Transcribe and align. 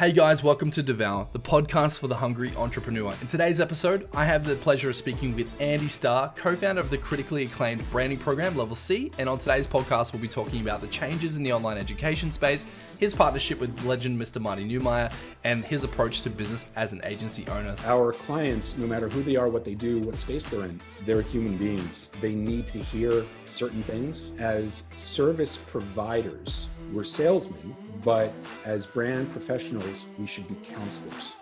Hey 0.00 0.12
guys, 0.12 0.42
welcome 0.42 0.70
to 0.70 0.82
Devour, 0.82 1.28
the 1.32 1.38
podcast 1.38 1.98
for 1.98 2.08
the 2.08 2.14
hungry 2.14 2.56
entrepreneur. 2.56 3.14
In 3.20 3.26
today's 3.26 3.60
episode, 3.60 4.08
I 4.14 4.24
have 4.24 4.46
the 4.46 4.54
pleasure 4.54 4.88
of 4.88 4.96
speaking 4.96 5.36
with 5.36 5.52
Andy 5.60 5.88
Starr, 5.88 6.32
co 6.36 6.56
founder 6.56 6.80
of 6.80 6.88
the 6.88 6.96
critically 6.96 7.44
acclaimed 7.44 7.84
branding 7.90 8.18
program 8.18 8.56
Level 8.56 8.74
C. 8.74 9.12
And 9.18 9.28
on 9.28 9.36
today's 9.36 9.66
podcast, 9.66 10.14
we'll 10.14 10.22
be 10.22 10.26
talking 10.26 10.62
about 10.62 10.80
the 10.80 10.86
changes 10.86 11.36
in 11.36 11.42
the 11.42 11.52
online 11.52 11.76
education 11.76 12.30
space, 12.30 12.64
his 12.98 13.12
partnership 13.12 13.60
with 13.60 13.84
legend 13.84 14.16
Mr. 14.16 14.40
Marty 14.40 14.66
Neumeier, 14.66 15.12
and 15.44 15.66
his 15.66 15.84
approach 15.84 16.22
to 16.22 16.30
business 16.30 16.68
as 16.76 16.94
an 16.94 17.02
agency 17.04 17.46
owner. 17.48 17.76
Our 17.84 18.14
clients, 18.14 18.78
no 18.78 18.86
matter 18.86 19.10
who 19.10 19.22
they 19.22 19.36
are, 19.36 19.50
what 19.50 19.66
they 19.66 19.74
do, 19.74 20.00
what 20.00 20.16
space 20.16 20.46
they're 20.46 20.64
in, 20.64 20.80
they're 21.04 21.20
human 21.20 21.58
beings. 21.58 22.08
They 22.22 22.34
need 22.34 22.66
to 22.68 22.78
hear 22.78 23.26
certain 23.44 23.82
things. 23.82 24.30
As 24.38 24.82
service 24.96 25.58
providers, 25.58 26.68
we're 26.90 27.04
salesmen 27.04 27.76
but 28.02 28.32
as 28.64 28.86
brand 28.86 29.30
professionals, 29.32 30.06
we 30.18 30.26
should 30.26 30.48
be 30.48 30.54
counselors. 30.66 31.34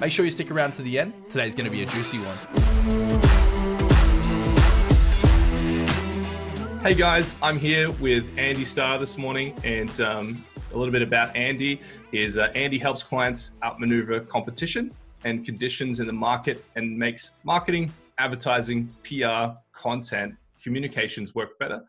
Make 0.00 0.12
sure 0.12 0.24
you 0.24 0.30
stick 0.30 0.50
around 0.50 0.72
to 0.72 0.82
the 0.82 0.98
end. 0.98 1.12
Today's 1.30 1.54
going 1.54 1.66
to 1.66 1.70
be 1.70 1.82
a 1.82 1.86
juicy 1.86 2.18
one. 2.18 2.36
Hey 6.82 6.94
guys, 6.94 7.36
I'm 7.42 7.58
here 7.58 7.90
with 7.92 8.30
Andy 8.38 8.64
Starr 8.64 8.98
this 8.98 9.18
morning, 9.18 9.54
and 9.64 10.00
um, 10.00 10.44
a 10.72 10.76
little 10.76 10.92
bit 10.92 11.02
about 11.02 11.34
Andy 11.36 11.80
is 12.12 12.38
uh, 12.38 12.50
Andy 12.54 12.78
helps 12.78 13.02
clients 13.02 13.52
outmaneuver 13.62 14.20
competition 14.20 14.94
and 15.24 15.44
conditions 15.44 16.00
in 16.00 16.06
the 16.06 16.12
market 16.12 16.64
and 16.76 16.96
makes 16.96 17.32
marketing, 17.44 17.92
advertising, 18.16 18.88
PR, 19.04 19.54
content, 19.72 20.34
communications 20.62 21.34
work 21.34 21.58
better, 21.58 21.82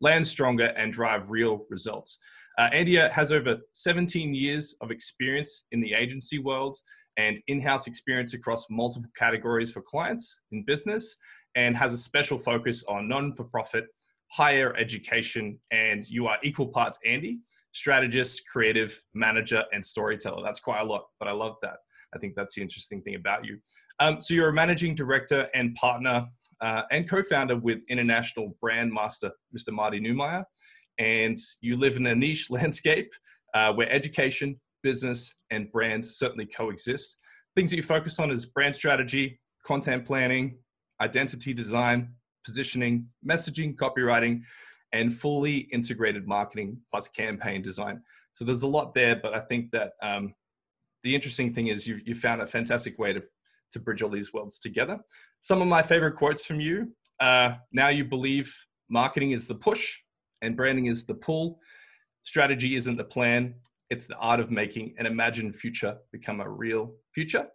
land 0.00 0.26
stronger, 0.26 0.66
and 0.76 0.92
drive 0.92 1.30
real 1.30 1.64
results. 1.68 2.18
Uh, 2.58 2.68
Andia 2.70 3.10
has 3.10 3.32
over 3.32 3.56
17 3.72 4.34
years 4.34 4.76
of 4.80 4.90
experience 4.90 5.66
in 5.72 5.80
the 5.80 5.94
agency 5.94 6.38
world 6.38 6.76
and 7.16 7.40
in 7.48 7.60
house 7.60 7.86
experience 7.86 8.34
across 8.34 8.66
multiple 8.70 9.10
categories 9.16 9.70
for 9.70 9.82
clients 9.82 10.42
in 10.52 10.64
business 10.64 11.16
and 11.54 11.76
has 11.76 11.92
a 11.92 11.98
special 11.98 12.38
focus 12.38 12.84
on 12.88 13.08
non 13.08 13.34
for 13.34 13.44
profit, 13.44 13.84
higher 14.30 14.74
education, 14.76 15.58
and 15.70 16.08
you 16.08 16.26
are 16.26 16.38
equal 16.42 16.68
parts 16.68 16.98
Andy, 17.04 17.40
strategist, 17.72 18.42
creative, 18.50 18.98
manager, 19.14 19.64
and 19.72 19.84
storyteller. 19.84 20.42
That's 20.42 20.60
quite 20.60 20.80
a 20.80 20.84
lot, 20.84 21.04
but 21.18 21.28
I 21.28 21.32
love 21.32 21.56
that. 21.62 21.76
I 22.14 22.18
think 22.18 22.34
that's 22.34 22.54
the 22.54 22.62
interesting 22.62 23.02
thing 23.02 23.14
about 23.14 23.44
you. 23.46 23.58
Um, 23.98 24.20
so 24.20 24.34
you're 24.34 24.50
a 24.50 24.52
managing 24.52 24.94
director 24.94 25.48
and 25.54 25.74
partner 25.76 26.26
uh, 26.60 26.82
and 26.90 27.08
co-founder 27.08 27.56
with 27.56 27.78
international 27.88 28.56
brand 28.60 28.92
master, 28.92 29.30
Mr. 29.56 29.72
Marty 29.72 29.98
Neumeier 29.98 30.44
and 30.98 31.36
you 31.60 31.76
live 31.76 31.96
in 31.96 32.06
a 32.06 32.14
niche 32.14 32.46
landscape 32.50 33.12
uh, 33.54 33.72
where 33.72 33.90
education, 33.90 34.60
business, 34.82 35.34
and 35.50 35.70
brand 35.70 36.04
certainly 36.04 36.46
coexist. 36.46 37.18
Things 37.54 37.70
that 37.70 37.76
you 37.76 37.82
focus 37.82 38.18
on 38.18 38.30
is 38.30 38.46
brand 38.46 38.74
strategy, 38.74 39.40
content 39.64 40.06
planning, 40.06 40.58
identity 41.00 41.52
design, 41.52 42.14
positioning, 42.44 43.06
messaging, 43.26 43.76
copywriting, 43.76 44.42
and 44.92 45.12
fully 45.14 45.58
integrated 45.72 46.26
marketing 46.26 46.78
plus 46.90 47.08
campaign 47.08 47.62
design. 47.62 48.00
So 48.32 48.44
there's 48.44 48.62
a 48.62 48.68
lot 48.68 48.94
there, 48.94 49.16
but 49.16 49.34
I 49.34 49.40
think 49.40 49.70
that 49.72 49.92
um, 50.02 50.34
the 51.02 51.14
interesting 51.14 51.52
thing 51.52 51.68
is 51.68 51.86
you, 51.86 52.00
you 52.04 52.14
found 52.14 52.40
a 52.40 52.46
fantastic 52.46 52.98
way 52.98 53.12
to, 53.12 53.22
to 53.72 53.80
bridge 53.80 54.02
all 54.02 54.10
these 54.10 54.32
worlds 54.32 54.58
together. 54.58 54.98
Some 55.40 55.62
of 55.62 55.68
my 55.68 55.82
favorite 55.82 56.12
quotes 56.16 56.44
from 56.44 56.60
you 56.60 56.92
uh, 57.22 57.54
now 57.72 57.88
you 57.88 58.04
believe 58.04 58.54
marketing 58.90 59.30
is 59.30 59.46
the 59.46 59.54
push, 59.54 59.98
and 60.42 60.56
branding 60.56 60.86
is 60.86 61.06
the 61.06 61.14
pull. 61.14 61.60
Strategy 62.24 62.76
isn't 62.76 62.96
the 62.96 63.04
plan, 63.04 63.54
it's 63.90 64.06
the 64.06 64.16
art 64.16 64.40
of 64.40 64.50
making 64.50 64.94
an 64.98 65.06
imagined 65.06 65.54
future 65.56 65.96
become 66.12 66.40
a 66.40 66.48
real 66.48 66.94
future. 67.14 67.46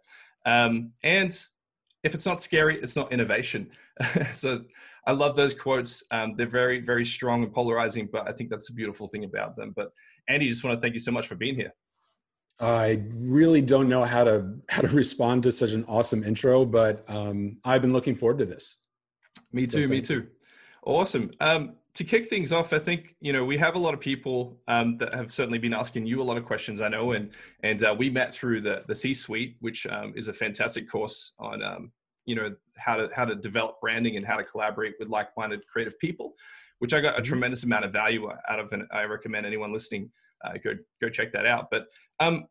Um, 0.46 0.92
and 1.02 1.36
if 2.04 2.14
it's 2.14 2.26
not 2.26 2.40
scary, 2.40 2.80
it's 2.80 2.96
not 2.96 3.12
innovation. 3.12 3.70
so 4.34 4.64
I 5.06 5.12
love 5.12 5.36
those 5.36 5.52
quotes. 5.52 6.02
Um, 6.10 6.34
they're 6.36 6.46
very, 6.46 6.80
very 6.80 7.04
strong 7.04 7.42
and 7.42 7.52
polarizing, 7.52 8.08
but 8.12 8.28
I 8.28 8.32
think 8.32 8.50
that's 8.50 8.70
a 8.70 8.72
beautiful 8.72 9.08
thing 9.08 9.24
about 9.24 9.56
them. 9.56 9.72
But 9.74 9.90
Andy, 10.28 10.48
just 10.48 10.62
want 10.64 10.76
to 10.76 10.80
thank 10.80 10.94
you 10.94 11.00
so 11.00 11.10
much 11.10 11.26
for 11.26 11.34
being 11.34 11.56
here. 11.56 11.72
I 12.60 13.02
really 13.14 13.62
don't 13.62 13.88
know 13.88 14.04
how 14.04 14.24
to 14.24 14.54
how 14.68 14.82
to 14.82 14.88
respond 14.88 15.44
to 15.44 15.52
such 15.52 15.70
an 15.70 15.84
awesome 15.86 16.24
intro, 16.24 16.64
but 16.64 17.04
um, 17.08 17.58
I've 17.64 17.82
been 17.82 17.92
looking 17.92 18.16
forward 18.16 18.38
to 18.38 18.46
this. 18.46 18.78
Me 19.52 19.64
too. 19.64 19.82
So 19.82 19.88
me 19.88 20.00
too. 20.00 20.26
Awesome. 20.84 21.30
Um, 21.40 21.74
to 21.98 22.04
kick 22.04 22.28
things 22.28 22.52
off, 22.52 22.72
I 22.72 22.78
think 22.78 23.16
you 23.20 23.32
know 23.32 23.44
we 23.44 23.58
have 23.58 23.74
a 23.74 23.78
lot 23.78 23.92
of 23.92 23.98
people 23.98 24.56
um, 24.68 24.98
that 24.98 25.12
have 25.12 25.34
certainly 25.34 25.58
been 25.58 25.74
asking 25.74 26.06
you 26.06 26.22
a 26.22 26.26
lot 26.30 26.36
of 26.36 26.44
questions. 26.44 26.80
I 26.80 26.88
know, 26.88 27.10
and 27.10 27.30
and 27.64 27.82
uh, 27.82 27.94
we 27.98 28.08
met 28.08 28.32
through 28.32 28.60
the 28.60 28.84
the 28.86 28.94
C 28.94 29.12
Suite, 29.12 29.56
which 29.58 29.84
um, 29.86 30.12
is 30.14 30.28
a 30.28 30.32
fantastic 30.32 30.88
course 30.88 31.32
on 31.40 31.60
um, 31.60 31.90
you 32.24 32.36
know 32.36 32.54
how 32.76 32.94
to 32.94 33.08
how 33.12 33.24
to 33.24 33.34
develop 33.34 33.80
branding 33.80 34.16
and 34.16 34.24
how 34.24 34.36
to 34.36 34.44
collaborate 34.44 34.94
with 35.00 35.08
like-minded 35.08 35.66
creative 35.66 35.98
people, 35.98 36.34
which 36.78 36.94
I 36.94 37.00
got 37.00 37.14
a 37.14 37.16
mm-hmm. 37.16 37.24
tremendous 37.24 37.64
amount 37.64 37.84
of 37.84 37.92
value 37.92 38.30
out 38.48 38.60
of, 38.60 38.72
and 38.72 38.84
I 38.92 39.02
recommend 39.02 39.44
anyone 39.44 39.72
listening 39.72 40.08
uh, 40.44 40.52
go 40.62 40.74
go 41.00 41.08
check 41.08 41.32
that 41.32 41.46
out. 41.46 41.66
But 41.68 41.86
um, 42.20 42.46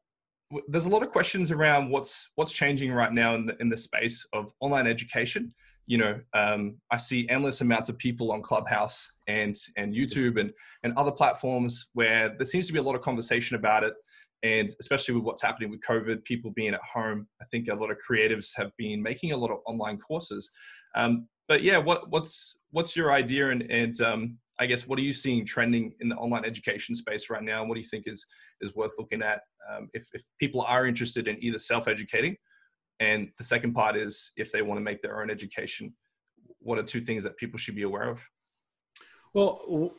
there's 0.68 0.88
a 0.88 0.90
lot 0.90 1.04
of 1.04 1.10
questions 1.10 1.52
around 1.52 1.90
what's 1.90 2.32
what's 2.36 2.52
changing 2.52 2.92
right 2.92 3.14
now 3.14 3.36
in 3.36 3.46
the 3.46 3.56
in 3.62 3.70
the 3.70 3.78
space 3.78 4.28
of 4.34 4.54
online 4.60 4.88
education 4.88 5.54
you 5.88 5.98
know, 5.98 6.20
um, 6.34 6.76
I 6.92 6.98
see 6.98 7.28
endless 7.30 7.62
amounts 7.62 7.88
of 7.90 7.98
people 7.98 8.32
on 8.32 8.42
Clubhouse 8.42 9.10
and 9.28 9.56
and 9.78 9.94
YouTube 9.96 10.40
and 10.40 10.52
and 10.84 10.94
other 10.98 11.12
platforms 11.12 11.88
where 11.94 12.36
there 12.38 12.46
seems 12.46 12.68
to 12.68 12.74
be 12.74 12.80
a 12.80 12.84
lot 12.84 12.96
of 12.96 13.02
conversation 13.02 13.56
about 13.56 13.84
it, 13.84 13.94
and 14.44 14.70
especially 14.82 15.16
with 15.16 15.24
what's 15.24 15.42
happening 15.42 15.72
with 15.72 15.80
COVID, 15.82 16.26
people 16.26 16.52
being 16.52 16.74
at 16.74 16.82
home, 16.82 17.28
I 17.42 17.46
think 17.46 17.70
a 17.70 17.74
lot 17.74 17.90
of 17.90 17.98
creatives 17.98 18.50
have 18.58 18.72
been 18.78 19.02
making 19.02 19.32
a 19.32 19.38
lot 19.38 19.50
of 19.50 19.60
online 19.66 19.98
courses. 19.98 20.50
Um, 20.96 21.28
but 21.48 21.64
yeah, 21.64 21.78
what 21.78 22.10
what's 22.12 22.58
what's 22.72 22.96
your 22.96 23.14
idea 23.14 23.52
and 23.52 23.64
and 23.64 24.00
um, 24.02 24.38
I 24.60 24.66
guess 24.66 24.88
what 24.88 25.00
are 25.00 25.04
you 25.04 25.14
seeing 25.14 25.46
trending 25.46 25.94
in 26.02 26.10
the 26.10 26.16
online 26.16 26.44
education 26.44 26.96
space 26.96 27.30
right 27.30 27.44
now, 27.44 27.62
and 27.62 27.70
what 27.70 27.76
do 27.76 27.82
you 27.82 27.88
think 27.88 28.08
is 28.08 28.26
is 28.60 28.76
worth 28.76 28.92
looking 29.00 29.22
at 29.22 29.40
um, 29.72 29.90
if 29.94 30.10
if 30.14 30.24
people 30.38 30.62
are 30.64 30.86
interested 30.86 31.30
in 31.30 31.42
either 31.42 31.58
self 31.58 31.88
educating 31.88 32.36
and 33.00 33.30
the 33.38 33.44
second 33.44 33.74
part 33.74 33.96
is 33.96 34.32
if 34.38 34.52
they 34.52 34.62
want 34.62 34.80
to 34.80 34.84
make 34.84 35.02
their 35.02 35.22
own 35.22 35.30
education, 35.30 35.94
what 36.60 36.78
are 36.78 36.84
two 36.84 37.02
things 37.02 37.24
that 37.24 37.38
people 37.38 37.58
should 37.58 37.76
be 37.76 37.84
aware 37.84 38.10
of? 38.10 38.22
Well, 39.34 39.94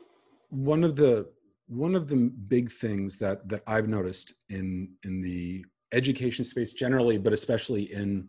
one 0.51 0.83
of 0.85 0.97
the 0.97 1.29
one 1.67 1.95
of 1.95 2.09
the 2.09 2.17
big 2.49 2.73
things 2.73 3.19
that 3.19 3.49
that 3.49 3.63
I've 3.67 3.89
noticed 3.89 4.35
in 4.49 4.95
in 5.05 5.21
the 5.21 5.65
education 5.93 6.45
space 6.45 6.73
generally, 6.73 7.19
but 7.19 7.33
especially 7.33 7.93
in 7.93 8.29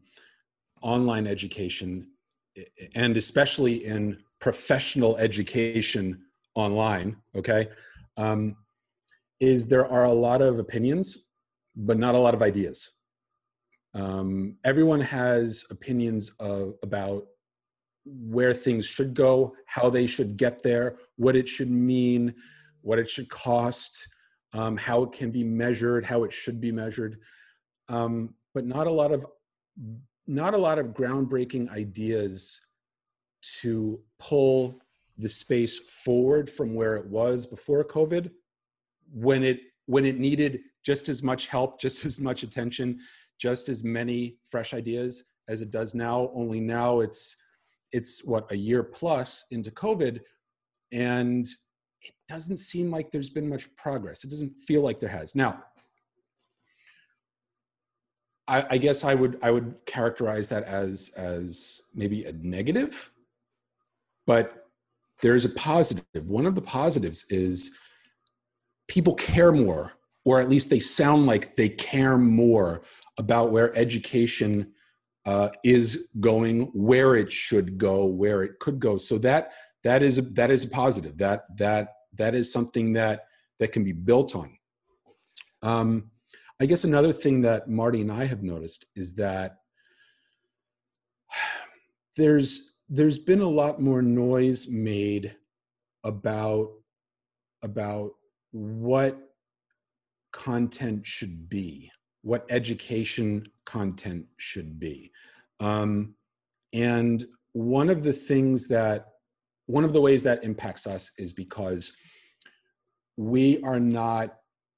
online 0.82 1.26
education, 1.28 2.08
and 2.96 3.18
especially 3.18 3.86
in 3.86 4.18
professional 4.40 5.18
education 5.18 6.22
online, 6.56 7.18
okay, 7.36 7.68
um, 8.18 8.56
is 9.40 9.68
there 9.68 9.88
are 9.88 10.06
a 10.06 10.14
lot 10.14 10.42
of 10.42 10.60
opinions, 10.60 11.28
but 11.76 11.98
not 11.98 12.16
a 12.16 12.20
lot 12.20 12.34
of 12.34 12.42
ideas 12.42 12.92
um, 13.94 14.56
everyone 14.64 15.02
has 15.02 15.66
opinions 15.72 16.32
of, 16.40 16.76
about 16.84 17.26
where 18.06 18.54
things 18.54 18.86
should 18.86 19.14
go, 19.14 19.56
how 19.66 19.90
they 19.90 20.06
should 20.06 20.38
get 20.38 20.64
there, 20.64 20.98
what 21.18 21.36
it 21.36 21.48
should 21.48 21.70
mean, 21.70 22.34
what 22.82 23.00
it 23.00 23.10
should 23.10 23.30
cost, 23.30 24.08
um, 24.54 24.78
how 24.78 25.04
it 25.04 25.12
can 25.12 25.32
be 25.32 25.44
measured, 25.44 26.06
how 26.06 26.24
it 26.24 26.34
should 26.34 26.60
be 26.60 26.72
measured, 26.72 27.20
um, 27.88 28.34
but 28.54 28.66
not 28.66 28.88
a 28.88 28.92
lot 28.92 29.12
of 29.12 29.26
not 30.28 30.54
a 30.54 30.58
lot 30.58 30.78
of 30.78 30.88
groundbreaking 30.88 31.72
ideas 31.72 32.62
to 33.62 34.00
pull 34.20 34.80
the 35.18 35.30
space 35.30 35.80
forward 35.80 36.50
from 36.50 36.76
where 36.76 36.96
it 36.96 37.06
was 37.06 37.46
before 37.46 37.84
COVID, 37.84 38.32
when 39.12 39.44
it 39.44 39.62
when 39.86 40.06
it 40.06 40.20
needed 40.20 40.62
just 40.84 41.10
as 41.10 41.24
much 41.24 41.48
help, 41.48 41.80
just 41.80 42.06
as 42.06 42.20
much 42.20 42.44
attention, 42.44 43.00
just 43.40 43.70
as 43.70 43.84
many 43.84 44.38
fresh 44.50 44.74
ideas 44.74 45.24
as 45.48 45.62
it 45.62 45.72
does 45.72 45.96
now 45.96 46.30
only 46.34 46.60
now 46.60 47.00
it's 47.00 47.36
it's 47.92 48.24
what 48.24 48.52
a 48.52 48.58
year 48.58 48.84
plus 48.84 49.46
into 49.52 49.72
covid 49.72 50.20
and 50.92 51.48
it 52.02 52.14
doesn't 52.28 52.58
seem 52.58 52.90
like 52.90 53.12
there's 53.12 53.30
been 53.30 53.50
much 53.50 53.74
progress. 53.76 54.24
It 54.24 54.30
doesn't 54.30 54.54
feel 54.66 54.82
like 54.82 55.00
there 55.00 55.10
has. 55.10 55.36
Now 55.36 55.64
I, 58.48 58.66
I 58.72 58.78
guess 58.78 59.04
i 59.04 59.14
would 59.14 59.38
i 59.44 59.52
would 59.52 59.76
characterize 59.86 60.48
that 60.48 60.64
as 60.64 61.12
as 61.16 61.82
maybe 61.94 62.24
a 62.26 62.34
negative 62.34 63.12
but 64.26 64.70
there's 65.22 65.46
a 65.46 65.50
positive. 65.50 66.04
One 66.28 66.46
of 66.46 66.56
the 66.56 66.62
positives 66.62 67.26
is 67.30 67.72
people 68.88 69.16
care 69.16 69.52
more 69.52 69.94
or 70.26 70.40
at 70.40 70.50
least 70.50 70.70
they 70.70 70.80
sound 70.80 71.26
like 71.26 71.56
they 71.56 71.70
care 71.70 72.18
more 72.18 72.82
about 73.20 73.52
where 73.52 73.78
education 73.78 74.72
uh, 75.26 75.50
is 75.64 76.08
going, 76.20 76.72
where 76.74 77.16
it 77.16 77.32
should 77.32 77.78
go, 77.78 78.06
where 78.06 78.42
it 78.42 78.58
could 78.60 78.80
go. 78.80 78.98
So 78.98 79.20
that 79.20 79.52
that 79.84 80.02
is 80.02 80.18
a, 80.18 80.22
that 80.22 80.50
is 80.50 80.64
a 80.64 80.70
positive. 80.70 81.18
That 81.18 81.44
that 81.58 81.90
that 82.18 82.34
is 82.34 82.52
something 82.52 82.94
that 82.94 83.26
that 83.60 83.72
can 83.72 83.84
be 83.84 83.92
built 83.92 84.36
on. 84.36 84.58
Um, 85.62 86.10
I 86.62 86.66
guess 86.66 86.86
another 86.86 87.14
thing 87.14 87.42
that 87.42 87.70
Marty 87.70 88.02
and 88.02 88.12
I 88.12 88.26
have 88.26 88.42
noticed 88.42 88.86
is 88.96 89.14
that 89.16 89.58
there's 92.16 92.74
there's 92.88 93.20
been 93.20 93.42
a 93.42 93.48
lot 93.48 93.82
more 93.82 94.02
noise 94.02 94.68
made 94.68 95.36
about 96.04 96.72
about 97.62 98.12
what 98.52 99.20
content 100.32 101.06
should 101.06 101.50
be, 101.50 101.92
what 102.22 102.46
education 102.50 103.46
content 103.66 104.26
should 104.38 104.80
be. 104.80 105.12
Um, 105.60 106.16
and 106.74 107.26
one 107.54 107.90
of 107.90 108.04
the 108.04 108.14
things 108.14 108.68
that, 108.68 109.08
one 109.66 109.84
of 109.84 109.94
the 109.94 110.02
ways 110.02 110.24
that 110.24 110.44
impacts 110.44 110.88
us 110.88 111.12
is 111.18 111.32
because 111.32 111.92
we 113.18 113.62
are 113.62 113.80
not, 113.80 114.36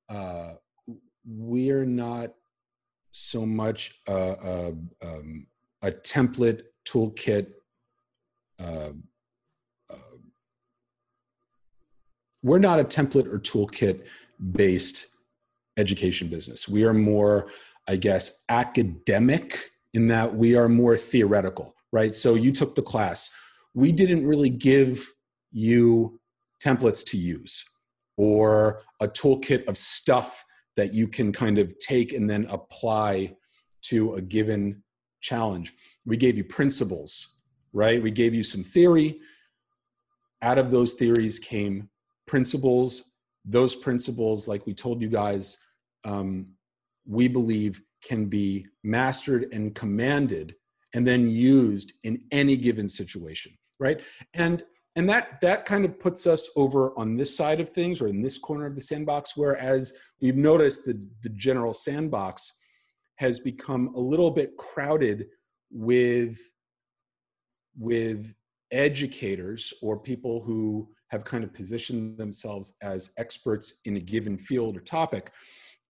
uh, 0.09 0.53
we 1.25 1.71
are 1.71 1.85
not 1.85 2.33
so 3.11 3.45
much 3.45 3.99
a, 4.07 4.13
a, 4.13 4.67
um, 5.03 5.47
a 5.81 5.91
template 5.91 6.63
toolkit 6.85 7.47
uh, 8.61 8.91
uh, 9.89 9.95
we're 12.43 12.59
not 12.59 12.79
a 12.79 12.83
template 12.83 13.27
or 13.27 13.39
toolkit 13.39 14.05
based 14.51 15.07
education 15.77 16.27
business. 16.27 16.67
We 16.67 16.83
are 16.83 16.93
more, 16.93 17.49
I 17.87 17.95
guess, 17.95 18.43
academic 18.49 19.71
in 19.93 20.07
that 20.07 20.33
we 20.33 20.55
are 20.55 20.69
more 20.69 20.97
theoretical, 20.97 21.75
right? 21.91 22.15
So 22.15 22.35
you 22.35 22.51
took 22.51 22.75
the 22.75 22.81
class. 22.81 23.31
We 23.73 23.91
didn't 23.91 24.25
really 24.25 24.49
give 24.49 25.05
you 25.51 26.19
templates 26.63 27.05
to 27.07 27.17
use 27.17 27.63
or 28.17 28.81
a 29.01 29.07
toolkit 29.07 29.67
of 29.67 29.77
stuff 29.77 30.45
that 30.77 30.93
you 30.93 31.07
can 31.07 31.31
kind 31.31 31.57
of 31.57 31.77
take 31.79 32.13
and 32.13 32.29
then 32.29 32.45
apply 32.49 33.35
to 33.81 34.13
a 34.13 34.21
given 34.21 34.81
challenge. 35.21 35.73
We 36.05 36.17
gave 36.17 36.37
you 36.37 36.43
principles, 36.43 37.37
right? 37.73 38.01
We 38.01 38.11
gave 38.11 38.33
you 38.33 38.43
some 38.43 38.63
theory. 38.63 39.19
Out 40.41 40.57
of 40.57 40.71
those 40.71 40.93
theories 40.93 41.39
came 41.39 41.89
principles. 42.25 43.10
Those 43.45 43.75
principles, 43.75 44.47
like 44.47 44.65
we 44.65 44.73
told 44.73 45.01
you 45.01 45.09
guys, 45.09 45.57
um, 46.05 46.47
we 47.05 47.27
believe 47.27 47.81
can 48.03 48.25
be 48.25 48.65
mastered 48.83 49.47
and 49.51 49.75
commanded 49.75 50.55
and 50.93 51.05
then 51.07 51.29
used 51.29 51.93
in 52.03 52.21
any 52.31 52.57
given 52.57 52.89
situation 52.89 53.51
right? 53.81 53.99
And 54.35 54.63
and 54.95 55.09
that 55.09 55.41
that 55.41 55.65
kind 55.65 55.83
of 55.83 55.99
puts 55.99 56.27
us 56.27 56.49
over 56.55 56.97
on 56.97 57.17
this 57.17 57.35
side 57.35 57.59
of 57.59 57.67
things 57.67 58.01
or 58.01 58.07
in 58.07 58.21
this 58.21 58.37
corner 58.37 58.65
of 58.65 58.75
the 58.75 58.81
sandbox 58.81 59.35
whereas 59.35 59.93
we've 60.21 60.37
noticed 60.37 60.85
that 60.85 61.03
the 61.23 61.29
general 61.29 61.73
sandbox 61.73 62.51
has 63.15 63.39
become 63.39 63.93
a 63.95 63.99
little 63.99 64.31
bit 64.31 64.55
crowded 64.57 65.27
with 65.71 66.37
with 67.77 68.33
educators 68.71 69.73
or 69.81 69.97
people 69.97 70.41
who 70.41 70.87
have 71.11 71.23
kind 71.23 71.43
of 71.43 71.53
positioned 71.53 72.17
themselves 72.17 72.73
as 72.81 73.11
experts 73.17 73.75
in 73.85 73.97
a 73.97 73.99
given 73.99 74.37
field 74.37 74.77
or 74.77 74.81
topic 74.81 75.31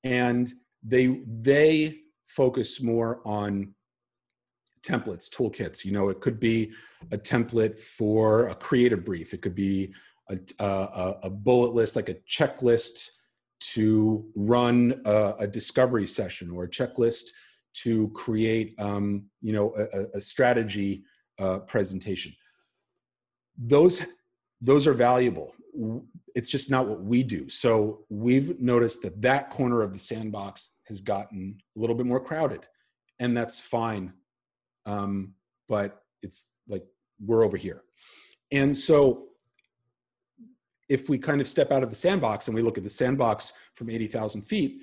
and 0.04 0.54
they 0.84 1.22
they 1.42 2.00
focus 2.28 2.82
more 2.82 3.22
on 3.26 3.74
templates 4.84 5.30
toolkits. 5.30 5.86
You 5.86 5.92
know 5.92 6.10
it 6.10 6.22
could 6.22 6.40
be 6.40 6.72
a 7.12 7.18
template 7.18 7.80
for 7.80 8.48
a 8.48 8.56
creative 8.56 9.06
brief. 9.06 9.34
It 9.34 9.42
could 9.42 9.56
be 9.56 9.94
a, 10.30 10.38
a, 10.60 11.16
a 11.24 11.30
bullet 11.30 11.74
list 11.74 11.96
like 11.96 12.10
a 12.10 12.16
checklist 12.30 13.10
to 13.60 14.26
run 14.36 15.02
a, 15.06 15.34
a, 15.40 15.48
discovery 15.48 16.08
session 16.08 16.50
or 16.50 16.64
a 16.64 16.70
checklist 16.70 17.26
to 17.74 18.10
create 18.10 18.74
um, 18.80 19.26
you 19.42 19.54
know 19.54 19.74
a, 19.78 20.18
a 20.18 20.22
strategy 20.22 21.04
uh, 21.40 21.60
presentation. 21.60 22.34
Those 23.58 24.02
those 24.62 24.88
are 24.88 24.94
valuable 24.94 25.56
it's 26.36 26.50
just 26.50 26.70
not 26.70 26.88
what 26.88 27.02
we 27.02 27.24
do. 27.24 27.50
So 27.50 28.06
we've 28.10 28.60
noticed 28.60 29.02
that 29.04 29.22
that 29.22 29.50
corner 29.50 29.82
of 29.82 29.94
the 29.94 30.00
sandbox 30.00 30.72
has 30.88 31.02
gotten 31.02 31.58
a 31.76 31.80
little 31.80 31.96
bit 31.96 32.06
more 32.06 32.20
crowded, 32.20 32.66
and 33.20 33.36
that's 33.36 33.60
fine. 33.60 34.14
Um, 34.86 35.34
but 35.68 36.02
it's 36.22 36.48
like 36.68 36.84
we're 37.20 37.46
over 37.46 37.58
here. 37.58 37.84
And 38.52 38.76
so 38.76 39.28
if 40.90 41.10
we 41.10 41.18
kind 41.18 41.40
of 41.40 41.48
step 41.48 41.72
out 41.72 41.84
of 41.84 41.90
the 41.90 41.96
sandbox 41.96 42.48
and 42.48 42.56
we 42.56 42.62
look 42.62 42.78
at 42.78 42.84
the 42.84 42.90
sandbox 42.90 43.54
from 43.76 43.90
80,000 43.90 44.42
feet, 44.42 44.82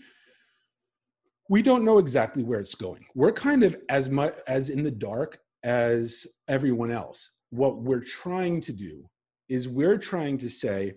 we 1.50 1.60
don't 1.62 1.84
know 1.84 1.98
exactly 1.98 2.42
where 2.42 2.60
it's 2.60 2.74
going. 2.74 3.04
We're 3.14 3.32
kind 3.32 3.62
of 3.62 3.76
as 3.88 4.08
much 4.08 4.34
as 4.46 4.70
in 4.70 4.82
the 4.82 4.90
dark 4.90 5.38
as 5.64 6.26
everyone 6.46 6.90
else. 6.90 7.30
What 7.50 7.82
we're 7.82 8.04
trying 8.04 8.60
to 8.62 8.72
do 8.72 9.08
is 9.48 9.68
we're 9.68 9.98
trying 9.98 10.38
to 10.38 10.50
say 10.50 10.94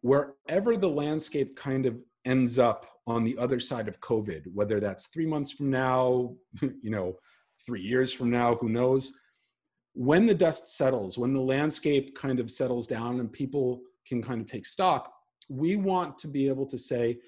wherever 0.00 0.76
the 0.76 0.88
landscape 0.88 1.56
kind 1.56 1.86
of 1.86 1.96
ends 2.24 2.58
up 2.58 2.86
on 3.06 3.24
the 3.24 3.36
other 3.38 3.58
side 3.58 3.88
of 3.88 4.00
COVID, 4.00 4.46
whether 4.52 4.78
that's 4.80 5.06
three 5.06 5.26
months 5.26 5.52
from 5.52 5.70
now, 5.70 6.34
you 6.60 6.90
know, 6.90 7.16
three 7.64 7.80
years 7.80 8.12
from 8.12 8.30
now, 8.30 8.54
who 8.56 8.68
knows? 8.68 9.12
When 9.94 10.26
the 10.26 10.34
dust 10.34 10.76
settles, 10.76 11.18
when 11.18 11.34
the 11.34 11.40
landscape 11.40 12.16
kind 12.16 12.40
of 12.40 12.50
settles 12.50 12.86
down 12.86 13.20
and 13.20 13.32
people 13.32 13.82
can 14.06 14.22
kind 14.22 14.40
of 14.40 14.46
take 14.46 14.66
stock, 14.66 15.12
we 15.48 15.76
want 15.76 16.18
to 16.18 16.28
be 16.28 16.48
able 16.48 16.66
to 16.66 16.78
say, 16.78 17.18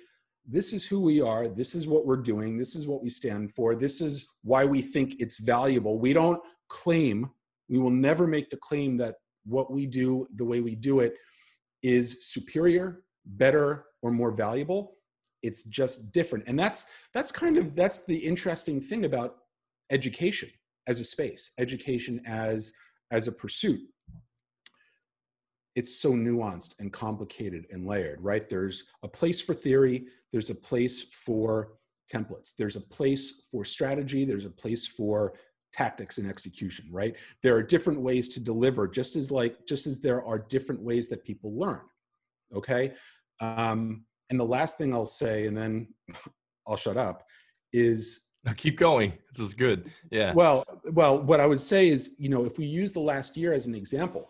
this 0.47 0.73
is 0.73 0.85
who 0.87 1.01
we 1.01 1.21
are, 1.21 1.49
this 1.49 1.75
is 1.75 1.87
what 1.87 2.07
we're 2.07 2.17
doing, 2.17 2.59
this 2.59 2.75
is 2.75 2.87
what 2.87 3.03
we 3.03 3.09
stand 3.09 3.53
for, 3.55 3.75
this 3.75 4.01
is 4.01 4.27
why 4.43 4.65
we 4.65 4.83
think 4.83 5.17
it's 5.19 5.39
valuable. 5.39 5.99
We 5.99 6.13
don't 6.13 6.41
claim, 6.69 7.31
we 7.69 7.79
will 7.79 7.91
never 7.91 8.27
make 8.27 8.51
the 8.51 8.59
claim 8.59 8.97
that 8.99 9.17
what 9.45 9.73
we 9.73 9.87
do, 9.87 10.27
the 10.37 10.45
way 10.45 10.61
we 10.61 10.75
do 10.75 11.01
it, 11.01 11.17
is 11.83 12.17
superior, 12.21 13.05
better, 13.25 13.87
or 14.03 14.11
more 14.11 14.33
valuable. 14.33 14.97
It's 15.43 15.65
just 15.65 16.13
different. 16.13 16.45
And 16.47 16.59
that's 16.59 16.87
that's 17.13 17.31
kind 17.31 17.57
of 17.57 17.77
that's 17.77 18.05
the 18.05 18.17
interesting 18.17 18.81
thing 18.81 19.05
about 19.05 19.37
education 19.91 20.51
as 20.87 21.01
a 21.01 21.05
space, 21.05 21.51
education 21.59 22.21
as 22.27 22.73
as 23.11 23.29
a 23.29 23.33
pursuit. 23.33 23.81
It's 25.77 26.01
so 26.01 26.13
nuanced 26.13 26.79
and 26.79 26.93
complicated 26.93 27.67
and 27.71 27.87
layered, 27.87 28.21
right? 28.23 28.49
There's 28.49 28.85
a 29.03 29.09
place 29.09 29.41
for 29.41 29.55
theory, 29.55 30.07
there's 30.33 30.51
a 30.51 30.55
place 30.55 31.03
for 31.03 31.73
templates, 32.13 32.55
there's 32.57 32.77
a 32.77 32.81
place 32.81 33.49
for 33.51 33.65
strategy, 33.65 34.25
there's 34.25 34.45
a 34.45 34.51
place 34.51 34.87
for 34.87 35.35
tactics 35.75 36.19
and 36.19 36.29
execution 36.29 36.87
right? 36.91 37.15
There 37.43 37.57
are 37.57 37.63
different 37.63 38.01
ways 38.01 38.29
to 38.31 38.41
deliver 38.41 38.89
just 38.89 39.17
as 39.17 39.31
like 39.31 39.67
just 39.67 39.87
as 39.87 40.01
there 40.01 40.25
are 40.25 40.39
different 40.39 40.81
ways 40.81 41.09
that 41.09 41.25
people 41.25 41.59
learn 41.59 41.81
okay? 42.55 42.95
Um, 43.41 44.05
and 44.31 44.39
the 44.39 44.45
last 44.45 44.79
thing 44.79 44.95
i'll 44.95 45.05
say 45.05 45.47
and 45.47 45.57
then 45.57 45.89
i'll 46.67 46.77
shut 46.77 46.97
up 46.97 47.25
is 47.73 48.21
now 48.45 48.53
keep 48.53 48.79
going. 48.79 49.15
This 49.33 49.49
is 49.49 49.55
good. 49.55 49.91
Yeah. 50.11 50.35
Well 50.35 50.65
well 50.93 51.19
what 51.19 51.41
i 51.41 51.47
would 51.47 51.61
say 51.61 51.89
is 51.89 52.11
you 52.19 52.29
know 52.29 52.45
if 52.45 52.59
we 52.59 52.67
use 52.67 52.93
the 52.93 53.01
last 53.01 53.37
year 53.37 53.53
as 53.53 53.67
an 53.67 53.75
example 53.75 54.29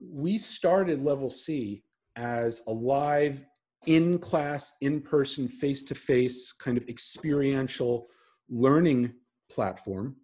we 0.00 0.38
started 0.38 1.04
level 1.04 1.30
c 1.30 1.82
as 2.16 2.62
a 2.66 2.72
live 2.72 3.44
in 3.86 4.18
class 4.18 4.74
in 4.80 5.00
person 5.00 5.48
face 5.48 5.82
to 5.82 5.94
face 5.94 6.52
kind 6.52 6.76
of 6.76 6.88
experiential 6.88 8.08
learning 8.48 9.12
platform. 9.50 10.16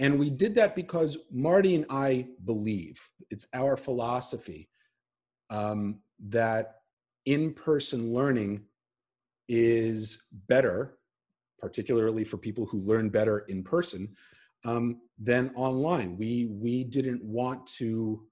And 0.00 0.18
we 0.18 0.30
did 0.30 0.54
that 0.56 0.74
because 0.74 1.18
Marty 1.30 1.74
and 1.74 1.86
I 1.88 2.26
believe 2.44 3.00
it's 3.30 3.46
our 3.54 3.76
philosophy 3.76 4.68
um, 5.50 6.00
that 6.28 6.76
in 7.26 7.52
person 7.54 8.12
learning 8.12 8.64
is 9.48 10.18
better, 10.48 10.98
particularly 11.60 12.24
for 12.24 12.38
people 12.38 12.66
who 12.66 12.78
learn 12.80 13.08
better 13.08 13.40
in 13.48 13.62
person, 13.62 14.14
um, 14.64 15.00
than 15.18 15.50
online. 15.54 16.16
We, 16.16 16.46
we 16.50 16.84
didn't 16.84 17.22
want 17.22 17.66
to, 17.78 18.26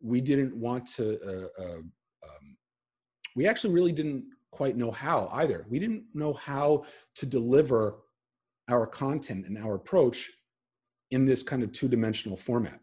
we 0.00 0.20
didn't 0.20 0.54
want 0.54 0.86
to, 0.96 1.18
uh, 1.22 1.62
uh, 1.62 1.78
um, 1.78 2.56
we 3.34 3.46
actually 3.46 3.72
really 3.72 3.92
didn't 3.92 4.24
quite 4.50 4.76
know 4.76 4.90
how 4.90 5.28
either. 5.32 5.66
We 5.68 5.78
didn't 5.78 6.04
know 6.14 6.32
how 6.34 6.84
to 7.16 7.26
deliver 7.26 7.98
our 8.68 8.86
content 8.86 9.46
and 9.46 9.58
our 9.58 9.74
approach 9.74 10.30
in 11.10 11.24
this 11.24 11.42
kind 11.42 11.62
of 11.62 11.72
two-dimensional 11.72 12.36
format. 12.36 12.80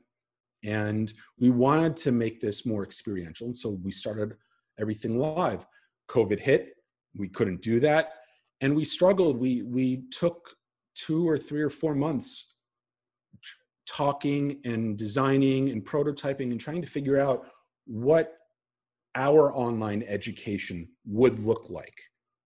And 0.63 1.11
we 1.37 1.49
wanted 1.49 1.97
to 1.97 2.11
make 2.11 2.39
this 2.39 2.65
more 2.65 2.83
experiential 2.83 3.47
and 3.47 3.57
so 3.57 3.77
we 3.83 3.91
started 3.91 4.35
everything 4.79 5.17
live. 5.17 5.65
Covid 6.09 6.39
hit 6.39 6.73
we 7.15 7.27
couldn't 7.27 7.61
do 7.61 7.79
that 7.79 8.13
and 8.61 8.75
we 8.75 8.85
struggled. 8.85 9.37
We 9.37 9.63
we 9.63 10.03
took 10.11 10.55
two 10.95 11.27
or 11.27 11.37
three 11.37 11.61
or 11.61 11.69
four 11.69 11.95
months 11.95 12.55
talking 13.85 14.59
and 14.63 14.97
designing 14.97 15.69
and 15.69 15.83
prototyping 15.83 16.51
and 16.51 16.59
trying 16.59 16.81
to 16.81 16.87
figure 16.87 17.19
out 17.19 17.47
what 17.85 18.37
our 19.15 19.53
online 19.53 20.03
education 20.07 20.87
would 21.05 21.39
look 21.39 21.69
like 21.69 21.99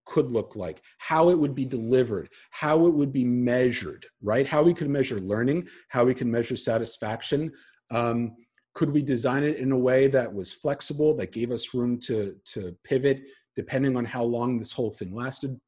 could 0.08 0.32
look 0.32 0.56
like, 0.56 0.82
how 1.00 1.30
it 1.30 1.38
would 1.38 1.54
be 1.54 1.66
delivered, 1.66 2.30
how 2.52 2.88
it 2.88 2.94
would 2.94 3.12
be 3.12 3.26
measured, 3.26 4.06
right? 4.22 4.48
How 4.48 4.64
we 4.64 4.74
could 4.74 4.90
measure 4.90 5.20
learning, 5.20 5.68
how 5.90 6.06
we 6.06 6.14
can 6.14 6.32
measure 6.32 6.56
satisfaction. 6.56 7.52
Um, 7.92 8.36
could 8.74 8.92
we 8.92 9.02
design 9.02 9.44
it 9.44 9.58
in 9.58 9.72
a 9.72 9.78
way 9.78 10.08
that 10.08 10.34
was 10.34 10.54
flexible, 10.54 11.16
that 11.18 11.32
gave 11.32 11.52
us 11.52 11.74
room 11.74 12.00
to, 12.00 12.36
to 12.54 12.76
pivot 12.84 13.22
depending 13.56 13.98
on 13.98 14.06
how 14.06 14.24
long 14.24 14.60
this 14.60 14.72
whole 14.72 14.92
thing 14.92 15.14
lasted? 15.14 15.60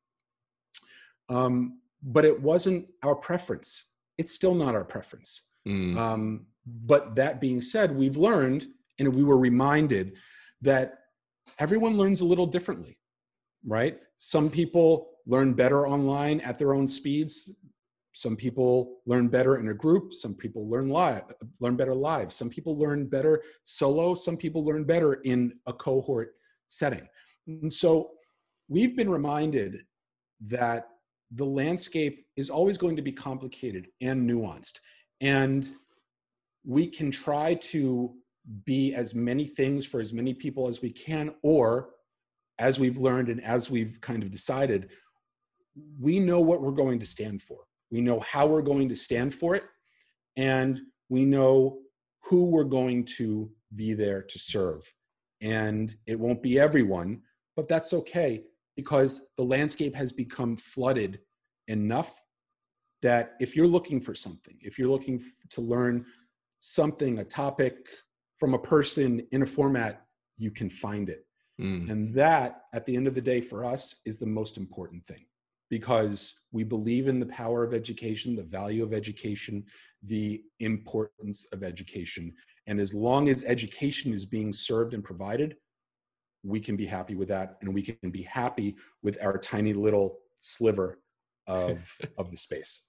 Um, 1.27 1.79
but 2.01 2.23
it 2.23 2.39
wasn't 2.41 2.87
our 3.03 3.15
preference. 3.15 3.83
It's 4.17 4.33
still 4.33 4.55
not 4.55 4.75
our 4.75 4.85
preference. 4.85 5.49
Mm. 5.67 5.97
Um, 5.97 6.45
but 6.65 7.15
that 7.15 7.41
being 7.41 7.61
said, 7.61 7.95
we've 7.95 8.17
learned 8.17 8.67
and 8.99 9.13
we 9.13 9.23
were 9.23 9.37
reminded 9.37 10.17
that 10.61 10.99
everyone 11.57 11.97
learns 11.97 12.21
a 12.21 12.25
little 12.25 12.45
differently 12.45 12.99
right? 13.65 13.99
Some 14.21 14.49
people 14.49 15.11
learn 15.25 15.53
better 15.53 15.87
online 15.87 16.41
at 16.41 16.59
their 16.59 16.73
own 16.73 16.87
speeds. 16.87 17.55
Some 18.11 18.35
people 18.35 18.99
learn 19.05 19.29
better 19.29 19.57
in 19.59 19.69
a 19.69 19.73
group. 19.73 20.13
Some 20.13 20.35
people 20.35 20.69
learn 20.69 20.89
live, 20.89 21.23
learn 21.61 21.77
better 21.77 21.95
live. 21.95 22.33
Some 22.33 22.49
people 22.49 22.77
learn 22.77 23.07
better 23.07 23.41
solo. 23.63 24.13
Some 24.13 24.35
people 24.35 24.65
learn 24.65 24.83
better 24.83 25.13
in 25.23 25.53
a 25.67 25.73
cohort 25.73 26.33
setting. 26.67 27.07
And 27.47 27.71
so 27.71 28.11
we've 28.67 28.97
been 28.97 29.09
reminded 29.09 29.85
that 30.47 30.89
the 31.31 31.45
landscape 31.45 32.25
is 32.35 32.49
always 32.49 32.77
going 32.77 32.97
to 32.97 33.01
be 33.01 33.13
complicated 33.13 33.87
and 34.01 34.29
nuanced. 34.29 34.81
And 35.21 35.71
we 36.65 36.87
can 36.87 37.09
try 37.09 37.53
to 37.53 38.13
be 38.65 38.93
as 38.93 39.15
many 39.15 39.45
things 39.45 39.85
for 39.85 40.01
as 40.01 40.11
many 40.11 40.33
people 40.33 40.67
as 40.67 40.81
we 40.81 40.91
can, 40.91 41.35
or 41.41 41.91
as 42.59 42.79
we've 42.79 42.97
learned 42.97 43.29
and 43.29 43.43
as 43.43 43.69
we've 43.69 43.99
kind 44.01 44.21
of 44.21 44.29
decided, 44.29 44.89
we 45.99 46.19
know 46.19 46.41
what 46.41 46.61
we're 46.61 46.71
going 46.71 46.99
to 46.99 47.05
stand 47.05 47.41
for. 47.41 47.59
We 47.89 48.01
know 48.01 48.19
how 48.19 48.45
we're 48.45 48.61
going 48.61 48.89
to 48.89 48.95
stand 48.95 49.33
for 49.33 49.55
it, 49.55 49.63
and 50.35 50.79
we 51.09 51.25
know 51.25 51.79
who 52.25 52.45
we're 52.45 52.63
going 52.65 53.05
to 53.17 53.49
be 53.75 53.93
there 53.93 54.21
to 54.21 54.37
serve. 54.37 54.91
And 55.41 55.95
it 56.05 56.19
won't 56.19 56.43
be 56.43 56.59
everyone, 56.59 57.21
but 57.55 57.67
that's 57.67 57.93
okay 57.93 58.43
because 58.75 59.27
the 59.37 59.43
landscape 59.43 59.95
has 59.95 60.11
become 60.11 60.57
flooded 60.57 61.19
enough 61.67 62.21
that 63.01 63.33
if 63.39 63.55
you're 63.55 63.67
looking 63.67 64.01
for 64.01 64.13
something, 64.13 64.57
if 64.61 64.77
you're 64.77 64.89
looking 64.89 65.23
to 65.49 65.61
learn 65.61 66.05
something, 66.59 67.19
a 67.19 67.23
topic 67.23 67.87
from 68.37 68.53
a 68.53 68.59
person 68.59 69.25
in 69.31 69.41
a 69.41 69.45
format, 69.45 70.05
you 70.37 70.51
can 70.51 70.69
find 70.69 71.09
it. 71.09 71.25
Mm. 71.59 71.89
And 71.89 72.13
that, 72.13 72.63
at 72.73 72.85
the 72.85 72.95
end 72.95 73.07
of 73.07 73.15
the 73.15 73.21
day, 73.21 73.41
for 73.41 73.65
us, 73.65 73.95
is 74.05 74.17
the 74.17 74.25
most 74.25 74.57
important 74.57 75.05
thing 75.05 75.25
because 75.69 76.41
we 76.51 76.63
believe 76.63 77.07
in 77.07 77.19
the 77.19 77.25
power 77.27 77.63
of 77.63 77.73
education, 77.73 78.35
the 78.35 78.43
value 78.43 78.83
of 78.83 78.93
education, 78.93 79.63
the 80.03 80.41
importance 80.59 81.45
of 81.53 81.63
education. 81.63 82.33
And 82.65 82.79
as 82.79 82.93
long 82.93 83.29
as 83.29 83.43
education 83.43 84.13
is 84.13 84.25
being 84.25 84.51
served 84.51 84.93
and 84.93 85.03
provided, 85.03 85.57
we 86.43 86.59
can 86.59 86.75
be 86.75 86.85
happy 86.85 87.15
with 87.15 87.27
that. 87.27 87.57
And 87.61 87.73
we 87.73 87.83
can 87.83 88.09
be 88.09 88.23
happy 88.23 88.77
with 89.03 89.17
our 89.21 89.37
tiny 89.37 89.73
little 89.73 90.19
sliver 90.39 90.99
of, 91.45 91.95
of 92.17 92.31
the 92.31 92.37
space. 92.37 92.85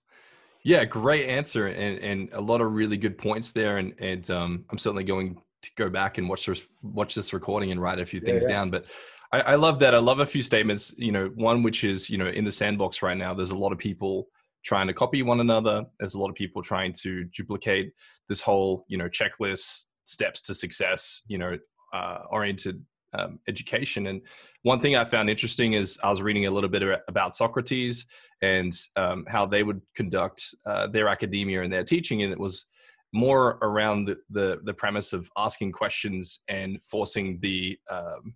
Yeah, 0.62 0.84
great 0.84 1.26
answer, 1.26 1.68
and 1.68 1.98
and 2.00 2.28
a 2.34 2.40
lot 2.40 2.60
of 2.60 2.72
really 2.74 2.98
good 2.98 3.16
points 3.16 3.52
there. 3.52 3.78
And 3.78 3.94
and 3.98 4.30
um, 4.30 4.64
I'm 4.68 4.76
certainly 4.76 5.04
going 5.04 5.40
to 5.62 5.70
go 5.76 5.88
back 5.88 6.18
and 6.18 6.28
watch 6.28 6.46
this 6.46 6.62
watch 6.82 7.14
this 7.14 7.32
recording 7.32 7.70
and 7.70 7.80
write 7.80 8.00
a 8.00 8.06
few 8.06 8.20
things 8.20 8.42
yeah, 8.42 8.48
yeah. 8.48 8.54
down. 8.56 8.70
But 8.70 8.86
I, 9.32 9.40
I 9.40 9.54
love 9.54 9.78
that. 9.80 9.94
I 9.94 9.98
love 9.98 10.20
a 10.20 10.26
few 10.26 10.42
statements. 10.42 10.94
You 10.98 11.12
know, 11.12 11.30
one 11.34 11.62
which 11.62 11.84
is 11.84 12.10
you 12.10 12.18
know 12.18 12.28
in 12.28 12.44
the 12.44 12.50
sandbox 12.50 13.02
right 13.02 13.16
now. 13.16 13.34
There's 13.34 13.50
a 13.50 13.58
lot 13.58 13.72
of 13.72 13.78
people 13.78 14.26
trying 14.64 14.86
to 14.86 14.94
copy 14.94 15.22
one 15.22 15.40
another. 15.40 15.84
There's 15.98 16.14
a 16.14 16.20
lot 16.20 16.28
of 16.28 16.34
people 16.34 16.62
trying 16.62 16.92
to 17.02 17.24
duplicate 17.24 17.92
this 18.28 18.40
whole 18.40 18.84
you 18.88 18.98
know 18.98 19.08
checklist 19.08 19.84
steps 20.04 20.40
to 20.42 20.54
success. 20.54 21.22
You 21.28 21.38
know, 21.38 21.58
uh, 21.92 22.18
oriented 22.30 22.84
um, 23.12 23.38
education. 23.48 24.06
And 24.06 24.22
one 24.62 24.80
thing 24.80 24.96
I 24.96 25.04
found 25.04 25.30
interesting 25.30 25.74
is 25.74 25.98
I 26.02 26.10
was 26.10 26.22
reading 26.22 26.46
a 26.46 26.50
little 26.50 26.70
bit 26.70 26.82
about 27.08 27.34
Socrates 27.34 28.06
and 28.42 28.72
um, 28.96 29.24
how 29.28 29.46
they 29.46 29.62
would 29.62 29.80
conduct 29.94 30.54
uh, 30.66 30.86
their 30.86 31.08
academia 31.08 31.62
and 31.62 31.72
their 31.72 31.84
teaching, 31.84 32.22
and 32.22 32.32
it 32.32 32.38
was 32.38 32.66
more 33.12 33.58
around 33.62 34.06
the, 34.06 34.16
the, 34.30 34.60
the 34.64 34.74
premise 34.74 35.12
of 35.12 35.28
asking 35.36 35.72
questions 35.72 36.40
and 36.48 36.78
forcing 36.82 37.38
the 37.40 37.78
um, 37.90 38.34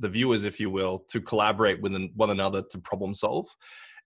the 0.00 0.08
viewers, 0.08 0.44
if 0.44 0.58
you 0.58 0.70
will, 0.70 1.04
to 1.08 1.20
collaborate 1.20 1.80
with 1.80 1.92
one 2.16 2.30
another 2.30 2.62
to 2.70 2.78
problem 2.78 3.14
solve. 3.14 3.46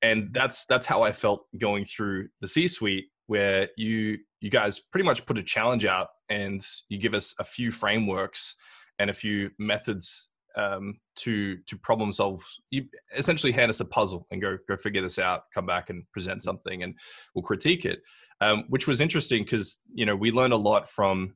And 0.02 0.28
that's 0.32 0.66
that's 0.66 0.86
how 0.86 1.02
I 1.02 1.12
felt 1.12 1.46
going 1.58 1.84
through 1.84 2.28
the 2.40 2.46
C-suite, 2.46 3.06
where 3.26 3.68
you 3.76 4.18
you 4.40 4.50
guys 4.50 4.78
pretty 4.78 5.04
much 5.04 5.26
put 5.26 5.38
a 5.38 5.42
challenge 5.42 5.84
out 5.84 6.08
and 6.28 6.64
you 6.88 6.98
give 6.98 7.14
us 7.14 7.34
a 7.38 7.44
few 7.44 7.72
frameworks 7.72 8.54
and 8.98 9.10
a 9.10 9.14
few 9.14 9.50
methods 9.58 10.27
um, 10.58 10.98
to 11.16 11.56
to 11.66 11.78
problem 11.78 12.12
solve. 12.12 12.42
You 12.70 12.84
essentially 13.16 13.52
hand 13.52 13.70
us 13.70 13.80
a 13.80 13.84
puzzle 13.84 14.26
and 14.30 14.42
go 14.42 14.58
go 14.68 14.76
figure 14.76 15.02
this 15.02 15.18
out. 15.18 15.42
Come 15.54 15.66
back 15.66 15.90
and 15.90 16.04
present 16.12 16.42
something, 16.42 16.82
and 16.82 16.94
we'll 17.34 17.42
critique 17.44 17.84
it 17.84 18.00
um, 18.40 18.64
which 18.68 18.86
was 18.86 19.00
interesting 19.00 19.42
because 19.42 19.80
you 19.92 20.06
know 20.06 20.16
we 20.16 20.30
learned 20.30 20.52
a 20.52 20.56
lot 20.56 20.88
from 20.88 21.34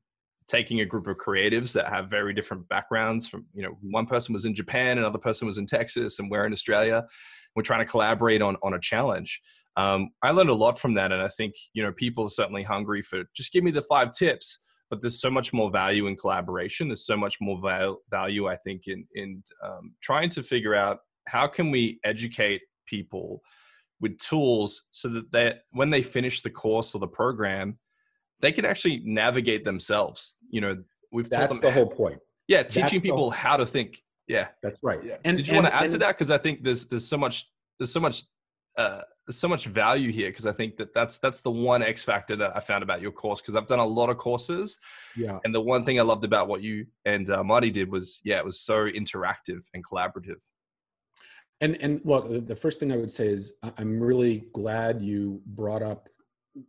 taking 0.48 0.80
a 0.80 0.84
group 0.84 1.06
of 1.06 1.16
creatives 1.16 1.72
that 1.72 1.88
have 1.88 2.10
very 2.10 2.34
different 2.34 2.68
backgrounds 2.68 3.28
from 3.28 3.46
you 3.54 3.62
know 3.62 3.76
one 3.82 4.06
person 4.06 4.32
was 4.32 4.44
in 4.44 4.54
japan 4.54 4.98
another 4.98 5.18
person 5.18 5.46
was 5.46 5.58
in 5.58 5.66
texas 5.66 6.18
and 6.18 6.30
we're 6.30 6.46
in 6.46 6.52
australia 6.52 7.04
we're 7.54 7.62
trying 7.62 7.84
to 7.84 7.90
collaborate 7.90 8.42
on 8.42 8.56
on 8.62 8.74
a 8.74 8.80
challenge 8.80 9.40
um, 9.76 10.10
i 10.22 10.30
learned 10.30 10.50
a 10.50 10.54
lot 10.54 10.78
from 10.78 10.94
that 10.94 11.12
and 11.12 11.22
i 11.22 11.28
think 11.28 11.54
you 11.72 11.82
know 11.82 11.92
people 11.92 12.24
are 12.24 12.30
certainly 12.30 12.62
hungry 12.62 13.02
for 13.02 13.22
just 13.34 13.52
give 13.52 13.64
me 13.64 13.70
the 13.70 13.82
five 13.82 14.12
tips 14.12 14.58
but 14.92 15.00
there's 15.00 15.22
so 15.22 15.30
much 15.30 15.54
more 15.54 15.70
value 15.70 16.06
in 16.06 16.14
collaboration. 16.14 16.86
There's 16.86 17.06
so 17.06 17.16
much 17.16 17.38
more 17.40 17.58
val- 17.62 18.02
value 18.10 18.46
i 18.46 18.56
think 18.56 18.88
in 18.88 19.06
in 19.14 19.42
um, 19.64 19.94
trying 20.02 20.28
to 20.28 20.42
figure 20.42 20.74
out 20.74 20.98
how 21.26 21.46
can 21.46 21.70
we 21.70 21.98
educate 22.04 22.60
people 22.84 23.40
with 24.02 24.18
tools 24.18 24.82
so 24.90 25.08
that 25.08 25.32
they 25.32 25.54
when 25.70 25.88
they 25.88 26.02
finish 26.02 26.42
the 26.42 26.50
course 26.50 26.94
or 26.94 26.98
the 26.98 27.08
program 27.08 27.78
they 28.42 28.52
can 28.52 28.66
actually 28.66 29.00
navigate 29.06 29.64
themselves. 29.64 30.34
You 30.50 30.60
know 30.60 30.76
we've 31.10 31.30
that's 31.30 31.58
the 31.58 31.72
whole 31.72 31.88
point. 31.88 32.18
Yeah 32.46 32.62
teaching 32.62 32.98
that's 32.98 33.02
people 33.02 33.30
how 33.30 33.56
to 33.56 33.64
think. 33.64 34.02
Yeah. 34.28 34.48
That's 34.62 34.78
right. 34.82 35.02
Yeah. 35.02 35.16
and 35.24 35.38
did 35.38 35.48
you 35.48 35.54
and, 35.54 35.62
want 35.62 35.72
to 35.72 35.74
add 35.74 35.82
and, 35.84 35.92
to 35.92 35.98
that? 36.00 36.18
Because 36.18 36.30
i 36.30 36.36
think 36.36 36.62
there's 36.62 36.86
there's 36.88 37.08
so 37.08 37.16
much 37.16 37.48
there's 37.78 37.92
so 37.92 38.00
much 38.00 38.24
uh, 38.76 39.00
there's 39.26 39.38
so 39.38 39.48
much 39.48 39.66
value 39.66 40.10
here 40.10 40.30
because 40.30 40.46
I 40.46 40.52
think 40.52 40.76
that 40.78 40.92
that's 40.94 41.18
that's 41.18 41.42
the 41.42 41.50
one 41.50 41.82
X 41.82 42.02
factor 42.02 42.34
that 42.36 42.56
I 42.56 42.60
found 42.60 42.82
about 42.82 43.00
your 43.00 43.12
course 43.12 43.40
because 43.40 43.54
I've 43.54 43.68
done 43.68 43.78
a 43.78 43.86
lot 43.86 44.10
of 44.10 44.18
courses. 44.18 44.78
Yeah. 45.16 45.38
And 45.44 45.54
the 45.54 45.60
one 45.60 45.84
thing 45.84 46.00
I 46.00 46.02
loved 46.02 46.24
about 46.24 46.48
what 46.48 46.62
you 46.62 46.86
and 47.04 47.28
uh, 47.30 47.44
Marty 47.44 47.70
did 47.70 47.90
was 47.90 48.20
yeah, 48.24 48.38
it 48.38 48.44
was 48.44 48.60
so 48.60 48.86
interactive 48.86 49.60
and 49.74 49.84
collaborative. 49.84 50.40
And 51.60 51.76
and 51.80 52.00
well, 52.02 52.22
the 52.22 52.56
first 52.56 52.80
thing 52.80 52.92
I 52.92 52.96
would 52.96 53.10
say 53.10 53.28
is 53.28 53.52
I'm 53.78 54.00
really 54.00 54.44
glad 54.52 55.00
you 55.00 55.40
brought 55.46 55.82
up 55.82 56.08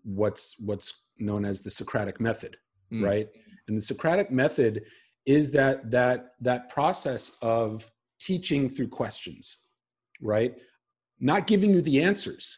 what's 0.04 0.56
what's 0.60 0.94
known 1.18 1.46
as 1.46 1.62
the 1.62 1.72
Socratic 1.72 2.22
method, 2.22 2.56
mm. 2.92 3.04
right? 3.04 3.28
And 3.68 3.76
the 3.76 3.82
Socratic 3.82 4.30
method 4.30 4.84
is 5.26 5.50
that 5.52 5.90
that 5.90 6.34
that 6.42 6.70
process 6.70 7.32
of 7.42 7.90
teaching 8.20 8.70
through 8.70 8.90
questions, 8.90 9.58
right? 10.22 10.56
Not 11.24 11.48
giving 11.48 11.74
you 11.74 11.82
the 11.82 12.03
answers, 12.03 12.58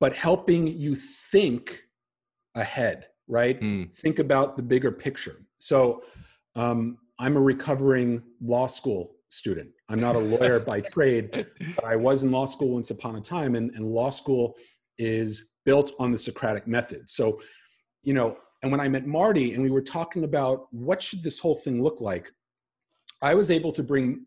but 0.00 0.16
helping 0.16 0.66
you 0.66 0.94
think 0.94 1.82
ahead, 2.54 3.08
right? 3.28 3.60
Mm. 3.60 3.94
Think 3.94 4.18
about 4.18 4.56
the 4.56 4.62
bigger 4.62 4.90
picture. 4.90 5.42
So 5.58 6.02
um, 6.56 6.96
I'm 7.18 7.36
a 7.36 7.40
recovering 7.40 8.22
law 8.40 8.68
school 8.68 9.16
student. 9.28 9.68
I'm 9.90 10.00
not 10.00 10.16
a 10.16 10.18
lawyer 10.18 10.58
by 10.58 10.80
trade, 10.94 11.46
but 11.76 11.84
I 11.84 11.94
was 11.94 12.22
in 12.22 12.30
law 12.30 12.46
school 12.46 12.70
once 12.70 12.88
upon 12.88 13.16
a 13.16 13.20
time, 13.20 13.54
and, 13.54 13.70
and 13.72 13.84
law 13.84 14.08
school 14.08 14.56
is 14.96 15.50
built 15.66 15.92
on 15.98 16.10
the 16.10 16.18
Socratic 16.18 16.66
method. 16.66 17.10
So, 17.10 17.38
you 18.02 18.14
know, 18.14 18.38
and 18.62 18.72
when 18.72 18.80
I 18.80 18.88
met 18.88 19.06
Marty 19.06 19.52
and 19.52 19.62
we 19.62 19.70
were 19.70 19.82
talking 19.82 20.24
about 20.24 20.68
what 20.70 21.02
should 21.02 21.22
this 21.22 21.38
whole 21.38 21.56
thing 21.56 21.82
look 21.82 22.00
like, 22.00 22.32
I 23.20 23.34
was 23.34 23.50
able 23.50 23.72
to 23.72 23.82
bring 23.82 24.24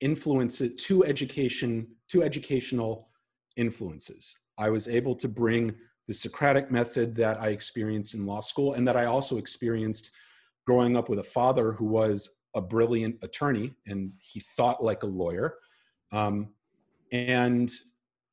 influence 0.00 0.58
to 0.58 1.04
education, 1.04 1.88
to 2.10 2.22
educational 2.22 3.08
influences. 3.56 4.36
I 4.58 4.70
was 4.70 4.88
able 4.88 5.14
to 5.16 5.28
bring 5.28 5.74
the 6.08 6.14
Socratic 6.14 6.70
method 6.70 7.14
that 7.16 7.40
I 7.40 7.48
experienced 7.48 8.14
in 8.14 8.26
law 8.26 8.40
school 8.40 8.74
and 8.74 8.86
that 8.86 8.96
I 8.96 9.06
also 9.06 9.38
experienced 9.38 10.10
growing 10.66 10.96
up 10.96 11.08
with 11.08 11.18
a 11.18 11.24
father 11.24 11.72
who 11.72 11.84
was 11.84 12.36
a 12.54 12.60
brilliant 12.60 13.16
attorney 13.22 13.74
and 13.86 14.12
he 14.18 14.40
thought 14.40 14.82
like 14.82 15.02
a 15.02 15.06
lawyer. 15.06 15.56
Um, 16.12 16.48
and 17.12 17.70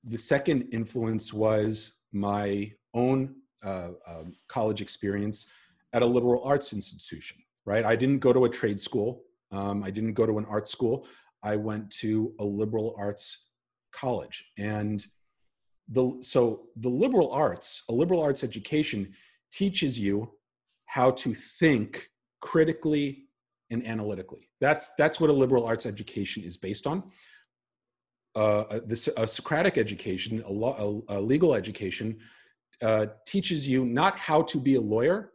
the 0.03 0.17
second 0.17 0.69
influence 0.71 1.33
was 1.33 1.99
my 2.11 2.71
own 2.93 3.35
uh, 3.63 3.89
um, 4.07 4.35
college 4.47 4.81
experience 4.81 5.47
at 5.93 6.01
a 6.01 6.05
liberal 6.05 6.43
arts 6.43 6.73
institution, 6.73 7.37
right? 7.65 7.85
I 7.85 7.95
didn't 7.95 8.19
go 8.19 8.33
to 8.33 8.45
a 8.45 8.49
trade 8.49 8.79
school, 8.79 9.23
um, 9.53 9.83
I 9.83 9.91
didn't 9.91 10.13
go 10.13 10.25
to 10.25 10.37
an 10.37 10.45
art 10.45 10.67
school. 10.67 11.05
I 11.43 11.55
went 11.55 11.89
to 11.91 12.33
a 12.39 12.43
liberal 12.43 12.95
arts 12.97 13.47
college. 13.93 14.45
And 14.57 15.05
the 15.89 16.17
so 16.21 16.63
the 16.77 16.89
liberal 16.89 17.31
arts 17.31 17.83
a 17.89 17.93
liberal 17.93 18.21
arts 18.21 18.43
education 18.43 19.13
teaches 19.51 19.99
you 19.99 20.31
how 20.85 21.11
to 21.11 21.33
think 21.33 22.09
critically 22.41 23.25
and 23.69 23.85
analytically. 23.85 24.49
That's 24.61 24.91
that's 24.97 25.19
what 25.19 25.29
a 25.29 25.33
liberal 25.33 25.65
arts 25.65 25.85
education 25.85 26.43
is 26.43 26.57
based 26.57 26.87
on. 26.87 27.03
Uh, 28.35 28.79
this 28.85 29.07
a 29.15 29.27
socratic 29.27 29.77
education 29.77 30.41
a, 30.47 30.51
law, 30.51 31.03
a, 31.09 31.17
a 31.17 31.21
legal 31.21 31.53
education 31.53 32.17
uh, 32.81 33.05
teaches 33.27 33.67
you 33.67 33.85
not 33.85 34.17
how 34.17 34.41
to 34.41 34.59
be 34.59 34.75
a 34.75 34.81
lawyer 34.81 35.33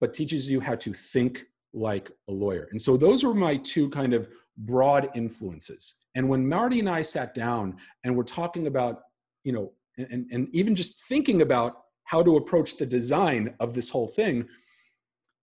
but 0.00 0.14
teaches 0.14 0.50
you 0.50 0.60
how 0.60 0.76
to 0.76 0.92
think 0.92 1.44
like 1.72 2.10
a 2.28 2.32
lawyer. 2.32 2.68
And 2.70 2.80
so 2.80 2.96
those 2.96 3.24
were 3.24 3.34
my 3.34 3.56
two 3.56 3.90
kind 3.90 4.14
of 4.14 4.28
broad 4.58 5.10
influences 5.14 5.94
and 6.14 6.28
when 6.28 6.48
marty 6.48 6.78
and 6.80 6.88
i 6.88 7.02
sat 7.02 7.34
down 7.34 7.76
and 8.04 8.16
we're 8.16 8.22
talking 8.22 8.66
about 8.66 9.02
you 9.44 9.52
know 9.52 9.72
and, 9.98 10.26
and 10.30 10.48
even 10.54 10.74
just 10.74 11.04
thinking 11.04 11.42
about 11.42 11.82
how 12.04 12.22
to 12.22 12.36
approach 12.36 12.76
the 12.76 12.86
design 12.86 13.54
of 13.60 13.74
this 13.74 13.90
whole 13.90 14.08
thing, 14.08 14.48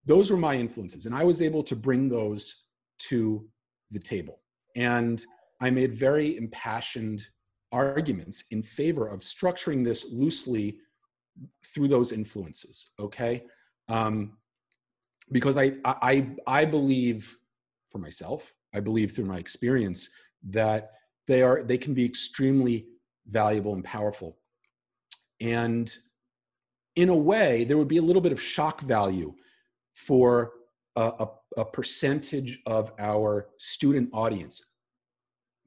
those 0.05 0.31
were 0.31 0.37
my 0.37 0.55
influences. 0.55 1.05
And 1.05 1.13
I 1.13 1.23
was 1.23 1.41
able 1.41 1.63
to 1.63 1.75
bring 1.75 2.09
those 2.09 2.63
to 3.09 3.47
the 3.91 3.99
table. 3.99 4.39
And 4.75 5.23
I 5.61 5.69
made 5.69 5.95
very 5.95 6.37
impassioned 6.37 7.27
arguments 7.71 8.45
in 8.49 8.63
favor 8.63 9.07
of 9.07 9.19
structuring 9.19 9.83
this 9.83 10.11
loosely 10.11 10.79
through 11.67 11.89
those 11.89 12.11
influences. 12.11 12.89
Okay. 12.99 13.43
Um, 13.89 14.37
because 15.31 15.57
I, 15.57 15.73
I, 15.85 16.31
I 16.47 16.65
believe 16.65 17.37
for 17.91 17.99
myself, 17.99 18.53
I 18.73 18.79
believe 18.79 19.11
through 19.11 19.25
my 19.25 19.37
experience 19.37 20.09
that 20.49 20.91
they 21.27 21.41
are, 21.41 21.63
they 21.63 21.77
can 21.77 21.93
be 21.93 22.05
extremely 22.05 22.85
valuable 23.27 23.73
and 23.73 23.83
powerful 23.83 24.37
and 25.41 25.93
in 26.95 27.09
a 27.09 27.15
way, 27.15 27.63
there 27.65 27.77
would 27.77 27.87
be 27.87 27.97
a 27.97 28.01
little 28.01 28.21
bit 28.21 28.31
of 28.31 28.41
shock 28.41 28.81
value 28.81 29.33
for 29.95 30.53
a, 30.95 31.11
a, 31.19 31.27
a 31.57 31.65
percentage 31.65 32.59
of 32.65 32.93
our 32.99 33.49
student 33.57 34.09
audience, 34.13 34.69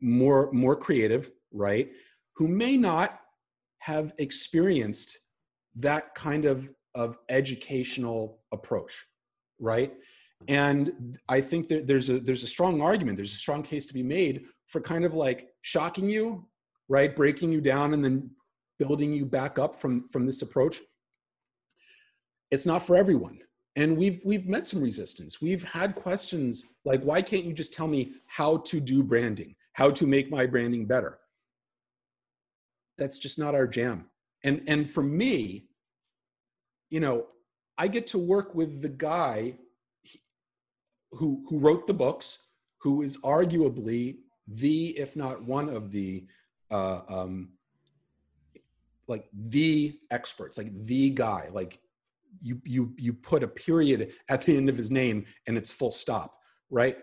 more, 0.00 0.50
more 0.52 0.76
creative, 0.76 1.30
right? 1.52 1.90
Who 2.37 2.49
may 2.49 2.76
not 2.76 3.20
have 3.80 4.12
experienced 4.18 5.18
that 5.76 6.14
kind 6.14 6.44
of, 6.44 6.68
of 6.94 7.18
educational 7.28 8.40
approach, 8.52 9.06
right? 9.61 9.92
And 10.47 11.18
I 11.28 11.40
think 11.40 11.68
that 11.68 11.87
there's 11.87 12.08
a 12.08 12.20
there's 12.20 12.44
a 12.44 12.49
strong 12.49 12.80
argument, 12.80 13.16
there's 13.16 13.32
a 13.32 13.37
strong 13.37 13.62
case 13.62 13.87
to 13.87 13.94
be 13.94 14.04
made 14.04 14.47
for 14.69 14.81
kind 14.81 15.05
of 15.05 15.15
like 15.15 15.49
shocking 15.63 16.09
you, 16.09 16.47
right? 16.89 17.15
Breaking 17.15 17.51
you 17.53 17.61
down 17.61 17.95
and 17.95 18.05
then 18.05 18.31
building 18.79 19.13
you 19.13 19.27
back 19.27 19.59
up 19.59 19.77
from 19.77 20.09
from 20.11 20.27
this 20.27 20.43
approach. 20.43 20.81
It's 22.51 22.67
not 22.67 22.83
for 22.83 22.97
everyone. 22.97 23.39
And 23.77 23.97
we've 23.97 24.21
we've 24.25 24.47
met 24.47 24.67
some 24.67 24.81
resistance. 24.81 25.41
We've 25.41 25.65
had 25.65 25.95
questions 25.95 26.65
like 26.85 27.03
why 27.03 27.23
can't 27.23 27.45
you 27.45 27.53
just 27.53 27.73
tell 27.73 27.89
me 27.89 28.15
how 28.27 28.59
to 28.59 28.81
do 28.81 29.03
branding? 29.03 29.55
How 29.73 29.91
to 29.91 30.07
make 30.07 30.31
my 30.31 30.47
branding 30.47 30.87
better? 30.87 31.19
That's 32.97 33.19
just 33.19 33.39
not 33.39 33.55
our 33.55 33.67
jam. 33.67 34.07
And 34.45 34.63
and 34.67 34.91
for 34.91 35.03
me 35.03 35.69
you 36.91 37.01
know 37.01 37.27
i 37.77 37.87
get 37.87 38.07
to 38.07 38.19
work 38.19 38.55
with 38.55 38.83
the 38.83 38.89
guy 38.89 39.57
who 41.13 41.45
who 41.49 41.59
wrote 41.59 41.87
the 41.87 41.95
books 41.95 42.39
who 42.81 43.03
is 43.03 43.17
arguably 43.19 44.19
the 44.55 44.99
if 44.99 45.17
not 45.17 45.43
one 45.43 45.69
of 45.69 45.90
the 45.90 46.26
uh, 46.71 47.00
um, 47.09 47.50
like 49.07 49.26
the 49.33 49.99
experts, 50.11 50.59
like 50.59 50.73
the 50.85 51.11
guy, 51.11 51.49
like 51.52 51.81
you 52.43 52.61
you 52.64 52.95
you 52.97 53.13
put 53.13 53.43
a 53.43 53.49
period 53.49 54.13
at 54.28 54.43
the 54.43 54.56
end 54.56 54.69
of 54.69 54.76
his 54.76 54.91
name 54.91 55.25
and 55.47 55.56
it's 55.56 55.73
full 55.73 55.91
stop, 55.91 56.39
right? 56.71 56.97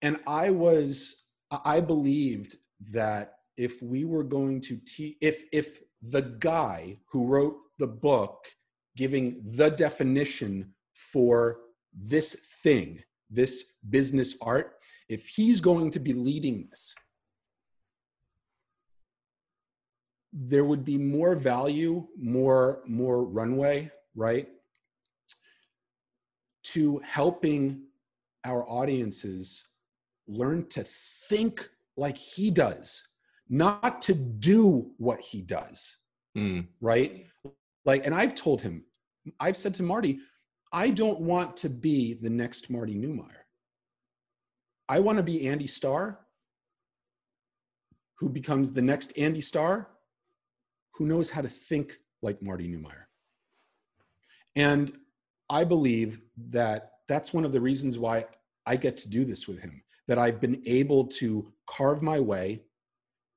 And 0.00 0.18
I 0.26 0.50
was 0.50 1.24
I 1.64 1.80
believed 1.80 2.56
that 2.90 3.34
if 3.56 3.82
we 3.82 4.04
were 4.04 4.24
going 4.24 4.60
to 4.62 4.76
teach 4.86 5.16
if 5.20 5.44
if 5.52 5.80
the 6.00 6.22
guy 6.22 6.98
who 7.10 7.26
wrote 7.26 7.56
the 7.78 7.86
book 7.86 8.46
giving 8.96 9.42
the 9.44 9.70
definition 9.70 10.72
for 10.94 11.60
this 11.94 12.34
thing, 12.62 13.02
this 13.32 13.72
business 13.88 14.36
art, 14.42 14.74
if 15.08 15.26
he's 15.26 15.60
going 15.60 15.90
to 15.90 15.98
be 15.98 16.12
leading 16.12 16.66
this, 16.68 16.94
there 20.32 20.64
would 20.64 20.84
be 20.84 20.96
more 20.98 21.34
value, 21.34 22.06
more 22.16 22.82
more 22.86 23.24
runway, 23.24 23.90
right? 24.14 24.48
To 26.64 26.98
helping 27.04 27.82
our 28.44 28.64
audiences 28.68 29.64
learn 30.26 30.66
to 30.68 30.84
think 31.28 31.68
like 31.96 32.16
he 32.16 32.50
does, 32.50 33.02
not 33.48 34.00
to 34.02 34.14
do 34.14 34.92
what 34.96 35.20
he 35.20 35.42
does. 35.42 35.98
Mm. 36.36 36.68
Right? 36.80 37.26
Like, 37.84 38.06
and 38.06 38.14
I've 38.14 38.34
told 38.34 38.62
him, 38.62 38.84
I've 39.38 39.56
said 39.56 39.74
to 39.74 39.82
Marty, 39.82 40.20
I 40.72 40.90
don't 40.90 41.20
want 41.20 41.56
to 41.58 41.68
be 41.68 42.14
the 42.14 42.30
next 42.30 42.70
Marty 42.70 42.94
Neumeier. 42.94 43.44
I 44.88 45.00
want 45.00 45.18
to 45.18 45.22
be 45.22 45.48
Andy 45.48 45.66
Starr, 45.66 46.18
who 48.18 48.28
becomes 48.28 48.72
the 48.72 48.82
next 48.82 49.16
Andy 49.18 49.40
Starr, 49.40 49.88
who 50.94 51.06
knows 51.06 51.30
how 51.30 51.42
to 51.42 51.48
think 51.48 51.98
like 52.22 52.42
Marty 52.42 52.68
Neumeier. 52.68 53.04
And 54.56 54.92
I 55.50 55.64
believe 55.64 56.20
that 56.50 56.92
that's 57.08 57.34
one 57.34 57.44
of 57.44 57.52
the 57.52 57.60
reasons 57.60 57.98
why 57.98 58.24
I 58.66 58.76
get 58.76 58.96
to 58.98 59.08
do 59.08 59.24
this 59.24 59.46
with 59.46 59.60
him, 59.60 59.82
that 60.08 60.18
I've 60.18 60.40
been 60.40 60.62
able 60.66 61.06
to 61.06 61.52
carve 61.66 62.00
my 62.02 62.20
way 62.20 62.62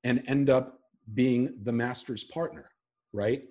and 0.04 0.24
end 0.28 0.50
up 0.50 0.80
being 1.14 1.56
the 1.64 1.72
master's 1.72 2.24
partner, 2.24 2.70
right? 3.12 3.44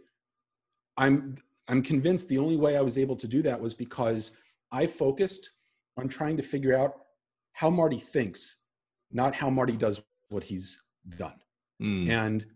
I'm 0.97 1.37
I'm 1.69 1.83
convinced 1.83 2.29
the 2.29 2.39
only 2.39 2.57
way 2.57 2.77
I 2.77 2.83
was 2.83 2.99
able 2.99 3.17
to 3.17 3.29
do 3.29 3.43
that 3.43 3.61
was 3.61 3.75
because 3.75 4.33
I 4.73 4.87
focused 4.87 5.51
on 5.97 6.09
trying 6.09 6.37
to 6.37 6.43
figure 6.43 6.77
out 6.77 6.95
how 7.53 7.71
Marty 7.71 7.99
thinks, 7.99 8.63
not 9.13 9.35
how 9.35 9.49
Marty 9.49 9.77
does 9.77 10.03
what 10.29 10.45
he's 10.45 10.83
done. 11.19 11.35
Mm. 11.83 12.09
And 12.09 12.47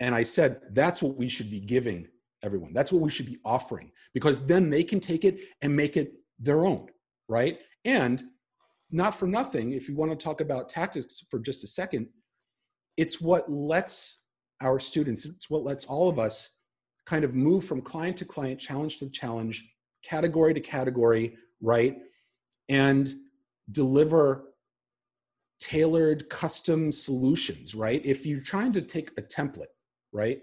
and 0.00 0.14
I 0.14 0.22
said, 0.22 0.60
that's 0.72 1.02
what 1.02 1.16
we 1.16 1.28
should 1.28 1.50
be 1.50 1.60
giving 1.60 2.06
everyone. 2.42 2.74
That's 2.74 2.92
what 2.92 3.00
we 3.00 3.10
should 3.10 3.26
be 3.26 3.38
offering 3.44 3.90
because 4.12 4.44
then 4.44 4.68
they 4.68 4.84
can 4.84 5.00
take 5.00 5.24
it 5.24 5.40
and 5.62 5.74
make 5.74 5.96
it 5.96 6.12
their 6.38 6.66
own, 6.66 6.86
right? 7.28 7.58
And 7.86 8.22
not 8.90 9.14
for 9.14 9.26
nothing, 9.26 9.72
if 9.72 9.88
you 9.88 9.96
want 9.96 10.12
to 10.12 10.22
talk 10.22 10.40
about 10.40 10.68
tactics 10.68 11.24
for 11.30 11.38
just 11.38 11.64
a 11.64 11.66
second, 11.66 12.08
it's 12.96 13.20
what 13.20 13.50
lets 13.50 14.20
our 14.60 14.78
students, 14.78 15.24
it's 15.24 15.50
what 15.50 15.64
lets 15.64 15.84
all 15.86 16.08
of 16.08 16.18
us 16.18 16.50
kind 17.06 17.24
of 17.24 17.34
move 17.34 17.64
from 17.64 17.80
client 17.80 18.16
to 18.18 18.24
client, 18.24 18.60
challenge 18.60 18.98
to 18.98 19.10
challenge, 19.10 19.68
category 20.04 20.52
to 20.54 20.60
category, 20.60 21.36
right? 21.60 21.98
And 22.68 23.14
deliver 23.70 24.44
tailored 25.58 26.28
custom 26.28 26.92
solutions, 26.92 27.74
right? 27.74 28.04
If 28.04 28.26
you're 28.26 28.40
trying 28.40 28.72
to 28.74 28.82
take 28.82 29.10
a 29.16 29.22
template 29.22 29.66
right? 30.16 30.40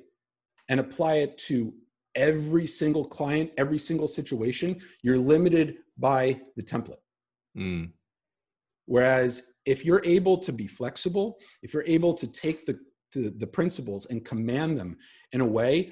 And 0.70 0.80
apply 0.80 1.16
it 1.16 1.38
to 1.50 1.74
every 2.16 2.68
single 2.68 3.04
client, 3.04 3.52
every 3.58 3.80
single 3.80 4.08
situation, 4.08 4.80
you're 5.02 5.18
limited 5.18 5.78
by 5.98 6.40
the 6.56 6.64
template. 6.64 7.02
Mm. 7.58 7.92
Whereas 8.86 9.54
if 9.66 9.84
you're 9.84 10.02
able 10.06 10.38
to 10.38 10.52
be 10.52 10.68
flexible, 10.68 11.38
if 11.64 11.74
you're 11.74 11.86
able 11.88 12.14
to 12.14 12.28
take 12.28 12.66
the, 12.66 12.78
the, 13.14 13.34
the 13.38 13.48
principles 13.48 14.06
and 14.08 14.24
command 14.24 14.78
them 14.78 14.98
in 15.32 15.42
a 15.42 15.46
way 15.46 15.92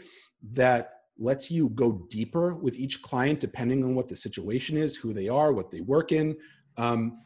that 0.52 0.94
lets 1.18 1.52
you 1.52 1.70
go 1.70 2.06
deeper 2.10 2.56
with 2.56 2.78
each 2.80 3.02
client 3.02 3.40
depending 3.40 3.84
on 3.84 3.96
what 3.96 4.08
the 4.08 4.16
situation 4.16 4.78
is, 4.78 4.96
who 4.96 5.14
they 5.14 5.28
are, 5.28 5.54
what 5.54 5.70
they 5.70 5.82
work 5.82 6.12
in, 6.12 6.36
um, 6.78 7.20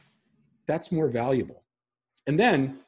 that's 0.68 0.92
more 0.92 1.08
valuable. 1.08 1.64
And 2.28 2.40
then 2.40 2.80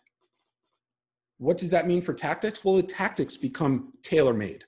what 1.38 1.58
does 1.58 1.70
that 1.70 1.88
mean 1.88 2.02
for 2.02 2.14
tactics? 2.14 2.66
Well, 2.66 2.76
the 2.76 2.84
tactics 2.84 3.38
become 3.38 3.94
tailor 4.04 4.34
made 4.34 4.66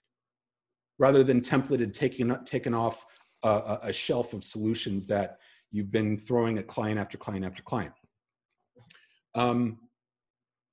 rather 1.00 1.24
than 1.24 1.42
templated, 1.42 1.94
taking, 1.94 2.36
taken 2.46 2.74
off 2.74 3.06
a, 3.44 3.80
a, 3.84 3.94
shelf 3.94 4.34
of 4.34 4.44
solutions 4.44 5.06
that 5.08 5.40
you've 5.72 5.92
been 5.92 6.18
throwing 6.18 6.58
at 6.58 6.68
client 6.68 7.00
after 7.00 7.18
client 7.18 7.46
after 7.46 7.64
client. 7.64 7.94
Um, 9.34 9.80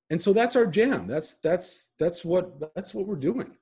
and 0.09 0.21
so 0.21 0.33
that's 0.33 0.55
our 0.55 0.65
jam. 0.65 1.07
That's 1.07 1.39
that's 1.39 1.91
that's 1.99 2.23
what 2.23 2.73
that's 2.75 2.93
what 2.93 3.07
we're 3.07 3.15
doing. 3.15 3.55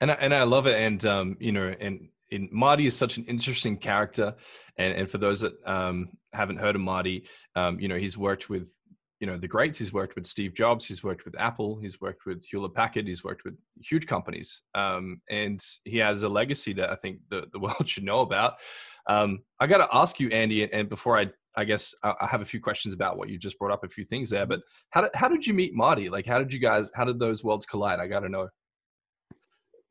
And 0.00 0.10
I, 0.10 0.14
and 0.14 0.34
I 0.34 0.42
love 0.42 0.66
it. 0.66 0.80
And 0.80 1.04
um, 1.06 1.36
you 1.40 1.52
know, 1.52 1.74
and 1.80 2.08
Marty 2.50 2.86
is 2.86 2.96
such 2.96 3.16
an 3.16 3.24
interesting 3.24 3.76
character. 3.76 4.34
And 4.76 4.94
and 4.94 5.10
for 5.10 5.18
those 5.18 5.40
that 5.40 5.54
um, 5.66 6.10
haven't 6.32 6.58
heard 6.58 6.74
of 6.74 6.80
Marty, 6.80 7.26
um, 7.54 7.80
you 7.80 7.88
know, 7.88 7.96
he's 7.96 8.18
worked 8.18 8.48
with 8.50 8.72
you 9.20 9.26
know 9.26 9.38
the 9.38 9.48
greats. 9.48 9.78
He's 9.78 9.92
worked 9.92 10.14
with 10.14 10.26
Steve 10.26 10.54
Jobs. 10.54 10.84
He's 10.84 11.02
worked 11.02 11.24
with 11.24 11.38
Apple. 11.38 11.78
He's 11.80 12.00
worked 12.00 12.26
with 12.26 12.44
Hewlett 12.44 12.74
Packard. 12.74 13.06
He's 13.06 13.24
worked 13.24 13.44
with 13.44 13.54
huge 13.80 14.06
companies, 14.06 14.62
um, 14.74 15.20
and 15.30 15.60
he 15.84 15.98
has 15.98 16.22
a 16.22 16.28
legacy 16.28 16.72
that 16.74 16.90
I 16.90 16.96
think 16.96 17.20
the 17.30 17.46
the 17.52 17.58
world 17.66 17.88
should 17.88 18.04
know 18.04 18.20
about. 18.20 18.54
Um, 19.08 19.40
I 19.60 19.66
got 19.66 19.78
to 19.78 19.96
ask 19.96 20.18
you, 20.20 20.28
Andy, 20.30 20.70
and 20.70 20.88
before 20.88 21.18
I 21.18 21.30
I 21.56 21.64
guess 21.64 21.94
I 22.02 22.26
have 22.26 22.42
a 22.42 22.46
few 22.46 22.60
questions 22.60 22.92
about 22.92 23.16
what 23.16 23.30
you 23.30 23.38
just 23.38 23.58
brought 23.58 23.72
up, 23.72 23.82
a 23.82 23.88
few 23.88 24.04
things 24.04 24.28
there. 24.28 24.44
But 24.44 24.60
how 24.90 25.00
did 25.00 25.10
how 25.14 25.28
did 25.28 25.46
you 25.46 25.54
meet 25.54 25.74
Marty? 25.74 26.10
Like, 26.10 26.26
how 26.26 26.38
did 26.38 26.52
you 26.52 26.58
guys? 26.58 26.90
How 26.94 27.04
did 27.04 27.18
those 27.18 27.42
worlds 27.42 27.64
collide? 27.64 28.00
I 28.00 28.06
got 28.06 28.20
to 28.20 28.28
know. 28.28 28.48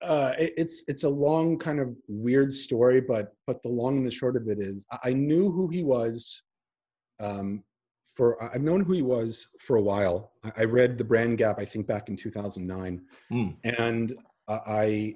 Uh, 0.01 0.33
it, 0.37 0.53
it's 0.57 0.83
it's 0.87 1.03
a 1.03 1.09
long 1.09 1.57
kind 1.57 1.79
of 1.79 1.95
weird 2.07 2.53
story, 2.53 3.01
but 3.01 3.33
but 3.47 3.61
the 3.63 3.69
long 3.69 3.97
and 3.97 4.07
the 4.07 4.11
short 4.11 4.35
of 4.35 4.47
it 4.47 4.59
is, 4.59 4.85
I 5.03 5.13
knew 5.13 5.51
who 5.51 5.67
he 5.67 5.83
was. 5.83 6.43
Um, 7.19 7.63
for 8.15 8.41
I've 8.41 8.61
known 8.61 8.81
who 8.81 8.93
he 8.93 9.01
was 9.01 9.47
for 9.59 9.75
a 9.75 9.81
while. 9.81 10.31
I, 10.43 10.51
I 10.59 10.63
read 10.63 10.97
the 10.97 11.03
Brand 11.03 11.37
Gap, 11.37 11.59
I 11.59 11.65
think, 11.65 11.85
back 11.85 12.07
in 12.07 12.15
2009, 12.15 13.01
mm. 13.31 13.55
and 13.63 14.13
I 14.47 15.15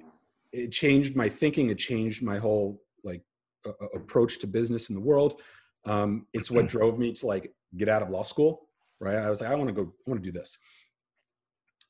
it 0.52 0.72
changed 0.72 1.16
my 1.16 1.28
thinking. 1.28 1.70
It 1.70 1.78
changed 1.78 2.22
my 2.22 2.38
whole 2.38 2.82
like 3.04 3.22
uh, 3.66 3.72
approach 3.94 4.38
to 4.38 4.46
business 4.46 4.88
in 4.88 4.94
the 4.94 5.00
world 5.00 5.40
um, 5.84 6.26
it's 6.32 6.50
what 6.50 6.66
drove 6.68 6.98
me 6.98 7.12
to 7.12 7.26
like 7.26 7.52
get 7.76 7.88
out 7.88 8.02
of 8.02 8.10
law 8.10 8.22
school 8.22 8.68
right 9.00 9.16
i 9.16 9.30
was 9.30 9.40
like 9.40 9.50
i 9.50 9.54
want 9.54 9.68
to 9.68 9.74
go 9.74 9.82
i 9.82 10.10
want 10.10 10.22
to 10.22 10.30
do 10.30 10.36
this 10.36 10.58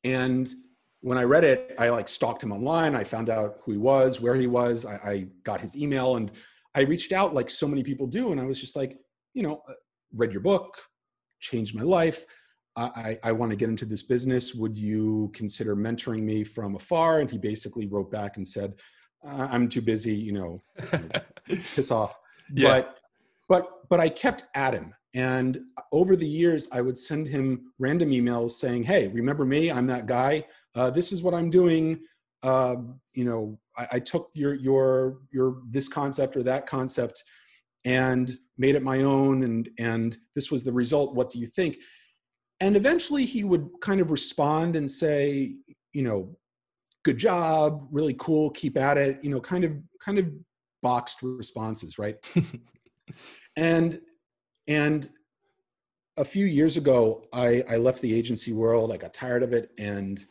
and 0.04 0.52
when 1.00 1.18
i 1.18 1.22
read 1.22 1.44
it 1.44 1.74
i 1.78 1.88
like 1.88 2.08
stalked 2.08 2.42
him 2.42 2.52
online 2.52 2.94
i 2.94 3.04
found 3.04 3.30
out 3.30 3.58
who 3.62 3.72
he 3.72 3.78
was 3.78 4.20
where 4.20 4.34
he 4.34 4.46
was 4.46 4.84
i, 4.84 4.94
I 4.94 5.26
got 5.44 5.60
his 5.60 5.76
email 5.76 6.16
and 6.16 6.30
i 6.74 6.80
reached 6.80 7.12
out 7.12 7.34
like 7.34 7.50
so 7.50 7.66
many 7.66 7.82
people 7.82 8.06
do 8.06 8.32
and 8.32 8.40
i 8.40 8.44
was 8.44 8.60
just 8.60 8.76
like 8.76 8.98
you 9.34 9.42
know 9.42 9.62
uh, 9.68 9.74
read 10.14 10.32
your 10.32 10.42
book 10.42 10.78
changed 11.40 11.74
my 11.74 11.82
life 11.82 12.24
I, 12.76 13.18
I 13.24 13.32
want 13.32 13.50
to 13.50 13.56
get 13.56 13.68
into 13.68 13.84
this 13.84 14.04
business. 14.04 14.54
Would 14.54 14.78
you 14.78 15.30
consider 15.34 15.76
mentoring 15.76 16.22
me 16.22 16.44
from 16.44 16.76
afar? 16.76 17.20
And 17.20 17.30
he 17.30 17.36
basically 17.36 17.86
wrote 17.86 18.10
back 18.10 18.36
and 18.36 18.46
said, 18.46 18.74
I'm 19.24 19.68
too 19.68 19.82
busy, 19.82 20.14
you 20.14 20.32
know, 20.32 20.60
piss 21.74 21.90
off. 21.90 22.18
Yeah. 22.52 22.68
But 22.68 22.96
but 23.48 23.88
but 23.88 24.00
I 24.00 24.08
kept 24.08 24.44
at 24.54 24.74
him. 24.74 24.94
And 25.14 25.60
over 25.92 26.14
the 26.14 26.26
years, 26.26 26.68
I 26.72 26.80
would 26.80 26.96
send 26.96 27.28
him 27.28 27.72
random 27.78 28.10
emails 28.10 28.50
saying, 28.52 28.84
"Hey, 28.84 29.08
remember 29.08 29.44
me? 29.44 29.70
I'm 29.70 29.86
that 29.88 30.06
guy. 30.06 30.46
Uh, 30.74 30.90
this 30.90 31.12
is 31.12 31.22
what 31.22 31.34
I'm 31.34 31.50
doing. 31.50 32.00
Uh, 32.42 32.76
you 33.12 33.24
know, 33.24 33.58
I, 33.76 33.88
I, 33.92 33.98
took 33.98 34.30
your 34.34 34.54
your 34.54 35.18
your 35.30 35.62
this 35.68 35.88
concept 35.88 36.36
or 36.36 36.42
that 36.44 36.66
concept 36.66 37.22
and 37.84 38.34
made 38.56 38.74
it 38.74 38.82
my 38.82 39.02
own, 39.02 39.42
and 39.42 39.68
and 39.78 40.16
this 40.34 40.50
was 40.50 40.64
the 40.64 40.72
result. 40.72 41.14
What 41.14 41.30
do 41.30 41.38
you 41.38 41.46
think?" 41.46 41.76
And 42.60 42.76
eventually, 42.76 43.24
he 43.26 43.44
would 43.44 43.68
kind 43.82 44.00
of 44.00 44.10
respond 44.10 44.74
and 44.76 44.90
say, 44.90 45.56
"You 45.92 46.02
know, 46.02 46.36
good 47.04 47.18
job, 47.18 47.86
really 47.90 48.14
cool, 48.18 48.50
keep 48.50 48.78
at 48.78 48.96
it." 48.96 49.18
You 49.22 49.30
know, 49.30 49.40
kind 49.40 49.64
of 49.64 49.72
kind 50.02 50.18
of 50.18 50.26
boxed 50.82 51.18
responses, 51.22 51.98
right? 51.98 52.16
and 53.56 54.00
and 54.66 55.10
a 56.16 56.24
few 56.24 56.46
years 56.46 56.76
ago 56.76 57.24
I, 57.32 57.62
I 57.68 57.76
left 57.76 58.00
the 58.00 58.14
agency 58.14 58.52
world 58.52 58.92
i 58.92 58.96
got 58.96 59.14
tired 59.14 59.42
of 59.42 59.52
it 59.52 59.70
and 59.78 60.24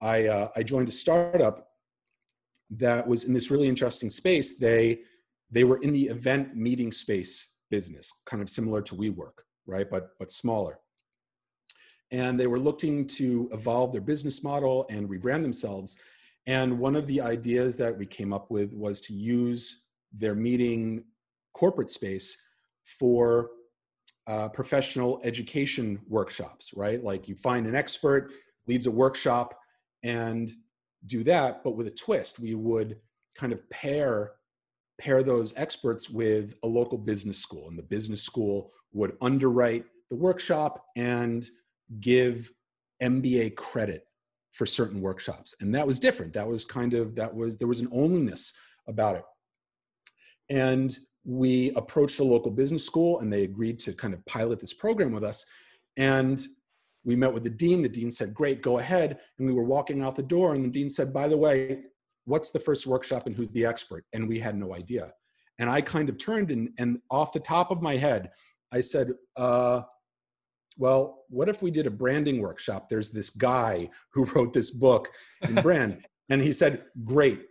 i 0.00 0.26
uh, 0.26 0.48
i 0.56 0.62
joined 0.62 0.88
a 0.88 0.92
startup 0.92 1.70
that 2.70 3.06
was 3.06 3.24
in 3.24 3.32
this 3.32 3.50
really 3.50 3.68
interesting 3.68 4.10
space. 4.10 4.54
They 4.54 5.00
they 5.50 5.64
were 5.64 5.78
in 5.78 5.92
the 5.92 6.04
event 6.04 6.56
meeting 6.56 6.92
space 6.92 7.56
business 7.70 8.12
kind 8.24 8.42
of 8.42 8.48
similar 8.48 8.82
to 8.82 8.94
WeWork 8.94 9.42
right 9.66 9.90
but 9.90 10.10
but 10.18 10.30
smaller. 10.30 10.78
And 12.12 12.38
they 12.38 12.48
were 12.48 12.58
looking 12.58 13.06
to 13.08 13.48
evolve 13.52 13.92
their 13.92 14.00
business 14.00 14.42
model 14.42 14.84
and 14.90 15.08
rebrand 15.08 15.42
themselves. 15.42 15.96
And 16.46 16.76
one 16.76 16.96
of 16.96 17.06
the 17.06 17.20
ideas 17.20 17.76
that 17.76 17.96
we 17.96 18.04
came 18.04 18.32
up 18.32 18.50
with 18.50 18.72
was 18.72 19.00
to 19.02 19.12
use 19.12 19.84
their 20.12 20.34
meeting 20.34 21.04
corporate 21.54 21.90
space 21.90 22.36
for 22.82 23.50
uh, 24.26 24.48
professional 24.48 25.20
education 25.22 26.00
workshops, 26.08 26.72
right? 26.74 27.02
Like 27.04 27.28
you 27.28 27.36
find 27.36 27.64
an 27.66 27.76
expert, 27.76 28.32
leads 28.66 28.86
a 28.86 28.90
workshop, 28.90 29.59
and 30.02 30.50
do 31.06 31.24
that, 31.24 31.64
but 31.64 31.76
with 31.76 31.86
a 31.86 31.92
twist. 31.92 32.38
We 32.38 32.54
would 32.54 32.96
kind 33.34 33.52
of 33.52 33.68
pair 33.70 34.32
pair 34.98 35.22
those 35.22 35.56
experts 35.56 36.10
with 36.10 36.54
a 36.62 36.66
local 36.66 36.98
business 36.98 37.38
school, 37.38 37.68
and 37.68 37.78
the 37.78 37.82
business 37.82 38.22
school 38.22 38.70
would 38.92 39.16
underwrite 39.22 39.86
the 40.10 40.16
workshop 40.16 40.84
and 40.96 41.48
give 42.00 42.50
MBA 43.02 43.56
credit 43.56 44.06
for 44.52 44.66
certain 44.66 45.00
workshops. 45.00 45.54
And 45.60 45.74
that 45.74 45.86
was 45.86 45.98
different. 45.98 46.32
That 46.34 46.46
was 46.46 46.64
kind 46.64 46.94
of 46.94 47.14
that 47.16 47.34
was 47.34 47.56
there 47.56 47.68
was 47.68 47.80
an 47.80 47.88
onlyness 47.88 48.52
about 48.88 49.16
it. 49.16 49.24
And 50.50 50.96
we 51.24 51.70
approached 51.76 52.20
a 52.20 52.24
local 52.24 52.50
business 52.50 52.84
school 52.84 53.20
and 53.20 53.32
they 53.32 53.44
agreed 53.44 53.78
to 53.80 53.92
kind 53.92 54.14
of 54.14 54.24
pilot 54.26 54.58
this 54.60 54.74
program 54.74 55.12
with 55.12 55.24
us. 55.24 55.44
And 55.96 56.44
we 57.04 57.16
met 57.16 57.32
with 57.32 57.44
the 57.44 57.50
dean. 57.50 57.82
The 57.82 57.88
dean 57.88 58.10
said, 58.10 58.34
Great, 58.34 58.62
go 58.62 58.78
ahead. 58.78 59.18
And 59.38 59.46
we 59.46 59.54
were 59.54 59.64
walking 59.64 60.02
out 60.02 60.16
the 60.16 60.22
door, 60.22 60.54
and 60.54 60.64
the 60.64 60.68
dean 60.68 60.88
said, 60.88 61.12
By 61.12 61.28
the 61.28 61.36
way, 61.36 61.84
what's 62.24 62.50
the 62.50 62.58
first 62.58 62.86
workshop 62.86 63.26
and 63.26 63.34
who's 63.34 63.50
the 63.50 63.66
expert? 63.66 64.04
And 64.12 64.28
we 64.28 64.38
had 64.38 64.56
no 64.56 64.74
idea. 64.74 65.12
And 65.58 65.68
I 65.68 65.80
kind 65.80 66.08
of 66.08 66.16
turned 66.18 66.50
and, 66.50 66.70
and 66.78 66.98
off 67.10 67.32
the 67.32 67.40
top 67.40 67.70
of 67.70 67.82
my 67.82 67.96
head, 67.96 68.30
I 68.72 68.80
said, 68.80 69.12
uh, 69.36 69.82
well, 70.78 71.24
what 71.28 71.48
if 71.48 71.60
we 71.60 71.70
did 71.70 71.86
a 71.86 71.90
branding 71.90 72.40
workshop? 72.40 72.88
There's 72.88 73.10
this 73.10 73.30
guy 73.30 73.90
who 74.12 74.24
wrote 74.34 74.52
this 74.52 74.70
book 74.70 75.10
in 75.42 75.54
brand. 75.62 76.06
and 76.30 76.42
he 76.42 76.52
said, 76.52 76.84
great. 77.04 77.42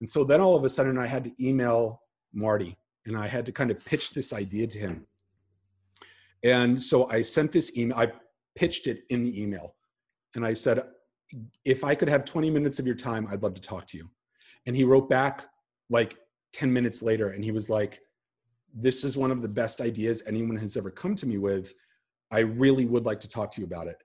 And 0.00 0.10
so 0.10 0.24
then 0.24 0.40
all 0.40 0.56
of 0.56 0.64
a 0.64 0.70
sudden 0.70 0.98
I 0.98 1.06
had 1.06 1.24
to 1.24 1.32
email 1.40 2.02
Marty 2.32 2.76
and 3.06 3.16
I 3.16 3.28
had 3.28 3.46
to 3.46 3.52
kind 3.52 3.70
of 3.70 3.84
pitch 3.84 4.10
this 4.10 4.32
idea 4.32 4.66
to 4.66 4.78
him. 4.78 5.06
And 6.42 6.82
so 6.82 7.08
I 7.08 7.22
sent 7.22 7.52
this 7.52 7.76
email, 7.76 7.96
I 7.96 8.12
pitched 8.54 8.86
it 8.86 9.02
in 9.10 9.22
the 9.22 9.42
email. 9.42 9.74
And 10.34 10.44
I 10.44 10.54
said, 10.54 10.82
if 11.64 11.84
I 11.84 11.94
could 11.94 12.08
have 12.08 12.24
20 12.24 12.50
minutes 12.50 12.78
of 12.78 12.86
your 12.86 12.94
time, 12.94 13.26
I'd 13.30 13.42
love 13.42 13.54
to 13.54 13.60
talk 13.60 13.86
to 13.88 13.96
you. 13.96 14.08
And 14.66 14.76
he 14.76 14.84
wrote 14.84 15.08
back 15.08 15.46
like 15.90 16.16
10 16.52 16.72
minutes 16.72 17.02
later 17.02 17.30
and 17.30 17.44
he 17.44 17.50
was 17.50 17.68
like, 17.70 18.00
this 18.74 19.04
is 19.04 19.16
one 19.16 19.30
of 19.30 19.42
the 19.42 19.48
best 19.48 19.80
ideas 19.80 20.22
anyone 20.26 20.56
has 20.56 20.76
ever 20.76 20.90
come 20.90 21.14
to 21.16 21.26
me 21.26 21.38
with. 21.38 21.74
I 22.30 22.40
really 22.40 22.86
would 22.86 23.04
like 23.04 23.20
to 23.20 23.28
talk 23.28 23.52
to 23.52 23.60
you 23.60 23.66
about 23.66 23.86
it. 23.86 23.96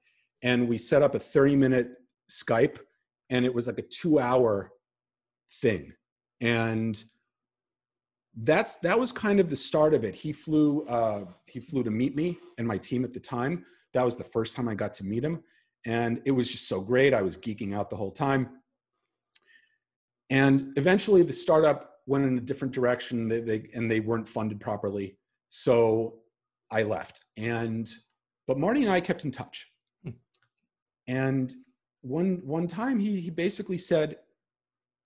And 0.44 0.68
we 0.68 0.78
set 0.78 1.02
up 1.02 1.16
a 1.16 1.20
30 1.20 1.56
minute 1.56 1.92
Skype 2.30 2.78
and 3.30 3.46
it 3.46 3.54
was 3.54 3.68
like 3.68 3.80
a 3.80 3.84
two 3.84 4.20
hour 4.20 4.72
thing. 5.62 5.94
And 6.42 7.02
that's 8.44 8.76
that 8.78 9.00
was 9.00 9.12
kind 9.12 9.40
of 9.40 9.50
the 9.50 9.56
start 9.56 9.94
of 9.94 10.04
it. 10.04 10.14
He 10.14 10.32
flew 10.32 10.86
uh, 10.88 11.26
he 11.46 11.60
flew 11.60 11.84
to 11.84 11.90
meet 11.90 12.16
me 12.16 12.38
and 12.58 12.68
my 12.68 12.78
team 12.78 13.04
at 13.04 13.14
the 13.14 13.20
time. 13.20 13.66
That 13.98 14.06
was 14.06 14.16
the 14.16 14.24
first 14.24 14.56
time 14.56 14.68
I 14.70 14.76
got 14.76 14.94
to 14.96 15.04
meet 15.04 15.24
him, 15.24 15.42
and 15.84 16.22
it 16.24 16.32
was 16.32 16.52
just 16.52 16.68
so 16.68 16.80
great. 16.80 17.16
I 17.16 17.24
was 17.24 17.36
geeking 17.36 17.76
out 17.76 17.90
the 17.90 17.96
whole 17.96 18.12
time. 18.12 18.50
And 20.30 20.72
eventually, 20.76 21.24
the 21.24 21.34
startup 21.34 21.96
went 22.06 22.26
in 22.26 22.38
a 22.38 22.42
different 22.42 22.76
direction. 22.76 23.28
They, 23.28 23.40
they 23.40 23.68
and 23.74 23.90
they 23.90 24.00
weren't 24.00 24.30
funded 24.30 24.60
properly, 24.60 25.18
so 25.50 26.20
I 26.70 26.84
left. 26.84 27.26
And 27.38 27.92
but 28.48 28.60
Marty 28.60 28.84
and 28.84 28.92
I 28.92 29.02
kept 29.02 29.26
in 29.26 29.32
touch. 29.32 29.66
Hmm. 30.04 30.12
And 31.08 31.52
one 32.02 32.42
one 32.46 32.68
time, 32.68 33.00
he 33.00 33.20
he 33.20 33.32
basically 33.32 33.80
said, 33.80 34.18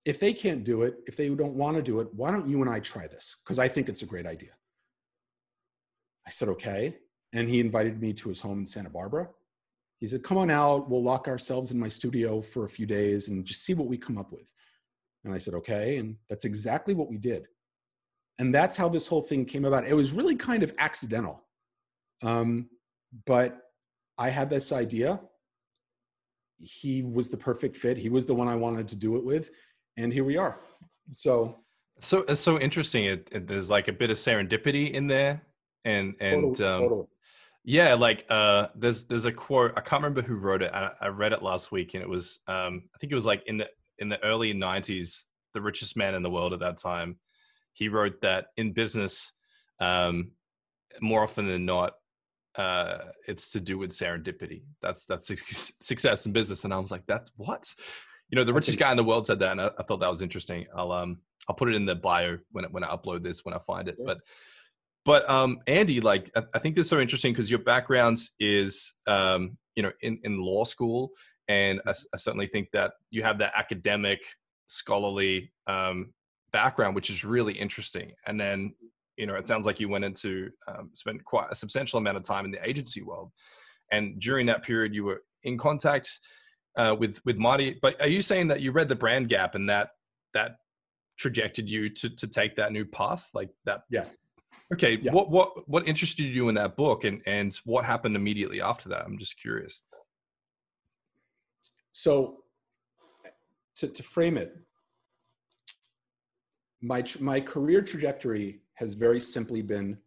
if 0.03 0.19
they 0.19 0.33
can't 0.33 0.65
do 0.65 0.81
it, 0.83 0.95
if 1.07 1.15
they 1.15 1.29
don't 1.29 1.53
want 1.53 1.77
to 1.77 1.81
do 1.81 2.01
it, 2.01 2.09
why 2.13 2.29
don't 2.29 2.45
you 2.45 2.61
and 2.61 2.69
I 2.69 2.81
try 2.81 3.07
this? 3.07 3.37
Because 3.41 3.57
I 3.57 3.69
think 3.69 3.87
it's 3.87 4.01
a 4.01 4.11
great 4.13 4.25
idea. 4.25 4.51
I 6.27 6.29
said, 6.29 6.49
okay. 6.49 6.97
And 7.33 7.49
he 7.49 7.59
invited 7.59 8.01
me 8.01 8.13
to 8.13 8.29
his 8.29 8.41
home 8.41 8.59
in 8.59 8.65
Santa 8.65 8.89
Barbara. 8.89 9.29
He 9.99 10.07
said, 10.07 10.23
come 10.23 10.37
on 10.37 10.49
out. 10.49 10.89
We'll 10.89 11.03
lock 11.03 11.27
ourselves 11.27 11.71
in 11.71 11.79
my 11.79 11.87
studio 11.87 12.41
for 12.41 12.65
a 12.65 12.69
few 12.69 12.85
days 12.85 13.29
and 13.29 13.45
just 13.45 13.63
see 13.63 13.73
what 13.73 13.87
we 13.87 13.97
come 13.97 14.17
up 14.17 14.31
with. 14.31 14.51
And 15.23 15.33
I 15.33 15.37
said, 15.37 15.53
okay. 15.55 15.97
And 15.97 16.15
that's 16.29 16.45
exactly 16.45 16.93
what 16.93 17.09
we 17.09 17.17
did. 17.17 17.45
And 18.39 18.53
that's 18.53 18.75
how 18.75 18.89
this 18.89 19.05
whole 19.05 19.21
thing 19.21 19.45
came 19.45 19.65
about. 19.65 19.87
It 19.87 19.93
was 19.93 20.11
really 20.11 20.35
kind 20.35 20.63
of 20.63 20.73
accidental. 20.79 21.43
Um, 22.23 22.69
but 23.25 23.59
I 24.17 24.29
had 24.29 24.49
this 24.49 24.71
idea. 24.71 25.21
He 26.57 27.03
was 27.03 27.29
the 27.29 27.37
perfect 27.37 27.77
fit. 27.77 27.97
He 27.97 28.09
was 28.09 28.25
the 28.25 28.35
one 28.35 28.47
I 28.47 28.55
wanted 28.55 28.87
to 28.89 28.95
do 28.95 29.15
it 29.15 29.23
with 29.23 29.51
and 29.97 30.11
here 30.11 30.23
we 30.23 30.37
are. 30.37 30.59
So 31.13 31.57
so 31.99 32.19
it's 32.27 32.41
so 32.41 32.59
interesting. 32.59 33.05
It, 33.05 33.29
it, 33.31 33.47
there's 33.47 33.69
like 33.69 33.87
a 33.87 33.93
bit 33.93 34.09
of 34.09 34.17
serendipity 34.17 34.91
in 34.91 35.07
there, 35.07 35.41
and 35.85 36.15
and 36.19 36.55
totally, 36.55 36.69
um, 36.69 36.81
totally. 36.81 37.07
Yeah, 37.63 37.93
like 37.93 38.25
uh, 38.29 38.67
there's 38.75 39.05
there's 39.05 39.25
a 39.25 39.31
quote. 39.31 39.73
I 39.75 39.81
can't 39.81 40.01
remember 40.01 40.21
who 40.21 40.35
wrote 40.35 40.61
it. 40.61 40.71
I, 40.73 40.91
I 40.99 41.07
read 41.07 41.33
it 41.33 41.43
last 41.43 41.71
week, 41.71 41.93
and 41.93 42.01
it 42.01 42.09
was 42.09 42.39
um, 42.47 42.83
I 42.95 42.97
think 42.99 43.11
it 43.11 43.15
was 43.15 43.25
like 43.25 43.43
in 43.45 43.57
the 43.57 43.67
in 43.99 44.09
the 44.09 44.23
early 44.23 44.53
'90s, 44.53 45.23
the 45.53 45.61
richest 45.61 45.95
man 45.95 46.15
in 46.15 46.23
the 46.23 46.29
world 46.29 46.53
at 46.53 46.59
that 46.59 46.77
time. 46.77 47.17
He 47.73 47.87
wrote 47.87 48.21
that 48.21 48.47
in 48.57 48.73
business, 48.73 49.31
um, 49.79 50.31
more 51.01 51.23
often 51.23 51.47
than 51.47 51.65
not, 51.65 51.93
uh, 52.55 52.97
it's 53.27 53.51
to 53.51 53.59
do 53.59 53.77
with 53.77 53.91
serendipity. 53.91 54.63
That's 54.81 55.05
that's 55.05 55.27
success 55.81 56.25
in 56.25 56.31
business. 56.31 56.65
And 56.65 56.73
I 56.73 56.79
was 56.79 56.91
like, 56.91 57.05
that 57.07 57.29
what? 57.35 57.73
You 58.29 58.37
know, 58.37 58.43
the 58.43 58.53
richest 58.53 58.79
guy 58.79 58.91
in 58.91 58.97
the 58.97 59.03
world 59.03 59.27
said 59.27 59.39
that, 59.39 59.51
and 59.51 59.61
I, 59.61 59.69
I, 59.77 59.83
thought 59.83 59.99
that 59.99 60.09
was 60.09 60.21
interesting. 60.21 60.65
I'll 60.75 60.91
um 60.91 61.17
I'll 61.47 61.55
put 61.55 61.69
it 61.69 61.75
in 61.75 61.85
the 61.85 61.95
bio 61.95 62.37
when 62.51 62.65
when 62.65 62.83
I 62.83 62.87
upload 62.87 63.23
this 63.23 63.45
when 63.45 63.53
I 63.53 63.59
find 63.59 63.87
it. 63.87 63.97
But 64.03 64.17
but 65.05 65.29
um 65.29 65.59
Andy, 65.67 66.01
like 66.01 66.31
I, 66.35 66.43
I 66.53 66.59
think 66.59 66.75
this 66.75 66.85
is 66.85 66.89
so 66.89 66.99
interesting 66.99 67.33
because 67.33 67.49
your 67.49 67.59
background 67.59 68.19
is 68.39 68.93
um 69.07 69.57
you 69.75 69.83
know 69.83 69.91
in 70.01 70.19
in 70.23 70.39
law 70.39 70.63
school, 70.63 71.11
and 71.47 71.81
I, 71.85 71.91
I 71.91 72.17
certainly 72.17 72.47
think 72.47 72.69
that 72.73 72.91
you 73.09 73.23
have 73.23 73.39
that 73.39 73.53
academic 73.55 74.19
scholarly 74.67 75.51
um 75.67 76.13
background, 76.51 76.95
which 76.95 77.09
is 77.09 77.23
really 77.23 77.53
interesting. 77.53 78.11
And 78.25 78.39
then 78.39 78.73
you 79.17 79.27
know, 79.27 79.35
it 79.35 79.47
sounds 79.47 79.65
like 79.65 79.79
you 79.79 79.89
went 79.89 80.05
into 80.05 80.49
um, 80.67 80.89
spent 80.93 81.23
quite 81.25 81.47
a 81.51 81.55
substantial 81.55 81.99
amount 81.99 82.17
of 82.17 82.23
time 82.23 82.45
in 82.45 82.51
the 82.51 82.67
agency 82.67 83.01
world, 83.01 83.31
and 83.91 84.19
during 84.19 84.47
that 84.47 84.63
period, 84.63 84.95
you 84.95 85.03
were 85.03 85.21
in 85.43 85.57
contact 85.57 86.19
uh, 86.77 86.95
with 86.97 87.19
with 87.25 87.37
Marty. 87.37 87.77
But 87.81 88.01
are 88.01 88.07
you 88.07 88.21
saying 88.21 88.47
that 88.47 88.61
you 88.61 88.71
read 88.71 88.89
the 88.89 88.95
brand 88.95 89.29
gap 89.29 89.53
and 89.55 89.69
that 89.69 89.89
that 90.33 90.57
trajected 91.19 91.69
you 91.69 91.89
to 91.89 92.09
to 92.09 92.27
take 92.27 92.55
that 92.55 92.71
new 92.71 92.85
path, 92.85 93.29
like 93.33 93.49
that? 93.65 93.81
Yes. 93.89 94.17
Okay. 94.73 94.99
Yeah. 95.01 95.11
What 95.11 95.29
what 95.29 95.69
what 95.69 95.87
interested 95.87 96.23
you 96.23 96.49
in 96.49 96.55
that 96.55 96.75
book, 96.75 97.03
and 97.03 97.21
and 97.25 97.53
what 97.65 97.85
happened 97.85 98.15
immediately 98.15 98.61
after 98.61 98.89
that? 98.89 99.03
I'm 99.05 99.17
just 99.17 99.39
curious. 99.39 99.81
So, 101.91 102.43
to 103.75 103.87
to 103.87 104.03
frame 104.03 104.37
it, 104.37 104.55
my 106.81 107.03
my 107.19 107.41
career 107.41 107.81
trajectory 107.81 108.61
has 108.75 108.93
very 108.93 109.19
simply 109.19 109.61
been 109.61 109.97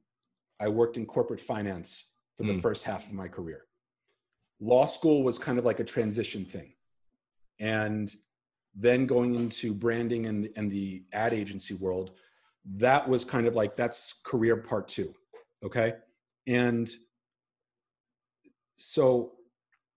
I 0.61 0.68
worked 0.68 0.96
in 0.96 1.07
corporate 1.07 1.40
finance 1.40 2.11
for 2.37 2.44
the 2.44 2.54
mm. 2.54 2.62
first 2.62 2.85
half 2.85 3.07
of 3.07 3.12
my 3.12 3.28
career. 3.28 3.66
Law 4.61 4.87
school 4.87 5.22
was 5.22 5.38
kind 5.38 5.59
of 5.59 5.64
like 5.64 5.80
a 5.80 5.85
transition 5.85 6.44
thing. 6.44 6.72
And 7.61 8.12
then 8.74 9.07
going 9.07 9.35
into 9.35 9.74
branding 9.74 10.26
and, 10.26 10.48
and 10.57 10.70
the 10.70 11.04
ad 11.12 11.33
agency 11.33 11.74
world, 11.74 12.18
that 12.77 13.09
was 13.09 13.24
kind 13.24 13.46
of 13.46 13.55
like 13.55 13.77
that's 13.77 14.14
career 14.24 14.57
part 14.57 14.88
two. 14.88 15.14
Okay. 15.64 15.94
And 16.46 16.90
so 18.77 19.33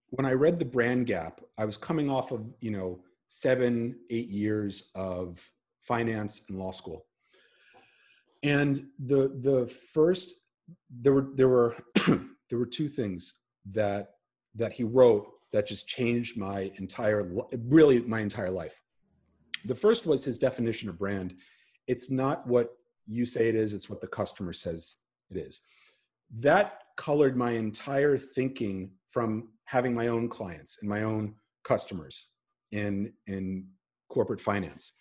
when 0.09 0.25
I 0.25 0.33
read 0.33 0.59
the 0.59 0.65
brand 0.65 1.05
gap, 1.05 1.41
I 1.57 1.65
was 1.65 1.77
coming 1.77 2.09
off 2.09 2.31
of, 2.31 2.45
you 2.61 2.71
know, 2.71 2.99
seven, 3.27 3.95
eight 4.09 4.29
years 4.29 4.91
of 4.95 5.49
finance 5.81 6.45
and 6.49 6.57
law 6.57 6.71
school 6.71 7.07
and 8.43 8.85
the 9.05 9.33
the 9.41 9.67
first 9.67 10.35
there 11.01 11.13
were 11.13 11.27
there 11.35 11.47
were 11.47 11.75
there 12.49 12.59
were 12.59 12.65
two 12.65 12.87
things 12.87 13.35
that 13.71 14.11
that 14.55 14.71
he 14.71 14.83
wrote 14.83 15.27
that 15.51 15.67
just 15.67 15.87
changed 15.87 16.37
my 16.37 16.71
entire 16.77 17.29
really 17.65 18.01
my 18.01 18.19
entire 18.19 18.51
life 18.51 18.81
the 19.65 19.75
first 19.75 20.05
was 20.05 20.23
his 20.23 20.37
definition 20.37 20.89
of 20.89 20.97
brand 20.97 21.35
it's 21.87 22.09
not 22.09 22.45
what 22.47 22.71
you 23.05 23.25
say 23.25 23.47
it 23.49 23.55
is 23.55 23.73
it's 23.73 23.89
what 23.89 24.01
the 24.01 24.07
customer 24.07 24.53
says 24.53 24.97
it 25.29 25.37
is 25.37 25.61
that 26.39 26.83
colored 26.97 27.37
my 27.37 27.51
entire 27.51 28.17
thinking 28.17 28.91
from 29.11 29.49
having 29.65 29.93
my 29.93 30.07
own 30.07 30.27
clients 30.27 30.77
and 30.81 30.89
my 30.89 31.03
own 31.03 31.33
customers 31.63 32.27
in 32.71 33.11
in 33.27 33.65
corporate 34.09 34.41
finance 34.41 34.93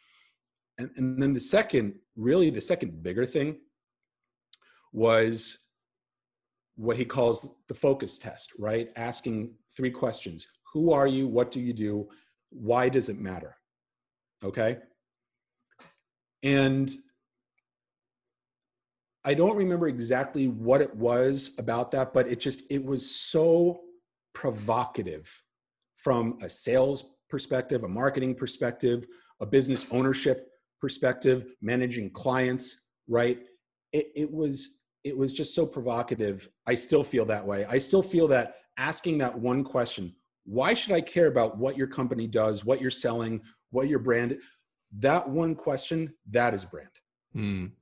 and, 0.79 0.90
and 0.96 1.22
then 1.22 1.33
the 1.33 1.40
second, 1.40 1.94
really 2.16 2.51
the 2.51 2.61
second 2.61 3.03
bigger 3.03 3.27
thing 3.27 3.57
was 4.92 5.64
what 6.77 6.96
he 6.96 7.05
calls 7.05 7.49
the 7.68 7.75
focus 7.75 8.18
test, 8.18 8.53
right? 8.59 8.90
Asking 8.96 9.55
three 9.77 9.90
questions 9.90 10.46
Who 10.72 10.92
are 10.92 11.07
you? 11.07 11.27
What 11.27 11.51
do 11.51 11.61
you 11.61 11.72
do? 11.72 12.09
Why 12.51 12.88
does 12.88 13.09
it 13.09 13.18
matter? 13.18 13.57
Okay. 14.44 14.79
And 16.42 16.90
I 19.25 19.35
don't 19.35 19.57
remember 19.57 19.88
exactly 19.88 20.49
what 20.49 20.81
it 20.81 20.94
was 20.94 21.55
about 21.59 21.90
that, 21.92 22.12
but 22.12 22.31
it 22.31 22.38
just, 22.38 22.62
it 22.70 22.85
was 22.85 23.11
so 23.11 23.81
provocative 24.35 25.42
from 25.96 26.38
a 26.42 26.49
sales 26.49 27.16
perspective, 27.29 27.83
a 27.83 27.88
marketing 27.88 28.35
perspective, 28.35 29.07
a 29.40 29.46
business 29.46 29.87
ownership 29.90 30.49
perspective, 30.81 31.55
managing 31.61 32.11
clients, 32.11 32.85
right? 33.09 33.40
It, 33.92 34.09
it 34.14 34.33
was 34.33 34.79
it 35.05 35.16
was 35.16 35.33
just 35.33 35.55
so 35.55 35.64
provocative. 35.64 36.49
I 36.66 36.75
still 36.75 37.05
feel 37.05 37.25
that 37.27 37.46
way. 37.46 37.64
I 37.64 37.79
still 37.79 38.03
feel 38.03 38.27
that 38.29 38.57
asking 38.77 39.18
that 39.18 39.38
one 39.38 39.62
question, 39.62 40.12
why 40.44 40.75
should 40.75 40.92
I 40.92 41.01
care 41.01 41.29
about 41.29 41.59
what 41.59 41.77
your 41.77 41.87
company 41.87 42.27
does, 42.27 42.64
what 42.64 42.81
you're 42.81 42.90
selling, 42.90 43.40
what 43.70 43.88
your 43.88 44.01
brand? 44.01 44.38
That 44.98 45.28
one 45.28 45.54
question, 45.54 46.14
that 46.30 46.54
is 46.54 46.64
brand. 46.64 46.88
Mm. 47.35 47.72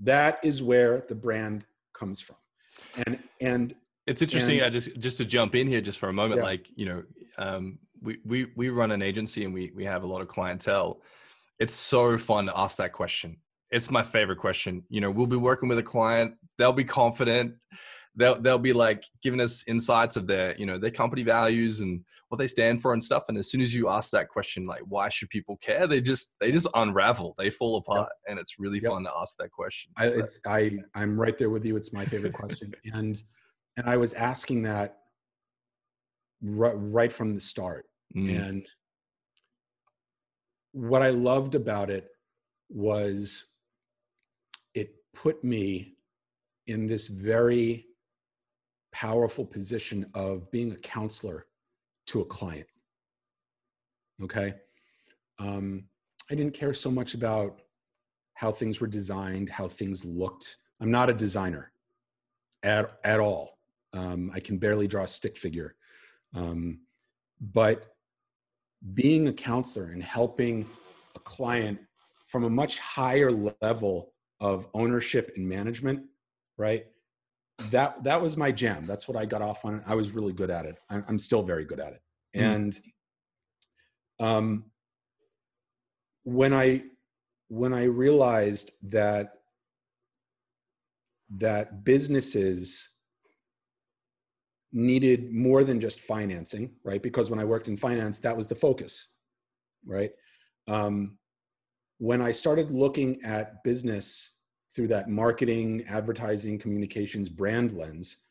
That 0.00 0.40
is 0.42 0.62
where 0.62 1.04
the 1.08 1.14
brand 1.14 1.64
comes 1.94 2.20
from. 2.20 2.36
And 3.06 3.18
and 3.40 3.74
it's 4.06 4.22
interesting. 4.22 4.58
And, 4.58 4.66
I 4.66 4.70
just 4.70 4.98
just 4.98 5.18
to 5.18 5.24
jump 5.24 5.54
in 5.54 5.66
here 5.66 5.80
just 5.80 5.98
for 5.98 6.08
a 6.08 6.12
moment, 6.12 6.40
yeah. 6.40 6.46
like 6.46 6.66
you 6.74 6.86
know, 6.86 7.02
um, 7.38 7.78
we 8.02 8.18
we 8.24 8.46
we 8.56 8.68
run 8.68 8.90
an 8.90 9.02
agency 9.02 9.44
and 9.44 9.54
we 9.54 9.72
we 9.74 9.84
have 9.84 10.02
a 10.02 10.06
lot 10.06 10.20
of 10.20 10.28
clientele, 10.28 11.00
it's 11.58 11.74
so 11.74 12.16
fun 12.18 12.46
to 12.46 12.58
ask 12.58 12.78
that 12.78 12.92
question. 12.92 13.36
It's 13.70 13.90
my 13.90 14.02
favorite 14.02 14.38
question. 14.38 14.82
You 14.88 15.00
know, 15.00 15.10
we'll 15.10 15.26
be 15.26 15.36
working 15.36 15.68
with 15.68 15.78
a 15.78 15.82
client, 15.82 16.34
they'll 16.58 16.72
be 16.72 16.84
confident, 16.84 17.54
they'll 18.16 18.40
they'll 18.40 18.58
be 18.58 18.72
like 18.72 19.04
giving 19.22 19.40
us 19.40 19.64
insights 19.66 20.16
of 20.16 20.26
their, 20.26 20.56
you 20.56 20.66
know, 20.66 20.78
their 20.78 20.90
company 20.90 21.22
values 21.22 21.80
and 21.80 22.04
what 22.28 22.38
they 22.38 22.46
stand 22.46 22.82
for 22.82 22.92
and 22.92 23.02
stuff. 23.02 23.24
And 23.28 23.38
as 23.38 23.50
soon 23.50 23.60
as 23.60 23.74
you 23.74 23.88
ask 23.88 24.10
that 24.10 24.28
question, 24.28 24.66
like 24.66 24.82
why 24.86 25.08
should 25.08 25.30
people 25.30 25.56
care? 25.58 25.86
They 25.86 26.00
just 26.00 26.34
they 26.40 26.50
just 26.50 26.68
unravel, 26.74 27.34
they 27.38 27.50
fall 27.50 27.76
apart. 27.76 28.08
Yep. 28.08 28.30
And 28.30 28.38
it's 28.38 28.58
really 28.58 28.80
yep. 28.80 28.92
fun 28.92 29.04
to 29.04 29.10
ask 29.20 29.36
that 29.38 29.50
question. 29.50 29.92
I, 29.96 30.06
it's 30.06 30.38
I 30.46 30.78
I'm 30.94 31.20
right 31.20 31.36
there 31.36 31.50
with 31.50 31.64
you. 31.64 31.76
It's 31.76 31.92
my 31.92 32.04
favorite 32.04 32.32
question. 32.32 32.72
and 32.92 33.20
and 33.76 33.88
I 33.88 33.96
was 33.96 34.12
asking 34.14 34.62
that 34.62 34.98
right, 36.42 36.74
right 36.74 37.12
from 37.12 37.34
the 37.34 37.40
start. 37.40 37.86
Mm. 38.16 38.48
And 38.48 38.66
what 40.72 41.02
I 41.02 41.10
loved 41.10 41.54
about 41.54 41.90
it 41.90 42.08
was 42.68 43.44
it 44.74 44.94
put 45.14 45.42
me 45.42 45.94
in 46.66 46.86
this 46.86 47.08
very 47.08 47.86
powerful 48.92 49.44
position 49.44 50.06
of 50.14 50.50
being 50.50 50.72
a 50.72 50.76
counselor 50.76 51.46
to 52.06 52.20
a 52.20 52.24
client. 52.24 52.66
Okay. 54.22 54.54
Um, 55.38 55.84
I 56.30 56.34
didn't 56.34 56.54
care 56.54 56.74
so 56.74 56.90
much 56.90 57.14
about 57.14 57.60
how 58.34 58.52
things 58.52 58.80
were 58.80 58.86
designed, 58.86 59.48
how 59.48 59.68
things 59.68 60.04
looked. 60.04 60.56
I'm 60.80 60.90
not 60.90 61.10
a 61.10 61.14
designer 61.14 61.72
at, 62.62 62.98
at 63.04 63.20
all. 63.20 63.58
Um, 63.92 64.30
I 64.34 64.40
can 64.40 64.58
barely 64.58 64.86
draw 64.86 65.04
a 65.04 65.08
stick 65.08 65.36
figure. 65.36 65.74
Um, 66.34 66.80
but 67.40 67.94
being 68.94 69.28
a 69.28 69.32
counselor 69.32 69.86
and 69.86 70.02
helping 70.02 70.68
a 71.16 71.18
client 71.20 71.78
from 72.26 72.44
a 72.44 72.50
much 72.50 72.78
higher 72.78 73.30
level 73.60 74.12
of 74.40 74.68
ownership 74.72 75.32
and 75.36 75.46
management 75.46 76.04
right 76.56 76.86
that 77.70 78.02
that 78.04 78.20
was 78.20 78.36
my 78.36 78.50
jam 78.50 78.86
that's 78.86 79.06
what 79.06 79.16
i 79.16 79.24
got 79.24 79.42
off 79.42 79.64
on 79.64 79.82
i 79.86 79.94
was 79.94 80.12
really 80.12 80.32
good 80.32 80.50
at 80.50 80.64
it 80.64 80.76
i'm 80.90 81.18
still 81.18 81.42
very 81.42 81.64
good 81.64 81.80
at 81.80 81.92
it 81.92 82.02
mm. 82.36 82.40
and 82.40 82.80
um 84.18 84.64
when 86.24 86.52
i 86.52 86.82
when 87.48 87.72
i 87.72 87.84
realized 87.84 88.72
that 88.82 89.34
that 91.30 91.84
businesses 91.84 92.88
needed 94.72 95.32
more 95.32 95.64
than 95.64 95.80
just 95.80 96.00
financing, 96.00 96.70
right? 96.84 97.02
Because 97.02 97.30
when 97.30 97.40
I 97.40 97.44
worked 97.44 97.68
in 97.68 97.76
finance, 97.76 98.20
that 98.20 98.36
was 98.36 98.46
the 98.46 98.54
focus, 98.54 99.08
right? 99.84 100.10
Um, 100.68 101.18
when 101.98 102.22
I 102.22 102.32
started 102.32 102.70
looking 102.70 103.20
at 103.24 103.62
business 103.64 104.38
through 104.74 104.88
that 104.88 105.08
marketing, 105.08 105.84
advertising, 105.88 106.58
communications, 106.58 107.28
brand 107.28 107.72
lens, 107.72 108.24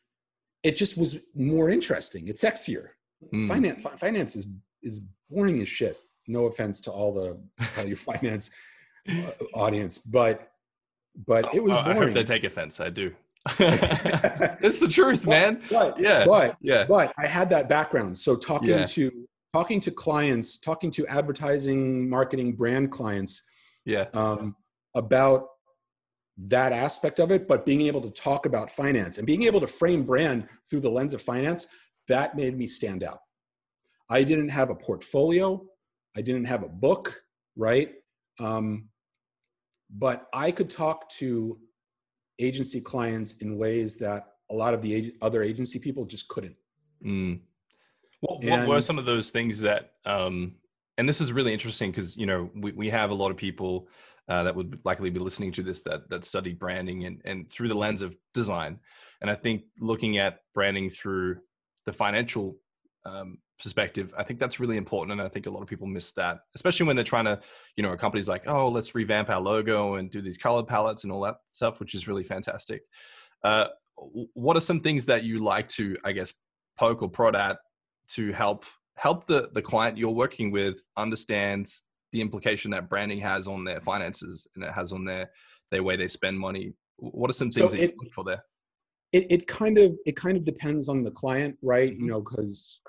it 0.62 0.76
just 0.76 0.96
was 0.96 1.18
more 1.34 1.70
interesting. 1.70 2.28
It's 2.28 2.42
sexier. 2.42 2.88
Mm. 3.32 3.48
Finance, 3.48 3.86
finance 3.98 4.36
is 4.36 4.46
is 4.82 5.00
boring 5.28 5.60
as 5.60 5.68
shit. 5.68 5.98
No 6.26 6.46
offense 6.46 6.80
to 6.82 6.90
all 6.90 7.12
the 7.12 7.40
all 7.78 7.84
your 7.84 7.96
finance 8.10 8.50
uh, 9.08 9.30
audience, 9.54 9.98
but 9.98 10.52
but 11.26 11.54
it 11.54 11.62
was. 11.62 11.74
Oh, 11.74 11.82
boring. 11.82 11.98
I 11.98 12.04
hope 12.04 12.14
they 12.14 12.24
take 12.24 12.44
offense. 12.44 12.80
I 12.80 12.90
do. 12.90 13.14
it's 13.58 14.80
the 14.80 14.88
truth, 14.88 15.26
man. 15.26 15.62
But, 15.70 15.98
yeah, 15.98 16.26
but 16.26 16.56
yeah, 16.60 16.84
but 16.84 17.12
I 17.18 17.26
had 17.26 17.48
that 17.50 17.68
background. 17.68 18.16
So 18.16 18.36
talking 18.36 18.68
yeah. 18.68 18.84
to 18.84 19.10
talking 19.52 19.80
to 19.80 19.90
clients, 19.90 20.58
talking 20.58 20.90
to 20.92 21.06
advertising, 21.06 22.08
marketing, 22.08 22.52
brand 22.52 22.90
clients, 22.90 23.42
yeah, 23.86 24.06
um, 24.12 24.56
about 24.94 25.46
that 26.46 26.72
aspect 26.72 27.18
of 27.18 27.30
it, 27.30 27.46
but 27.46 27.66
being 27.66 27.82
able 27.82 28.00
to 28.00 28.10
talk 28.10 28.46
about 28.46 28.70
finance 28.70 29.18
and 29.18 29.26
being 29.26 29.42
able 29.42 29.60
to 29.60 29.66
frame 29.66 30.04
brand 30.04 30.46
through 30.68 30.80
the 30.80 30.90
lens 30.90 31.14
of 31.14 31.20
finance, 31.20 31.66
that 32.08 32.36
made 32.36 32.56
me 32.56 32.66
stand 32.66 33.02
out. 33.04 33.18
I 34.08 34.22
didn't 34.22 34.48
have 34.48 34.70
a 34.70 34.74
portfolio, 34.74 35.64
I 36.16 36.22
didn't 36.22 36.46
have 36.46 36.62
a 36.62 36.68
book, 36.68 37.22
right? 37.56 37.92
Um, 38.38 38.88
but 39.90 40.26
I 40.32 40.50
could 40.50 40.70
talk 40.70 41.08
to 41.10 41.58
agency 42.38 42.80
clients 42.80 43.32
in 43.42 43.58
ways 43.58 43.96
that 43.96 44.28
a 44.50 44.54
lot 44.54 44.72
of 44.72 44.82
the 44.82 44.96
ag- 44.96 45.12
other 45.20 45.42
agency 45.42 45.78
people 45.78 46.04
just 46.04 46.26
couldn't. 46.28 46.56
Mm. 47.04 47.40
What, 48.20 48.44
what 48.44 48.68
were 48.68 48.80
some 48.80 48.98
of 48.98 49.04
those 49.04 49.30
things 49.30 49.60
that, 49.60 49.92
um, 50.04 50.54
and 50.98 51.08
this 51.08 51.20
is 51.20 51.32
really 51.32 51.52
interesting 51.52 51.90
because, 51.90 52.16
you 52.16 52.26
know, 52.26 52.50
we, 52.54 52.72
we 52.72 52.90
have 52.90 53.10
a 53.10 53.14
lot 53.14 53.30
of 53.30 53.36
people 53.36 53.88
uh, 54.30 54.44
that 54.44 54.54
would 54.54 54.78
likely 54.84 55.10
be 55.10 55.18
listening 55.18 55.50
to 55.50 55.62
this 55.62 55.82
that, 55.82 56.08
that 56.08 56.24
study 56.24 56.52
branding 56.52 57.04
and, 57.04 57.20
and 57.24 57.50
through 57.50 57.68
the 57.68 57.74
lens 57.74 58.00
of 58.00 58.16
design. 58.32 58.78
And 59.20 59.28
I 59.28 59.34
think 59.34 59.64
looking 59.80 60.18
at 60.18 60.38
branding 60.54 60.88
through 60.88 61.38
the 61.84 61.92
financial 61.92 62.56
um, 63.04 63.38
perspective, 63.60 64.14
I 64.16 64.22
think 64.22 64.38
that's 64.38 64.60
really 64.60 64.76
important. 64.76 65.12
And 65.18 65.20
I 65.20 65.28
think 65.28 65.46
a 65.46 65.50
lot 65.50 65.62
of 65.62 65.68
people 65.68 65.88
miss 65.88 66.12
that, 66.12 66.38
especially 66.54 66.86
when 66.86 66.94
they're 66.94 67.04
trying 67.04 67.24
to, 67.24 67.40
you 67.76 67.82
know, 67.82 67.92
a 67.92 67.96
company's 67.96 68.28
like, 68.28 68.46
oh, 68.46 68.68
let's 68.68 68.94
revamp 68.94 69.30
our 69.30 69.40
logo 69.40 69.94
and 69.94 70.08
do 70.08 70.22
these 70.22 70.38
color 70.38 70.62
palettes 70.62 71.02
and 71.02 71.12
all 71.12 71.22
that 71.22 71.38
stuff, 71.50 71.80
which 71.80 71.94
is 71.94 72.06
really 72.06 72.24
fantastic. 72.24 72.82
Uh, 73.42 73.66
what 74.34 74.56
are 74.56 74.60
some 74.60 74.80
things 74.80 75.06
that 75.06 75.24
you 75.24 75.42
like 75.42 75.66
to, 75.68 75.96
I 76.04 76.12
guess, 76.12 76.32
poke 76.78 77.02
or 77.02 77.10
prod 77.10 77.34
at 77.34 77.58
to 78.10 78.32
help 78.32 78.64
help 78.94 79.26
the 79.26 79.48
the 79.54 79.62
client 79.62 79.98
you're 79.98 80.10
working 80.10 80.50
with 80.50 80.82
understand 80.96 81.68
the 82.12 82.20
implication 82.20 82.70
that 82.70 82.88
branding 82.88 83.20
has 83.20 83.46
on 83.46 83.64
their 83.64 83.80
finances 83.80 84.46
and 84.54 84.64
it 84.64 84.72
has 84.72 84.92
on 84.92 85.04
their 85.04 85.30
their 85.70 85.82
way 85.82 85.96
they 85.96 86.08
spend 86.08 86.38
money 86.38 86.72
what 86.96 87.30
are 87.30 87.34
some 87.34 87.50
things 87.50 87.70
so 87.70 87.76
that 87.76 87.82
you 87.82 87.92
look 88.02 88.12
for 88.12 88.24
there 88.24 88.42
it, 89.12 89.26
it 89.30 89.46
kind 89.46 89.78
of 89.78 89.96
it 90.06 90.16
kind 90.16 90.36
of 90.36 90.44
depends 90.44 90.88
on 90.88 91.02
the 91.02 91.10
client 91.10 91.56
right 91.62 91.92
mm-hmm. 91.92 92.04
you 92.04 92.10
know 92.10 92.20
because 92.20 92.80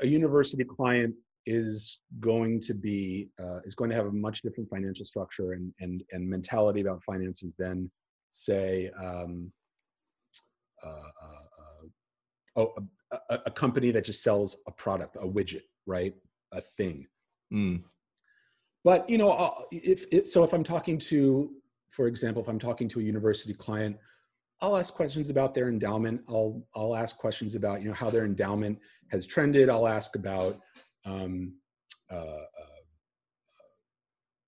a 0.00 0.06
university 0.06 0.64
client 0.64 1.14
is 1.44 2.00
going 2.20 2.60
to 2.60 2.72
be 2.72 3.28
uh, 3.42 3.58
is 3.64 3.74
going 3.74 3.90
to 3.90 3.96
have 3.96 4.06
a 4.06 4.12
much 4.12 4.42
different 4.42 4.68
financial 4.70 5.04
structure 5.04 5.52
and 5.52 5.72
and 5.80 6.02
and 6.12 6.28
mentality 6.28 6.80
about 6.80 7.02
finances 7.02 7.52
than 7.58 7.90
say 8.30 8.90
um, 9.00 9.50
uh, 10.84 10.88
uh, 10.88 11.44
uh 11.58 11.86
oh, 12.56 12.74
a, 13.30 13.40
a, 13.46 13.50
company 13.50 13.90
that 13.90 14.04
just 14.04 14.22
sells 14.22 14.56
a 14.66 14.72
product, 14.72 15.16
a 15.16 15.26
widget, 15.26 15.62
right? 15.86 16.14
A 16.52 16.60
thing. 16.60 17.06
Mm. 17.52 17.82
But 18.84 19.08
you 19.08 19.18
know, 19.18 19.54
if, 19.70 20.04
if 20.10 20.28
so, 20.28 20.42
if 20.44 20.52
I'm 20.52 20.64
talking 20.64 20.98
to, 20.98 21.50
for 21.90 22.06
example, 22.06 22.42
if 22.42 22.48
I'm 22.48 22.58
talking 22.58 22.88
to 22.90 23.00
a 23.00 23.02
university 23.02 23.54
client, 23.54 23.96
I'll 24.60 24.76
ask 24.76 24.94
questions 24.94 25.30
about 25.30 25.54
their 25.54 25.68
endowment. 25.68 26.22
I'll 26.28 26.64
I'll 26.74 26.96
ask 26.96 27.16
questions 27.16 27.54
about 27.54 27.82
you 27.82 27.88
know 27.88 27.94
how 27.94 28.10
their 28.10 28.24
endowment 28.24 28.78
has 29.10 29.26
trended. 29.26 29.70
I'll 29.70 29.88
ask 29.88 30.16
about 30.16 30.58
um, 31.04 31.54
uh, 32.10 32.14
uh, 32.14 32.80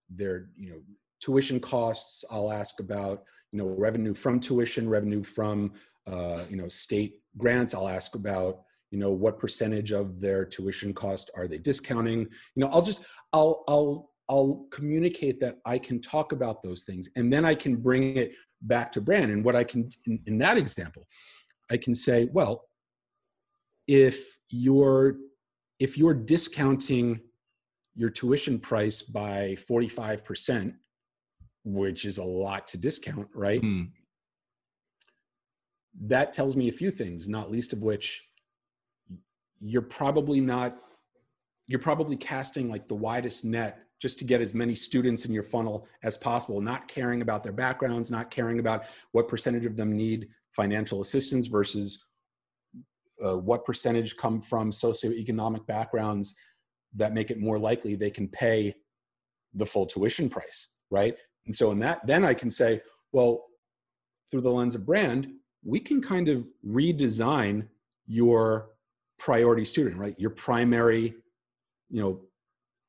their 0.08 0.48
you 0.56 0.70
know 0.70 0.82
tuition 1.20 1.60
costs. 1.60 2.24
I'll 2.30 2.52
ask 2.52 2.80
about 2.80 3.24
you 3.52 3.58
know 3.58 3.68
revenue 3.68 4.14
from 4.14 4.40
tuition, 4.40 4.88
revenue 4.88 5.22
from 5.22 5.72
uh, 6.06 6.44
you 6.48 6.56
know 6.56 6.68
state 6.68 7.20
grants 7.36 7.74
i'll 7.74 7.88
ask 7.88 8.14
about 8.14 8.62
you 8.90 8.98
know 8.98 9.10
what 9.10 9.38
percentage 9.38 9.92
of 9.92 10.20
their 10.20 10.44
tuition 10.44 10.92
cost 10.92 11.30
are 11.36 11.48
they 11.48 11.58
discounting 11.58 12.20
you 12.20 12.28
know 12.56 12.68
i'll 12.68 12.82
just 12.82 13.04
i'll 13.32 13.64
i'll 13.68 14.10
i'll 14.28 14.66
communicate 14.70 15.40
that 15.40 15.56
i 15.66 15.78
can 15.78 16.00
talk 16.00 16.32
about 16.32 16.62
those 16.62 16.82
things 16.82 17.08
and 17.16 17.32
then 17.32 17.44
i 17.44 17.54
can 17.54 17.76
bring 17.76 18.16
it 18.16 18.32
back 18.62 18.90
to 18.92 19.00
brand. 19.00 19.30
And 19.30 19.44
what 19.44 19.56
i 19.56 19.64
can 19.64 19.88
in, 20.06 20.20
in 20.26 20.38
that 20.38 20.56
example 20.56 21.06
i 21.70 21.76
can 21.76 21.94
say 21.94 22.28
well 22.32 22.64
if 23.86 24.38
you're 24.50 25.16
if 25.78 25.98
you're 25.98 26.14
discounting 26.14 27.20
your 27.96 28.10
tuition 28.10 28.58
price 28.58 29.02
by 29.02 29.56
45% 29.70 30.74
which 31.64 32.04
is 32.04 32.18
a 32.18 32.24
lot 32.24 32.66
to 32.68 32.78
discount 32.78 33.28
right? 33.34 33.62
Mm 33.62 33.88
that 36.02 36.32
tells 36.32 36.56
me 36.56 36.68
a 36.68 36.72
few 36.72 36.90
things, 36.90 37.28
not 37.28 37.50
least 37.50 37.72
of 37.72 37.82
which 37.82 38.28
you're 39.60 39.82
probably 39.82 40.40
not, 40.40 40.76
you're 41.66 41.80
probably 41.80 42.16
casting 42.16 42.68
like 42.68 42.88
the 42.88 42.94
widest 42.94 43.44
net 43.44 43.78
just 44.04 44.18
to 44.18 44.24
get 44.26 44.42
as 44.42 44.52
many 44.52 44.74
students 44.74 45.24
in 45.24 45.32
your 45.32 45.42
funnel 45.42 45.86
as 46.02 46.14
possible, 46.14 46.60
not 46.60 46.86
caring 46.88 47.22
about 47.22 47.42
their 47.42 47.54
backgrounds, 47.54 48.10
not 48.10 48.30
caring 48.30 48.58
about 48.58 48.84
what 49.12 49.28
percentage 49.28 49.64
of 49.64 49.78
them 49.78 49.96
need 49.96 50.28
financial 50.52 51.00
assistance 51.00 51.46
versus 51.46 52.04
uh, 53.24 53.34
what 53.34 53.64
percentage 53.64 54.14
come 54.18 54.42
from 54.42 54.70
socioeconomic 54.70 55.66
backgrounds 55.66 56.34
that 56.94 57.14
make 57.14 57.30
it 57.30 57.40
more 57.40 57.58
likely 57.58 57.94
they 57.94 58.10
can 58.10 58.28
pay 58.28 58.74
the 59.54 59.64
full 59.64 59.86
tuition 59.86 60.28
price, 60.28 60.68
right? 60.90 61.16
And 61.46 61.54
so 61.54 61.70
in 61.70 61.78
that, 61.78 62.06
then 62.06 62.26
I 62.26 62.34
can 62.34 62.50
say, 62.50 62.82
well, 63.12 63.46
through 64.30 64.42
the 64.42 64.52
lens 64.52 64.74
of 64.74 64.84
brand, 64.84 65.28
we 65.64 65.80
can 65.80 66.02
kind 66.02 66.28
of 66.28 66.46
redesign 66.62 67.68
your 68.06 68.68
priority 69.18 69.64
student, 69.64 69.96
right? 69.96 70.14
Your 70.18 70.28
primary, 70.28 71.14
you 71.88 72.02
know, 72.02 72.20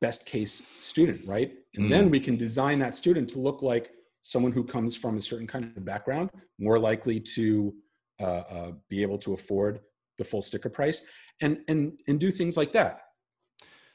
best 0.08 0.26
case 0.26 0.62
student, 0.82 1.20
right? 1.26 1.50
And 1.76 1.86
mm. 1.86 1.89
then 1.89 2.10
we 2.10 2.20
can 2.20 2.36
design 2.38 2.78
that 2.80 2.94
student 2.96 3.28
to 3.30 3.39
look 3.39 3.60
like 3.72 3.86
someone 4.22 4.52
who 4.52 4.63
comes 4.63 4.96
from 4.96 5.18
a 5.18 5.22
certain 5.22 5.48
kind 5.48 5.65
of 5.65 5.84
background, 5.84 6.30
more 6.60 6.78
likely 6.89 7.20
to 7.38 7.74
uh, 8.22 8.44
uh, 8.56 8.72
be 8.88 9.02
able 9.02 9.18
to 9.26 9.34
afford 9.34 9.74
the 10.20 10.24
full 10.24 10.44
sticker 10.50 10.70
price, 10.70 11.00
and 11.41 11.54
and 11.68 11.82
and 12.08 12.20
do 12.20 12.30
things 12.39 12.56
like 12.62 12.72
that. 12.74 12.94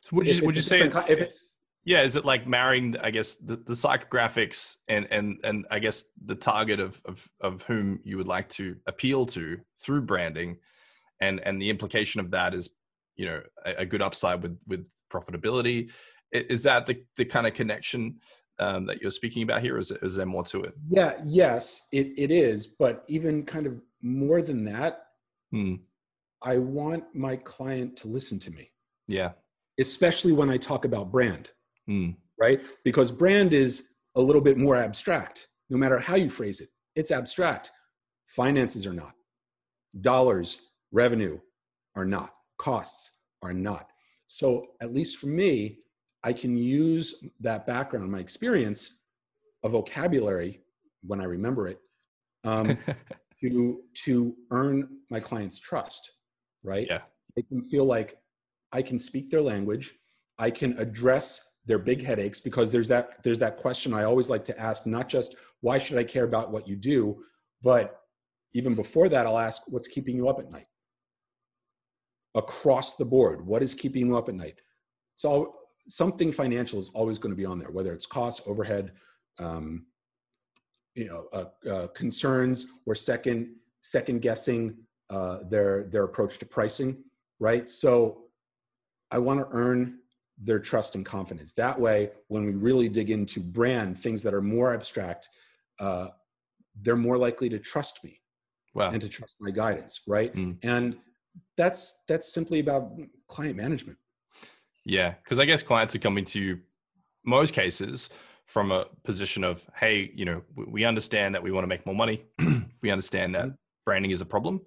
So 0.02 0.08
would 0.16 0.26
you 0.26 0.44
would 0.44 0.56
you 0.56 0.62
say 0.72 0.80
it's, 0.80 1.08
if 1.08 1.20
it's 1.20 1.38
yeah 1.84 2.02
is 2.02 2.14
it 2.16 2.24
like 2.32 2.46
marrying 2.46 2.94
i 3.02 3.10
guess 3.16 3.36
the, 3.36 3.56
the 3.70 3.72
psychographics 3.82 4.76
and 4.88 5.04
and 5.10 5.38
and 5.44 5.66
i 5.70 5.78
guess 5.78 6.04
the 6.26 6.34
target 6.34 6.78
of, 6.78 7.00
of 7.10 7.16
of 7.40 7.62
whom 7.62 8.00
you 8.04 8.18
would 8.18 8.28
like 8.36 8.48
to 8.50 8.76
appeal 8.86 9.24
to 9.24 9.56
through 9.82 10.02
branding 10.02 10.50
and 11.20 11.40
and 11.46 11.60
the 11.60 11.70
implication 11.70 12.20
of 12.20 12.30
that 12.30 12.52
is 12.58 12.64
you 13.16 13.26
know 13.26 13.40
a, 13.64 13.82
a 13.82 13.86
good 13.86 14.02
upside 14.02 14.42
with 14.42 14.58
with 14.66 14.86
profitability 15.10 15.90
is 16.32 16.62
that 16.62 16.86
the 16.86 17.02
the 17.16 17.24
kind 17.24 17.46
of 17.46 17.54
connection 17.54 18.16
um, 18.58 18.84
that 18.86 19.00
you're 19.00 19.10
speaking 19.10 19.42
about 19.42 19.62
here 19.62 19.78
is, 19.78 19.90
is 19.90 20.16
there 20.16 20.26
more 20.26 20.44
to 20.44 20.62
it 20.64 20.74
yeah 20.88 21.14
yes 21.24 21.88
it, 21.92 22.12
it 22.16 22.30
is 22.30 22.66
but 22.66 23.04
even 23.08 23.44
kind 23.44 23.66
of 23.66 23.80
more 24.02 24.42
than 24.42 24.64
that 24.64 25.06
hmm. 25.50 25.74
i 26.42 26.56
want 26.58 27.04
my 27.14 27.36
client 27.36 27.96
to 27.96 28.08
listen 28.08 28.38
to 28.38 28.50
me 28.50 28.70
yeah 29.08 29.30
especially 29.78 30.32
when 30.32 30.50
i 30.50 30.56
talk 30.56 30.84
about 30.84 31.10
brand 31.10 31.50
mm. 31.90 32.14
right? 32.38 32.60
Because 32.84 33.10
brand 33.10 33.52
is 33.52 33.88
a 34.16 34.20
little 34.20 34.40
bit 34.40 34.56
more 34.56 34.76
abstract, 34.76 35.48
no 35.68 35.76
matter 35.76 35.98
how 35.98 36.14
you 36.14 36.30
phrase 36.30 36.60
it. 36.60 36.68
It's 36.94 37.10
abstract. 37.10 37.70
Finances 38.26 38.86
are 38.86 38.94
not. 38.94 39.12
Dollars, 40.00 40.68
revenue 40.92 41.38
are 41.96 42.04
not. 42.04 42.30
Costs 42.58 43.18
are 43.42 43.52
not. 43.52 43.89
So, 44.32 44.68
at 44.80 44.94
least 44.94 45.16
for 45.16 45.26
me, 45.26 45.78
I 46.22 46.32
can 46.32 46.56
use 46.56 47.24
that 47.40 47.66
background, 47.66 48.12
my 48.12 48.20
experience, 48.20 49.00
a 49.64 49.68
vocabulary 49.68 50.60
when 51.02 51.20
I 51.20 51.24
remember 51.24 51.66
it, 51.66 51.80
um, 52.44 52.78
to 53.40 53.80
to 54.04 54.36
earn 54.52 54.88
my 55.10 55.18
client's 55.18 55.58
trust. 55.58 56.12
Right? 56.62 56.86
Yeah. 56.88 57.00
make 57.34 57.48
them 57.48 57.64
feel 57.64 57.86
like 57.86 58.18
I 58.70 58.82
can 58.82 59.00
speak 59.00 59.30
their 59.30 59.42
language. 59.42 59.96
I 60.38 60.52
can 60.52 60.78
address 60.78 61.48
their 61.66 61.80
big 61.80 62.00
headaches 62.00 62.38
because 62.38 62.70
there's 62.70 62.86
that 62.86 63.24
there's 63.24 63.40
that 63.40 63.56
question 63.56 63.92
I 63.92 64.04
always 64.04 64.30
like 64.30 64.44
to 64.44 64.58
ask 64.60 64.86
not 64.86 65.08
just 65.08 65.34
why 65.60 65.76
should 65.78 65.98
I 65.98 66.04
care 66.04 66.24
about 66.24 66.50
what 66.50 66.66
you 66.66 66.76
do 66.76 67.22
but 67.62 68.00
even 68.54 68.74
before 68.74 69.08
that 69.10 69.26
I'll 69.26 69.38
ask 69.38 69.62
what's 69.68 69.86
keeping 69.86 70.16
you 70.16 70.28
up 70.28 70.38
at 70.38 70.50
night 70.50 70.66
across 72.34 72.96
the 72.96 73.04
board 73.04 73.44
what 73.46 73.62
is 73.62 73.74
keeping 73.74 74.06
you 74.06 74.16
up 74.16 74.28
at 74.28 74.34
night 74.34 74.60
so 75.16 75.54
something 75.88 76.30
financial 76.32 76.78
is 76.78 76.90
always 76.94 77.18
going 77.18 77.32
to 77.32 77.36
be 77.36 77.44
on 77.44 77.58
there 77.58 77.70
whether 77.70 77.92
it's 77.92 78.06
cost 78.06 78.42
overhead 78.46 78.92
um, 79.38 79.86
you 80.94 81.06
know 81.06 81.26
uh, 81.32 81.68
uh, 81.70 81.86
concerns 81.88 82.66
or 82.86 82.94
second 82.94 83.48
second 83.82 84.20
guessing 84.20 84.76
uh, 85.10 85.38
their 85.48 85.84
their 85.84 86.04
approach 86.04 86.38
to 86.38 86.46
pricing 86.46 87.02
right 87.40 87.68
so 87.68 88.24
I 89.10 89.18
want 89.18 89.40
to 89.40 89.48
earn 89.50 89.98
their 90.42 90.58
trust 90.58 90.94
and 90.94 91.04
confidence. 91.04 91.52
That 91.52 91.78
way, 91.78 92.10
when 92.28 92.44
we 92.44 92.54
really 92.54 92.88
dig 92.88 93.10
into 93.10 93.40
brand, 93.40 93.98
things 93.98 94.22
that 94.22 94.32
are 94.32 94.40
more 94.40 94.72
abstract, 94.72 95.28
uh, 95.78 96.08
they're 96.80 96.96
more 96.96 97.18
likely 97.18 97.48
to 97.50 97.58
trust 97.58 98.02
me 98.04 98.20
wow. 98.74 98.90
and 98.90 99.00
to 99.00 99.08
trust 99.08 99.36
my 99.40 99.50
guidance, 99.50 100.00
right? 100.06 100.34
Mm. 100.34 100.56
And 100.62 100.96
that's 101.56 102.02
that's 102.08 102.32
simply 102.32 102.60
about 102.60 102.92
client 103.28 103.56
management. 103.56 103.98
Yeah, 104.84 105.14
because 105.22 105.38
I 105.38 105.44
guess 105.44 105.62
clients 105.62 105.94
are 105.94 105.98
coming 105.98 106.24
to 106.26 106.40
you 106.40 106.58
most 107.24 107.54
cases 107.54 108.10
from 108.46 108.72
a 108.72 108.86
position 109.04 109.44
of, 109.44 109.64
hey, 109.76 110.10
you 110.14 110.24
know, 110.24 110.42
we 110.56 110.84
understand 110.84 111.34
that 111.34 111.42
we 111.42 111.52
want 111.52 111.62
to 111.62 111.68
make 111.68 111.86
more 111.86 111.94
money. 111.94 112.24
we 112.82 112.90
understand 112.90 113.34
that 113.34 113.44
mm-hmm. 113.44 113.54
branding 113.84 114.10
is 114.10 114.20
a 114.20 114.26
problem, 114.26 114.60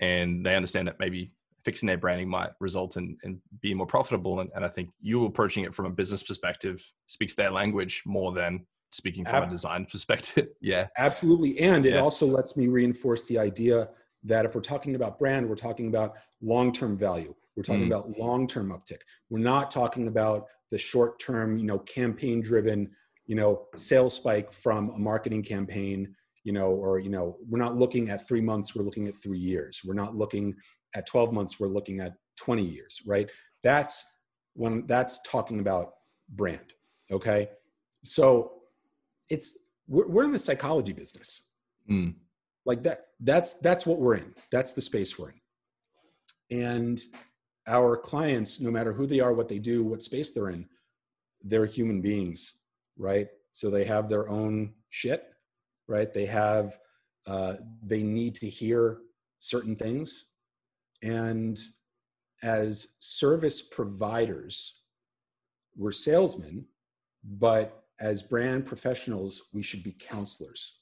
and 0.00 0.44
they 0.44 0.54
understand 0.54 0.88
that 0.88 0.98
maybe 0.98 1.32
fixing 1.64 1.86
their 1.86 1.96
branding 1.96 2.28
might 2.28 2.50
result 2.60 2.96
in, 2.96 3.16
in 3.22 3.40
being 3.60 3.76
more 3.76 3.86
profitable. 3.86 4.40
And, 4.40 4.50
and 4.54 4.64
I 4.64 4.68
think 4.68 4.90
you 5.00 5.24
approaching 5.24 5.64
it 5.64 5.74
from 5.74 5.86
a 5.86 5.90
business 5.90 6.22
perspective 6.22 6.84
speaks 7.06 7.34
their 7.34 7.50
language 7.50 8.02
more 8.04 8.32
than 8.32 8.66
speaking 8.90 9.24
from 9.24 9.44
Ab- 9.44 9.48
a 9.48 9.50
design 9.50 9.86
perspective. 9.86 10.48
yeah. 10.60 10.88
Absolutely. 10.98 11.58
And 11.60 11.86
it 11.86 11.96
also 11.96 12.26
lets 12.26 12.56
me 12.56 12.66
reinforce 12.66 13.24
the 13.24 13.38
idea 13.38 13.88
that 14.24 14.44
if 14.44 14.54
we're 14.54 14.60
talking 14.60 14.94
about 14.94 15.18
brand, 15.18 15.48
we're 15.48 15.54
talking 15.54 15.88
about 15.88 16.14
long 16.40 16.72
term 16.72 16.96
value. 16.96 17.34
We're 17.56 17.64
talking 17.64 17.84
mm. 17.84 17.88
about 17.88 18.18
long 18.18 18.46
term 18.46 18.70
uptick. 18.70 19.00
We're 19.30 19.40
not 19.40 19.70
talking 19.70 20.08
about 20.08 20.46
the 20.70 20.78
short 20.78 21.18
term, 21.18 21.58
you 21.58 21.66
know, 21.66 21.78
campaign 21.80 22.40
driven, 22.40 22.90
you 23.26 23.34
know, 23.34 23.66
sales 23.76 24.14
spike 24.14 24.52
from 24.52 24.90
a 24.90 24.98
marketing 24.98 25.42
campaign 25.42 26.14
you 26.44 26.52
know, 26.52 26.70
or, 26.70 26.98
you 26.98 27.10
know, 27.10 27.36
we're 27.48 27.58
not 27.58 27.76
looking 27.76 28.10
at 28.10 28.26
three 28.26 28.40
months, 28.40 28.74
we're 28.74 28.84
looking 28.84 29.06
at 29.06 29.16
three 29.16 29.38
years. 29.38 29.82
We're 29.84 29.94
not 29.94 30.16
looking 30.16 30.54
at 30.94 31.06
12 31.06 31.32
months, 31.32 31.60
we're 31.60 31.68
looking 31.68 32.00
at 32.00 32.14
20 32.36 32.64
years, 32.64 33.00
right? 33.06 33.30
That's 33.62 34.04
when 34.54 34.86
that's 34.86 35.20
talking 35.22 35.60
about 35.60 35.92
brand. 36.28 36.74
Okay. 37.10 37.48
So 38.02 38.52
it's, 39.30 39.58
we're, 39.86 40.08
we're 40.08 40.24
in 40.24 40.32
the 40.32 40.38
psychology 40.38 40.92
business. 40.92 41.48
Mm. 41.90 42.14
Like 42.64 42.82
that, 42.84 43.06
that's, 43.20 43.54
that's 43.54 43.86
what 43.86 43.98
we're 43.98 44.16
in. 44.16 44.34
That's 44.50 44.72
the 44.72 44.80
space 44.80 45.18
we're 45.18 45.30
in. 45.30 45.40
And 46.50 47.00
our 47.66 47.96
clients, 47.96 48.60
no 48.60 48.70
matter 48.70 48.92
who 48.92 49.06
they 49.06 49.20
are, 49.20 49.32
what 49.32 49.48
they 49.48 49.58
do, 49.58 49.84
what 49.84 50.02
space 50.02 50.32
they're 50.32 50.50
in, 50.50 50.66
they're 51.42 51.66
human 51.66 52.00
beings, 52.00 52.54
right? 52.96 53.28
So 53.52 53.70
they 53.70 53.84
have 53.84 54.08
their 54.08 54.28
own 54.28 54.74
shit 54.90 55.32
right? 55.88 56.12
They 56.12 56.26
have, 56.26 56.78
uh, 57.26 57.54
they 57.82 58.02
need 58.02 58.34
to 58.36 58.48
hear 58.48 58.98
certain 59.38 59.76
things. 59.76 60.26
And 61.02 61.58
as 62.42 62.88
service 62.98 63.62
providers, 63.62 64.82
we're 65.76 65.92
salesmen, 65.92 66.66
but 67.24 67.84
as 68.00 68.22
brand 68.22 68.64
professionals, 68.64 69.42
we 69.52 69.62
should 69.62 69.82
be 69.82 69.92
counselors. 69.92 70.80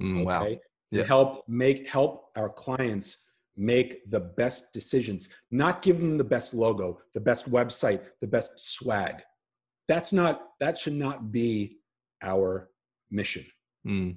Mm, 0.00 0.24
wow. 0.24 0.48
Yeah. 0.92 1.04
help 1.04 1.44
make 1.48 1.88
help 1.88 2.30
our 2.36 2.48
clients 2.48 3.24
make 3.56 4.08
the 4.10 4.20
best 4.20 4.72
decisions, 4.72 5.28
not 5.50 5.82
give 5.82 5.98
them 5.98 6.16
the 6.16 6.24
best 6.24 6.54
logo, 6.54 7.00
the 7.14 7.20
best 7.20 7.50
website, 7.50 8.02
the 8.20 8.26
best 8.26 8.58
swag. 8.58 9.22
That's 9.88 10.12
not 10.12 10.50
that 10.60 10.78
should 10.78 10.94
not 10.94 11.32
be 11.32 11.78
our 12.22 12.70
mission. 13.10 13.44
Mm. 13.86 14.16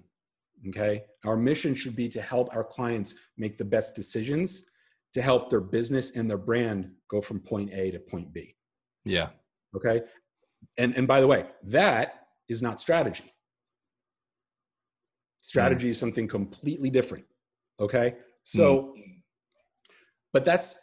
Okay. 0.69 1.03
Our 1.25 1.37
mission 1.37 1.75
should 1.75 1.95
be 1.95 2.09
to 2.09 2.21
help 2.21 2.55
our 2.55 2.63
clients 2.63 3.15
make 3.37 3.57
the 3.57 3.65
best 3.65 3.95
decisions 3.95 4.65
to 5.13 5.21
help 5.21 5.49
their 5.49 5.61
business 5.61 6.15
and 6.15 6.29
their 6.29 6.37
brand 6.37 6.91
go 7.09 7.21
from 7.21 7.39
point 7.39 7.71
A 7.73 7.91
to 7.91 7.99
point 7.99 8.33
B. 8.33 8.55
Yeah. 9.03 9.29
Okay. 9.75 10.01
And 10.77 10.95
and 10.95 11.07
by 11.07 11.21
the 11.21 11.27
way, 11.27 11.45
that 11.63 12.27
is 12.47 12.61
not 12.61 12.79
strategy. 12.79 13.31
Strategy 15.45 15.89
is 15.89 15.99
something 15.99 16.27
completely 16.27 16.89
different. 16.89 17.23
Okay. 17.79 18.15
So, 18.45 18.95
mm. 18.97 19.21
but 20.33 20.43
that's 20.43 20.73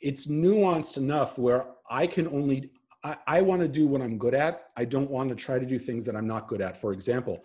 it's 0.00 0.26
nuanced 0.26 0.96
enough 0.96 1.38
where 1.38 1.66
I 1.88 2.08
can 2.08 2.26
only 2.26 2.72
I, 3.04 3.16
I 3.28 3.42
want 3.42 3.62
to 3.62 3.68
do 3.68 3.86
what 3.86 4.02
I'm 4.02 4.18
good 4.18 4.34
at. 4.34 4.64
I 4.76 4.86
don't 4.86 5.08
want 5.08 5.28
to 5.28 5.36
try 5.36 5.60
to 5.60 5.64
do 5.64 5.78
things 5.78 6.04
that 6.06 6.16
I'm 6.16 6.26
not 6.26 6.48
good 6.48 6.60
at. 6.60 6.80
For 6.80 6.92
example, 6.92 7.44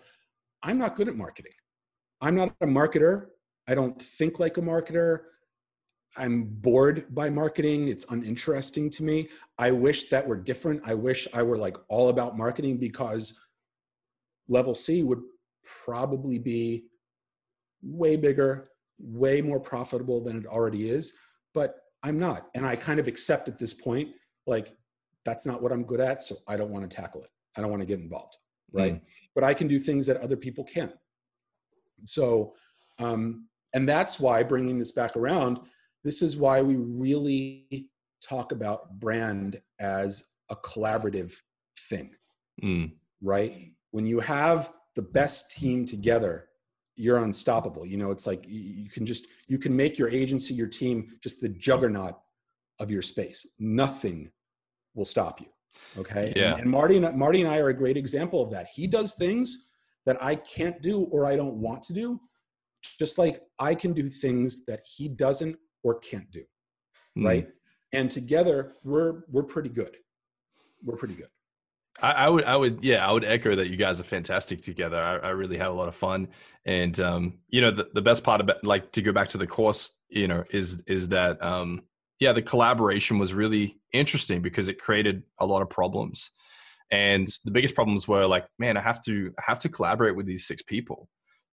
I'm 0.64 0.78
not 0.78 0.96
good 0.96 1.06
at 1.06 1.14
marketing. 1.14 1.52
I'm 2.20 2.34
not 2.34 2.52
a 2.60 2.66
marketer. 2.66 3.26
I 3.68 3.76
don't 3.76 4.02
think 4.02 4.40
like 4.40 4.56
a 4.56 4.62
marketer. 4.62 5.20
I'm 6.16 6.42
bored 6.42 7.14
by 7.14 7.30
marketing. 7.30 7.86
It's 7.86 8.04
uninteresting 8.10 8.90
to 8.90 9.04
me. 9.04 9.28
I 9.58 9.70
wish 9.70 10.08
that 10.08 10.26
were 10.26 10.36
different. 10.36 10.82
I 10.84 10.94
wish 10.94 11.28
I 11.32 11.44
were 11.44 11.56
like 11.56 11.76
all 11.88 12.08
about 12.08 12.36
marketing 12.36 12.78
because 12.78 13.38
level 14.50 14.74
C 14.74 15.02
would 15.02 15.22
probably 15.84 16.38
be 16.38 16.84
way 17.82 18.16
bigger, 18.16 18.68
way 18.98 19.40
more 19.40 19.60
profitable 19.60 20.22
than 20.22 20.36
it 20.36 20.46
already 20.46 20.90
is. 20.90 21.14
But 21.54 21.76
I'm 22.02 22.18
not. 22.18 22.48
And 22.54 22.66
I 22.66 22.76
kind 22.76 23.00
of 23.00 23.08
accept 23.08 23.48
at 23.48 23.58
this 23.58 23.72
point, 23.72 24.10
like, 24.46 24.72
that's 25.24 25.46
not 25.46 25.62
what 25.62 25.72
I'm 25.72 25.84
good 25.84 26.00
at. 26.00 26.20
So 26.20 26.36
I 26.46 26.58
don't 26.58 26.70
want 26.70 26.88
to 26.88 26.94
tackle 26.94 27.22
it. 27.22 27.30
I 27.56 27.62
don't 27.62 27.70
want 27.70 27.80
to 27.80 27.86
get 27.86 28.00
involved 28.00 28.36
right 28.72 28.94
mm. 28.94 29.00
but 29.34 29.44
i 29.44 29.52
can 29.52 29.68
do 29.68 29.78
things 29.78 30.06
that 30.06 30.16
other 30.18 30.36
people 30.36 30.64
can't 30.64 30.94
so 32.04 32.54
um, 32.98 33.46
and 33.74 33.88
that's 33.88 34.20
why 34.20 34.42
bringing 34.42 34.78
this 34.78 34.92
back 34.92 35.16
around 35.16 35.60
this 36.04 36.22
is 36.22 36.36
why 36.36 36.60
we 36.60 36.76
really 36.76 37.88
talk 38.22 38.52
about 38.52 38.98
brand 39.00 39.60
as 39.80 40.24
a 40.50 40.56
collaborative 40.56 41.34
thing 41.88 42.10
mm. 42.62 42.90
right 43.22 43.72
when 43.90 44.06
you 44.06 44.20
have 44.20 44.72
the 44.94 45.02
best 45.02 45.50
team 45.50 45.86
together 45.86 46.48
you're 46.96 47.18
unstoppable 47.18 47.86
you 47.86 47.96
know 47.96 48.10
it's 48.10 48.26
like 48.26 48.44
you 48.48 48.90
can 48.90 49.06
just 49.06 49.26
you 49.46 49.58
can 49.58 49.74
make 49.74 49.98
your 49.98 50.08
agency 50.10 50.54
your 50.54 50.66
team 50.66 51.08
just 51.22 51.40
the 51.40 51.48
juggernaut 51.48 52.18
of 52.78 52.90
your 52.90 53.02
space 53.02 53.46
nothing 53.58 54.30
will 54.94 55.04
stop 55.04 55.40
you 55.40 55.46
Okay. 55.98 56.32
Yeah. 56.36 56.52
And, 56.52 56.62
and 56.62 56.70
Marty 56.70 56.96
and 56.96 57.16
Marty 57.16 57.40
and 57.40 57.50
I 57.50 57.58
are 57.58 57.68
a 57.68 57.74
great 57.74 57.96
example 57.96 58.42
of 58.42 58.50
that. 58.52 58.68
He 58.74 58.86
does 58.86 59.14
things 59.14 59.66
that 60.06 60.22
I 60.22 60.34
can't 60.34 60.80
do 60.82 61.02
or 61.04 61.26
I 61.26 61.36
don't 61.36 61.54
want 61.54 61.82
to 61.84 61.92
do, 61.92 62.20
just 62.98 63.18
like 63.18 63.42
I 63.58 63.74
can 63.74 63.92
do 63.92 64.08
things 64.08 64.64
that 64.66 64.80
he 64.84 65.08
doesn't 65.08 65.56
or 65.82 65.98
can't 65.98 66.30
do. 66.30 66.42
Mm. 67.18 67.26
Right. 67.26 67.48
And 67.92 68.10
together 68.10 68.74
we're 68.84 69.22
we're 69.30 69.42
pretty 69.42 69.70
good. 69.70 69.96
We're 70.84 70.96
pretty 70.96 71.14
good. 71.14 71.28
I, 72.02 72.12
I, 72.12 72.28
would, 72.28 72.44
I 72.44 72.56
would, 72.56 72.84
yeah, 72.84 73.06
I 73.06 73.12
would 73.12 73.24
echo 73.24 73.56
that 73.56 73.68
you 73.68 73.76
guys 73.76 74.00
are 74.00 74.04
fantastic 74.04 74.62
together. 74.62 74.98
I, 74.98 75.16
I 75.16 75.30
really 75.30 75.58
had 75.58 75.68
a 75.68 75.72
lot 75.72 75.88
of 75.88 75.94
fun, 75.94 76.28
and 76.64 76.98
um, 77.00 77.38
you 77.48 77.60
know, 77.60 77.70
the, 77.70 77.88
the 77.94 78.02
best 78.02 78.24
part 78.24 78.40
about, 78.40 78.64
like, 78.64 78.92
to 78.92 79.02
go 79.02 79.12
back 79.12 79.28
to 79.30 79.38
the 79.38 79.46
course, 79.46 79.94
you 80.08 80.28
know, 80.28 80.44
is 80.50 80.82
is 80.86 81.08
that 81.08 81.42
um, 81.42 81.82
yeah, 82.20 82.32
the 82.32 82.42
collaboration 82.42 83.18
was 83.18 83.32
really 83.34 83.78
interesting 83.92 84.42
because 84.42 84.68
it 84.68 84.78
created 84.78 85.22
a 85.40 85.46
lot 85.46 85.62
of 85.62 85.70
problems. 85.70 86.30
And 86.92 87.28
the 87.44 87.50
biggest 87.50 87.74
problems 87.74 88.06
were 88.06 88.26
like, 88.26 88.46
man, 88.58 88.76
I 88.76 88.80
have 88.82 89.00
to 89.04 89.32
I 89.38 89.42
have 89.46 89.58
to 89.60 89.68
collaborate 89.68 90.16
with 90.16 90.26
these 90.26 90.46
six 90.46 90.62
people. 90.62 91.08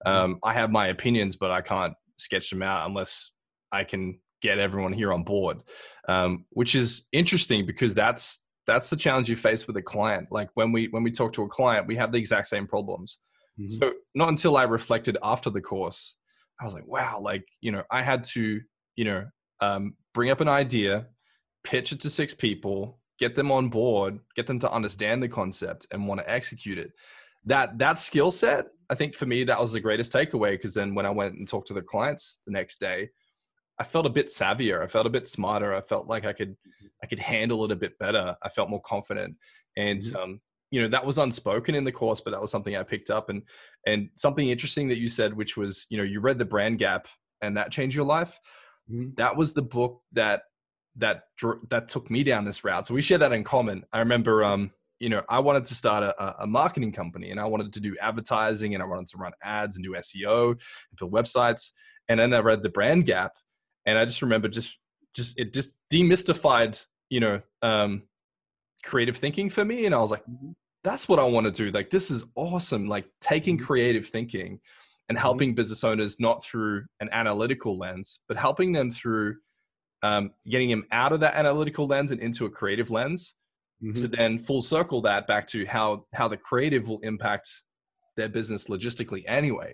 Mm-hmm. 0.06 0.18
Um, 0.18 0.40
I 0.44 0.54
have 0.54 0.72
my 0.72 0.88
opinions, 0.88 1.36
but 1.36 1.52
I 1.52 1.62
can't 1.62 1.94
sketch 2.18 2.50
them 2.50 2.62
out 2.62 2.88
unless 2.88 3.32
I 3.72 3.84
can 3.84 4.20
get 4.42 4.60
everyone 4.60 4.94
here 4.94 5.14
on 5.14 5.24
board. 5.24 5.62
Um, 6.08 6.46
which 6.50 6.76
is 6.76 7.08
interesting 7.12 7.66
because 7.66 7.94
that's 7.94 8.44
that's 8.68 8.90
the 8.90 8.98
challenge 8.98 9.30
you 9.30 9.36
face 9.36 9.66
with 9.66 9.78
a 9.78 9.82
client. 9.82 10.28
Like 10.30 10.50
when 10.54 10.72
we 10.72 10.90
when 10.90 11.02
we 11.02 11.12
talk 11.12 11.34
to 11.34 11.44
a 11.44 11.48
client, 11.48 11.88
we 11.88 11.96
have 11.96 12.12
the 12.12 12.18
exact 12.18 12.48
same 12.48 12.68
problems. 12.68 13.18
Mm-hmm. 13.60 13.70
So 13.70 13.94
not 14.14 14.30
until 14.30 14.58
I 14.58 14.64
reflected 14.64 15.18
after 15.24 15.50
the 15.50 15.62
course, 15.62 16.18
I 16.62 16.66
was 16.66 16.74
like, 16.74 16.88
wow, 16.88 17.20
like 17.22 17.46
you 17.62 17.72
know, 17.72 17.84
I 17.90 18.04
had 18.04 18.24
to 18.26 18.60
you 18.96 19.06
know 19.06 19.26
um, 19.62 19.96
bring 20.14 20.30
up 20.30 20.42
an 20.42 20.50
idea, 20.50 21.08
pitch 21.64 21.94
it 21.94 22.02
to 22.02 22.10
six 22.10 22.34
people, 22.34 23.00
get 23.18 23.36
them 23.36 23.52
on 23.52 23.70
board, 23.70 24.20
get 24.36 24.48
them 24.48 24.60
to 24.60 24.72
understand 24.72 25.24
the 25.24 25.30
concept 25.30 25.88
and 25.92 26.08
want 26.08 26.20
to 26.20 26.30
execute 26.30 26.78
it. 26.78 26.92
That 27.46 27.78
that 27.80 28.00
skill 28.00 28.32
set, 28.32 28.68
I 28.90 28.96
think 28.96 29.16
for 29.16 29.26
me, 29.26 29.46
that 29.46 29.60
was 29.60 29.72
the 29.72 29.80
greatest 29.80 30.12
takeaway. 30.12 30.52
Because 30.52 30.74
then 30.74 30.94
when 30.94 31.06
I 31.06 31.12
went 31.12 31.36
and 31.36 31.48
talked 31.48 31.68
to 31.70 31.74
the 31.74 31.82
clients 31.82 32.42
the 32.46 32.52
next 32.52 32.82
day, 32.82 33.10
I 33.80 33.84
felt 33.84 34.06
a 34.06 34.10
bit 34.10 34.28
savvier. 34.28 34.84
I 34.84 34.88
felt 34.88 35.06
a 35.06 35.12
bit 35.12 35.28
smarter. 35.28 35.74
I 35.74 35.82
felt 35.82 36.08
like 36.08 36.26
I 36.26 36.34
could 36.34 36.52
mm-hmm. 36.52 36.88
I 37.04 37.08
could 37.08 37.20
handle 37.20 37.64
it 37.66 37.72
a 37.72 37.76
bit 37.76 37.98
better. 38.00 38.36
I 38.42 38.50
felt 38.50 38.70
more 38.70 38.82
confident. 38.82 39.36
And 39.76 40.02
mm-hmm. 40.02 40.16
um, 40.16 40.42
you 40.72 40.82
know 40.82 40.90
that 40.90 41.06
was 41.06 41.18
unspoken 41.18 41.76
in 41.76 41.84
the 41.84 41.92
course, 41.92 42.20
but 42.20 42.32
that 42.32 42.42
was 42.42 42.52
something 42.52 42.76
I 42.76 42.84
picked 42.84 43.10
up. 43.10 43.30
And 43.30 43.44
and 43.86 44.10
something 44.16 44.50
interesting 44.50 44.88
that 44.90 44.98
you 44.98 45.08
said, 45.08 45.34
which 45.34 45.58
was 45.58 45.86
you 45.90 45.98
know 45.98 46.04
you 46.04 46.20
read 46.20 46.38
the 46.38 46.46
brand 46.46 46.80
gap 46.80 47.08
and 47.42 47.58
that 47.58 47.72
changed 47.72 47.96
your 47.96 48.06
life. 48.06 48.40
Mm-hmm. 48.92 49.12
That 49.16 49.36
was 49.36 49.54
the 49.54 49.62
book 49.62 50.02
that 50.14 50.44
that 50.98 51.24
that 51.70 51.88
took 51.88 52.10
me 52.10 52.24
down 52.24 52.46
this 52.46 52.64
route. 52.64 52.88
So 52.88 52.94
we 52.94 53.02
share 53.02 53.20
that 53.20 53.32
in 53.32 53.44
common. 53.44 53.86
I 53.94 54.00
remember, 54.00 54.44
um, 54.44 54.72
you 55.00 55.10
know, 55.10 55.22
I 55.30 55.40
wanted 55.40 55.66
to 55.66 55.76
start 55.76 56.04
a, 56.04 56.44
a, 56.44 56.48
marketing 56.48 56.92
company, 56.92 57.30
and 57.30 57.40
I 57.40 57.46
wanted 57.46 57.72
to 57.74 57.80
do 57.80 57.96
advertising, 58.02 58.74
and 58.74 58.82
I 58.82 58.88
wanted 58.88 59.08
to 59.08 59.18
run 59.18 59.34
ads 59.44 59.76
and 59.76 59.86
do 59.86 59.92
SEO 59.92 60.52
and 60.52 60.60
build 60.98 61.12
websites. 61.12 61.72
And 62.10 62.20
then 62.20 62.34
I 62.34 62.40
read 62.40 62.64
the 62.64 62.70
Brand 62.70 63.06
Gap, 63.06 63.34
and 63.88 63.98
I 63.98 64.06
just 64.06 64.22
remember 64.22 64.50
just 64.50 64.78
just 65.16 65.40
it 65.40 65.54
just 65.54 65.72
demystified, 65.92 66.86
you 67.10 67.20
know, 67.20 67.42
um, 67.64 68.04
creative 68.84 69.18
thinking 69.18 69.50
for 69.50 69.66
me, 69.66 69.88
and 69.88 69.96
I 69.96 70.00
was 70.00 70.12
like, 70.12 70.24
mm-hmm. 70.24 70.52
that's 70.84 71.10
what 71.10 71.18
I 71.18 71.24
want 71.24 71.46
to 71.46 71.52
do. 71.52 71.72
Like 71.72 71.90
this 71.90 72.12
is 72.12 72.26
awesome. 72.36 72.88
Like 72.88 73.06
taking 73.22 73.58
mm-hmm. 73.58 73.66
creative 73.66 74.06
thinking 74.06 74.60
and 75.10 75.18
mm-hmm. 75.18 75.22
helping 75.24 75.56
business 75.56 75.84
owners 75.84 76.20
not 76.20 76.44
through 76.44 76.86
an 77.00 77.10
analytical 77.12 77.78
lens, 77.78 78.20
but 78.28 78.38
helping 78.38 78.74
them 78.74 78.92
through 78.92 79.38
um, 80.04 80.32
getting 80.48 80.70
them 80.70 80.86
out 80.92 81.14
of 81.14 81.22
that 81.22 81.36
analytical 81.36 81.88
lens 81.88 82.12
and 82.12 82.22
into 82.22 82.46
a 82.46 82.50
creative 82.50 82.92
lens 82.92 83.36
mm-hmm. 83.82 83.94
to 83.94 84.08
then 84.08 84.38
full 84.38 84.62
circle 84.62 85.02
that 85.02 85.26
back 85.26 85.48
to 85.48 85.66
how 85.66 86.06
how 86.14 86.28
the 86.28 86.38
creative 86.38 86.88
will 86.88 87.00
impact 87.00 87.50
their 88.18 88.28
business 88.28 88.68
logistically 88.68 89.24
anyway. 89.28 89.74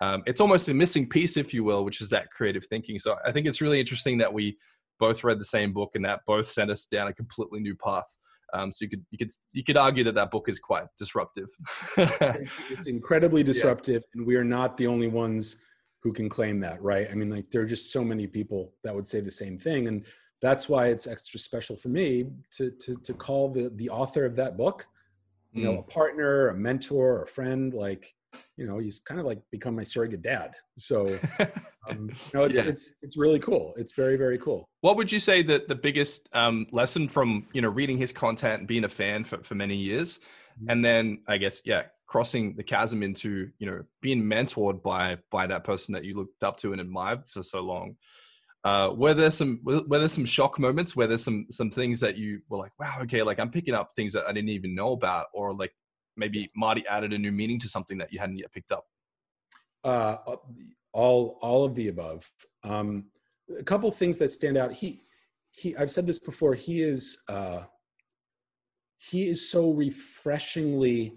Um, 0.00 0.22
it's 0.26 0.40
almost 0.40 0.68
a 0.68 0.74
missing 0.74 1.08
piece, 1.08 1.36
if 1.36 1.54
you 1.54 1.64
will, 1.64 1.84
which 1.84 2.00
is 2.00 2.10
that 2.10 2.30
creative 2.30 2.66
thinking. 2.66 2.98
So 2.98 3.16
I 3.26 3.32
think 3.32 3.46
it's 3.46 3.60
really 3.60 3.80
interesting 3.80 4.18
that 4.18 4.32
we 4.32 4.56
both 4.98 5.24
read 5.24 5.40
the 5.40 5.44
same 5.44 5.72
book 5.72 5.92
and 5.94 6.04
that 6.04 6.20
both 6.26 6.46
sent 6.46 6.70
us 6.70 6.86
down 6.86 7.08
a 7.08 7.12
completely 7.12 7.60
new 7.60 7.76
path. 7.76 8.06
Um, 8.52 8.70
so 8.70 8.84
you 8.84 8.88
could 8.88 9.04
you 9.10 9.18
could 9.18 9.30
you 9.52 9.64
could 9.64 9.76
argue 9.76 10.04
that 10.04 10.14
that 10.14 10.30
book 10.30 10.48
is 10.48 10.58
quite 10.58 10.84
disruptive. 10.98 11.48
it's 11.96 12.86
incredibly 12.86 13.42
disruptive, 13.52 14.02
yeah. 14.02 14.18
and 14.18 14.26
we 14.26 14.36
are 14.36 14.44
not 14.44 14.76
the 14.76 14.86
only 14.86 15.08
ones 15.08 15.56
who 16.02 16.12
can 16.12 16.28
claim 16.28 16.60
that, 16.60 16.80
right? 16.82 17.08
I 17.10 17.14
mean, 17.14 17.30
like 17.30 17.50
there 17.50 17.62
are 17.62 17.66
just 17.66 17.90
so 17.92 18.04
many 18.04 18.26
people 18.26 18.74
that 18.84 18.94
would 18.94 19.06
say 19.06 19.20
the 19.20 19.30
same 19.30 19.58
thing, 19.58 19.88
and 19.88 20.04
that's 20.40 20.68
why 20.68 20.88
it's 20.88 21.06
extra 21.06 21.40
special 21.40 21.76
for 21.76 21.88
me 21.88 22.26
to 22.52 22.70
to 22.70 22.94
to 22.96 23.14
call 23.14 23.48
the 23.48 23.70
the 23.76 23.88
author 23.88 24.24
of 24.24 24.36
that 24.36 24.56
book, 24.56 24.86
you 25.52 25.64
know, 25.64 25.72
mm. 25.72 25.78
a 25.78 25.82
partner, 25.82 26.48
a 26.48 26.54
mentor, 26.54 27.22
a 27.22 27.26
friend, 27.26 27.74
like 27.74 28.14
you 28.56 28.66
know 28.66 28.78
he's 28.78 29.00
kind 29.00 29.20
of 29.20 29.26
like 29.26 29.40
become 29.50 29.74
my 29.76 29.84
surrogate 29.84 30.22
dad. 30.22 30.54
So 30.78 31.18
um, 31.88 32.10
you 32.10 32.14
know 32.34 32.44
it's, 32.44 32.54
yeah. 32.54 32.62
it's 32.62 32.94
it's 33.02 33.16
really 33.16 33.38
cool. 33.38 33.74
It's 33.76 33.94
very 33.94 34.16
very 34.16 34.38
cool. 34.38 34.68
What 34.80 34.96
would 34.96 35.10
you 35.10 35.18
say 35.18 35.42
that 35.44 35.68
the 35.68 35.74
biggest 35.74 36.28
um, 36.32 36.66
lesson 36.72 37.08
from 37.08 37.46
you 37.52 37.62
know 37.62 37.68
reading 37.68 37.98
his 37.98 38.12
content 38.12 38.60
and 38.60 38.68
being 38.68 38.84
a 38.84 38.88
fan 38.88 39.24
for, 39.24 39.42
for 39.42 39.54
many 39.54 39.76
years? 39.76 40.20
Mm-hmm. 40.54 40.70
and 40.70 40.84
then 40.84 41.18
i 41.26 41.36
guess 41.36 41.62
yeah 41.64 41.82
crossing 42.06 42.54
the 42.54 42.62
chasm 42.62 43.02
into 43.02 43.50
you 43.58 43.66
know 43.66 43.82
being 44.00 44.22
mentored 44.22 44.80
by 44.84 45.18
by 45.32 45.48
that 45.48 45.64
person 45.64 45.92
that 45.92 46.04
you 46.04 46.14
looked 46.14 46.44
up 46.44 46.56
to 46.58 46.70
and 46.70 46.80
admired 46.80 47.28
for 47.28 47.42
so 47.42 47.60
long. 47.60 47.96
Uh, 48.62 48.90
were 48.94 49.14
there 49.14 49.32
some 49.32 49.60
were 49.64 49.98
there 49.98 50.08
some 50.08 50.24
shock 50.24 50.58
moments? 50.60 50.94
Where 50.94 51.08
there's 51.08 51.24
some 51.24 51.46
some 51.50 51.70
things 51.70 51.98
that 52.00 52.16
you 52.16 52.40
were 52.48 52.58
like 52.58 52.70
wow 52.78 52.98
okay 53.02 53.22
like 53.22 53.40
i'm 53.40 53.50
picking 53.50 53.74
up 53.74 53.88
things 53.92 54.12
that 54.12 54.24
i 54.28 54.32
didn't 54.32 54.50
even 54.50 54.76
know 54.76 54.92
about 54.92 55.26
or 55.34 55.52
like 55.52 55.72
maybe 56.16 56.50
Marty 56.56 56.84
added 56.88 57.12
a 57.12 57.18
new 57.18 57.32
meaning 57.32 57.58
to 57.60 57.68
something 57.68 57.98
that 57.98 58.12
you 58.12 58.18
hadn't 58.18 58.38
yet 58.38 58.52
picked 58.52 58.72
up? 58.72 58.84
Uh, 59.82 60.16
all 60.92 61.38
all 61.42 61.64
of 61.64 61.74
the 61.74 61.88
above. 61.88 62.30
Um, 62.62 63.06
a 63.58 63.62
couple 63.62 63.90
things 63.90 64.18
that 64.18 64.30
stand 64.30 64.56
out. 64.56 64.72
He 64.72 65.02
he. 65.50 65.76
I've 65.76 65.90
said 65.90 66.06
this 66.06 66.18
before. 66.18 66.54
He 66.54 66.80
is 66.82 67.18
uh, 67.28 67.62
he 68.96 69.28
is 69.28 69.50
so 69.50 69.70
refreshingly 69.70 71.14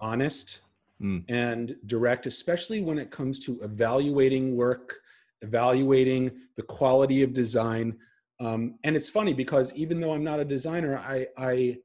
honest 0.00 0.60
mm. 1.00 1.24
and 1.28 1.76
direct, 1.86 2.26
especially 2.26 2.82
when 2.82 2.98
it 2.98 3.10
comes 3.10 3.38
to 3.40 3.58
evaluating 3.62 4.56
work, 4.56 4.98
evaluating 5.40 6.30
the 6.56 6.62
quality 6.62 7.22
of 7.22 7.32
design. 7.32 7.96
Um, 8.40 8.78
and 8.84 8.96
it's 8.96 9.10
funny 9.10 9.32
because 9.32 9.72
even 9.74 10.00
though 10.00 10.12
I'm 10.12 10.24
not 10.24 10.40
a 10.40 10.44
designer, 10.44 10.98
I 10.98 11.26
I 11.38 11.78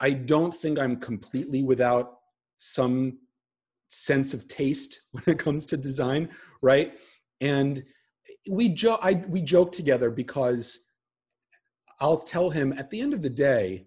I 0.00 0.10
don't 0.12 0.54
think 0.54 0.78
I'm 0.78 0.96
completely 0.96 1.62
without 1.62 2.18
some 2.56 3.18
sense 3.88 4.34
of 4.34 4.46
taste 4.48 5.00
when 5.12 5.24
it 5.26 5.38
comes 5.38 5.66
to 5.66 5.76
design, 5.76 6.28
right? 6.62 6.94
And 7.40 7.84
we 8.48 8.76
I 9.02 9.24
we 9.28 9.40
joke 9.40 9.72
together 9.72 10.10
because 10.10 10.86
I'll 12.00 12.18
tell 12.18 12.50
him 12.50 12.72
at 12.74 12.90
the 12.90 13.00
end 13.00 13.14
of 13.14 13.22
the 13.22 13.30
day, 13.30 13.86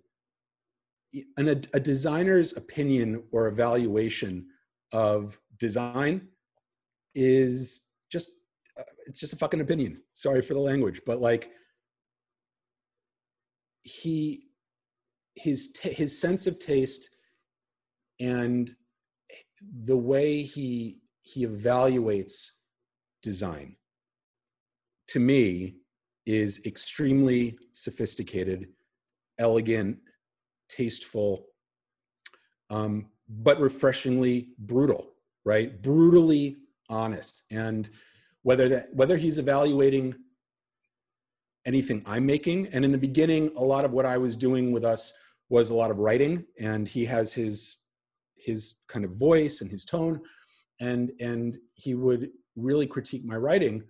an, 1.37 1.49
a, 1.49 1.61
a 1.73 1.79
designer's 1.79 2.57
opinion 2.57 3.23
or 3.31 3.47
evaluation 3.47 4.47
of 4.93 5.39
design 5.59 6.27
is 7.15 7.81
just 8.11 8.29
uh, 8.77 8.83
it's 9.05 9.19
just 9.19 9.33
a 9.33 9.37
fucking 9.37 9.61
opinion. 9.61 10.01
Sorry 10.13 10.41
for 10.41 10.53
the 10.53 10.59
language, 10.59 11.01
but 11.05 11.21
like 11.21 11.51
he 13.83 14.50
his 15.35 15.71
t- 15.71 15.93
his 15.93 16.19
sense 16.19 16.47
of 16.47 16.59
taste 16.59 17.09
and 18.19 18.73
the 19.83 19.97
way 19.97 20.41
he 20.41 20.99
he 21.21 21.45
evaluates 21.45 22.51
design 23.23 23.75
to 25.07 25.19
me 25.19 25.75
is 26.25 26.61
extremely 26.65 27.57
sophisticated 27.73 28.67
elegant 29.39 29.97
tasteful 30.69 31.45
um, 32.69 33.07
but 33.27 33.59
refreshingly 33.59 34.49
brutal 34.59 35.11
right? 35.45 35.81
Brutally 35.81 36.57
honest. 36.89 37.43
And 37.51 37.89
whether 38.43 38.67
that 38.69 38.93
whether 38.93 39.17
he's 39.17 39.37
evaluating 39.37 40.15
anything 41.65 42.03
I'm 42.05 42.25
making. 42.25 42.67
And 42.67 42.83
in 42.83 42.91
the 42.91 42.97
beginning, 42.97 43.51
a 43.55 43.63
lot 43.63 43.85
of 43.85 43.91
what 43.91 44.05
I 44.05 44.17
was 44.17 44.35
doing 44.35 44.71
with 44.71 44.85
us 44.85 45.13
was 45.49 45.69
a 45.69 45.75
lot 45.75 45.91
of 45.91 45.99
writing, 45.99 46.45
and 46.59 46.87
he 46.87 47.05
has 47.05 47.33
his 47.33 47.77
his 48.35 48.75
kind 48.87 49.05
of 49.05 49.11
voice 49.11 49.61
and 49.61 49.69
his 49.69 49.85
tone, 49.85 50.21
and 50.79 51.11
and 51.19 51.57
he 51.73 51.93
would 51.93 52.29
really 52.55 52.87
critique 52.87 53.25
my 53.25 53.35
writing. 53.35 53.83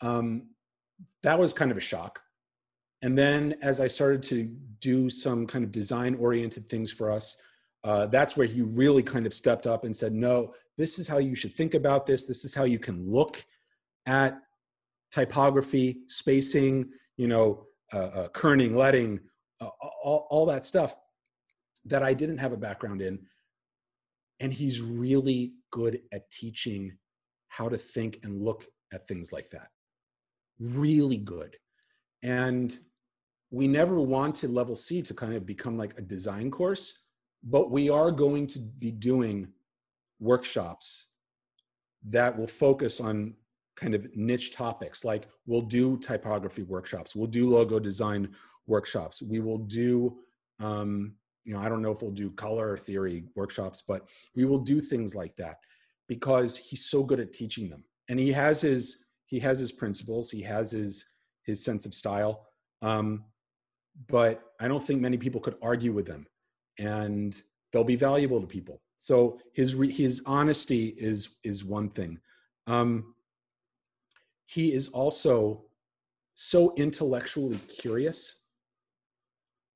Um, 0.00 0.48
that 1.22 1.38
was 1.38 1.52
kind 1.52 1.70
of 1.70 1.76
a 1.76 1.80
shock. 1.80 2.20
And 3.02 3.18
then 3.18 3.56
as 3.62 3.80
I 3.80 3.88
started 3.88 4.22
to 4.24 4.44
do 4.80 5.10
some 5.10 5.46
kind 5.46 5.64
of 5.64 5.72
design 5.72 6.14
oriented 6.14 6.68
things 6.68 6.90
for 6.92 7.10
us, 7.10 7.36
uh, 7.84 8.06
that's 8.06 8.36
where 8.36 8.46
he 8.46 8.62
really 8.62 9.02
kind 9.02 9.26
of 9.26 9.34
stepped 9.34 9.66
up 9.66 9.84
and 9.84 9.96
said, 9.96 10.12
no, 10.12 10.54
this 10.78 10.98
is 11.00 11.08
how 11.08 11.18
you 11.18 11.34
should 11.34 11.52
think 11.52 11.74
about 11.74 12.06
this. 12.06 12.24
This 12.24 12.44
is 12.44 12.54
how 12.54 12.64
you 12.64 12.78
can 12.78 13.10
look 13.10 13.44
at 14.06 14.40
typography, 15.12 15.98
spacing, 16.08 16.90
you 17.16 17.28
know, 17.28 17.66
uh, 17.92 18.10
uh, 18.14 18.28
kerning, 18.28 18.74
leading, 18.74 19.20
uh, 19.60 19.68
all, 20.02 20.26
all 20.30 20.46
that 20.46 20.64
stuff 20.64 20.96
that 21.84 22.02
I 22.02 22.14
didn't 22.14 22.38
have 22.38 22.52
a 22.52 22.56
background 22.56 23.02
in. 23.02 23.18
And 24.40 24.52
he's 24.52 24.80
really 24.80 25.52
good 25.70 26.00
at 26.12 26.30
teaching 26.30 26.96
how 27.48 27.68
to 27.68 27.76
think 27.76 28.18
and 28.22 28.42
look 28.42 28.66
at 28.92 29.06
things 29.06 29.32
like 29.32 29.50
that. 29.50 29.68
Really 30.58 31.18
good. 31.18 31.56
And 32.22 32.76
we 33.50 33.68
never 33.68 34.00
wanted 34.00 34.50
level 34.50 34.74
C 34.74 35.02
to 35.02 35.14
kind 35.14 35.34
of 35.34 35.44
become 35.44 35.76
like 35.76 35.98
a 35.98 36.02
design 36.02 36.50
course, 36.50 37.02
but 37.44 37.70
we 37.70 37.90
are 37.90 38.10
going 38.10 38.46
to 38.48 38.58
be 38.58 38.90
doing 38.90 39.48
workshops 40.18 41.06
that 42.08 42.36
will 42.36 42.46
focus 42.46 43.00
on 43.00 43.34
kind 43.76 43.94
of 43.94 44.06
niche 44.14 44.52
topics. 44.52 45.04
Like 45.04 45.28
we'll 45.46 45.62
do 45.62 45.96
typography 45.98 46.62
workshops. 46.62 47.16
We'll 47.16 47.26
do 47.26 47.48
logo 47.48 47.78
design 47.78 48.34
workshops. 48.66 49.22
We 49.22 49.40
will 49.40 49.58
do 49.58 50.18
um, 50.60 51.14
you 51.44 51.52
know 51.54 51.60
i 51.60 51.68
don't 51.68 51.82
know 51.82 51.90
if 51.90 52.02
we'll 52.02 52.12
do 52.12 52.30
color 52.30 52.76
theory 52.76 53.24
workshops 53.34 53.82
but 53.86 54.02
we 54.36 54.44
will 54.44 54.60
do 54.60 54.80
things 54.80 55.16
like 55.16 55.34
that 55.34 55.56
because 56.08 56.56
he's 56.56 56.86
so 56.86 57.02
good 57.02 57.20
at 57.20 57.32
teaching 57.32 57.68
them. 57.68 57.84
And 58.08 58.18
he 58.18 58.32
has 58.32 58.60
his 58.60 59.04
he 59.26 59.38
has 59.40 59.58
his 59.58 59.72
principles. 59.72 60.30
He 60.30 60.42
has 60.42 60.70
his 60.70 61.04
his 61.44 61.64
sense 61.64 61.86
of 61.86 61.94
style. 61.94 62.46
Um, 62.82 63.24
but 64.08 64.42
i 64.58 64.66
don't 64.68 64.82
think 64.82 65.00
many 65.00 65.18
people 65.18 65.40
could 65.40 65.56
argue 65.62 65.92
with 65.92 66.06
them 66.06 66.26
and 66.78 67.42
they'll 67.70 67.84
be 67.84 67.96
valuable 67.96 68.40
to 68.40 68.46
people. 68.46 68.80
So 68.98 69.38
his 69.52 69.74
his 69.90 70.22
honesty 70.26 70.94
is 70.98 71.36
is 71.44 71.64
one 71.64 71.88
thing. 71.88 72.18
Um, 72.66 73.14
he 74.52 74.74
is 74.74 74.88
also 74.88 75.62
so 76.34 76.74
intellectually 76.76 77.58
curious. 77.68 78.42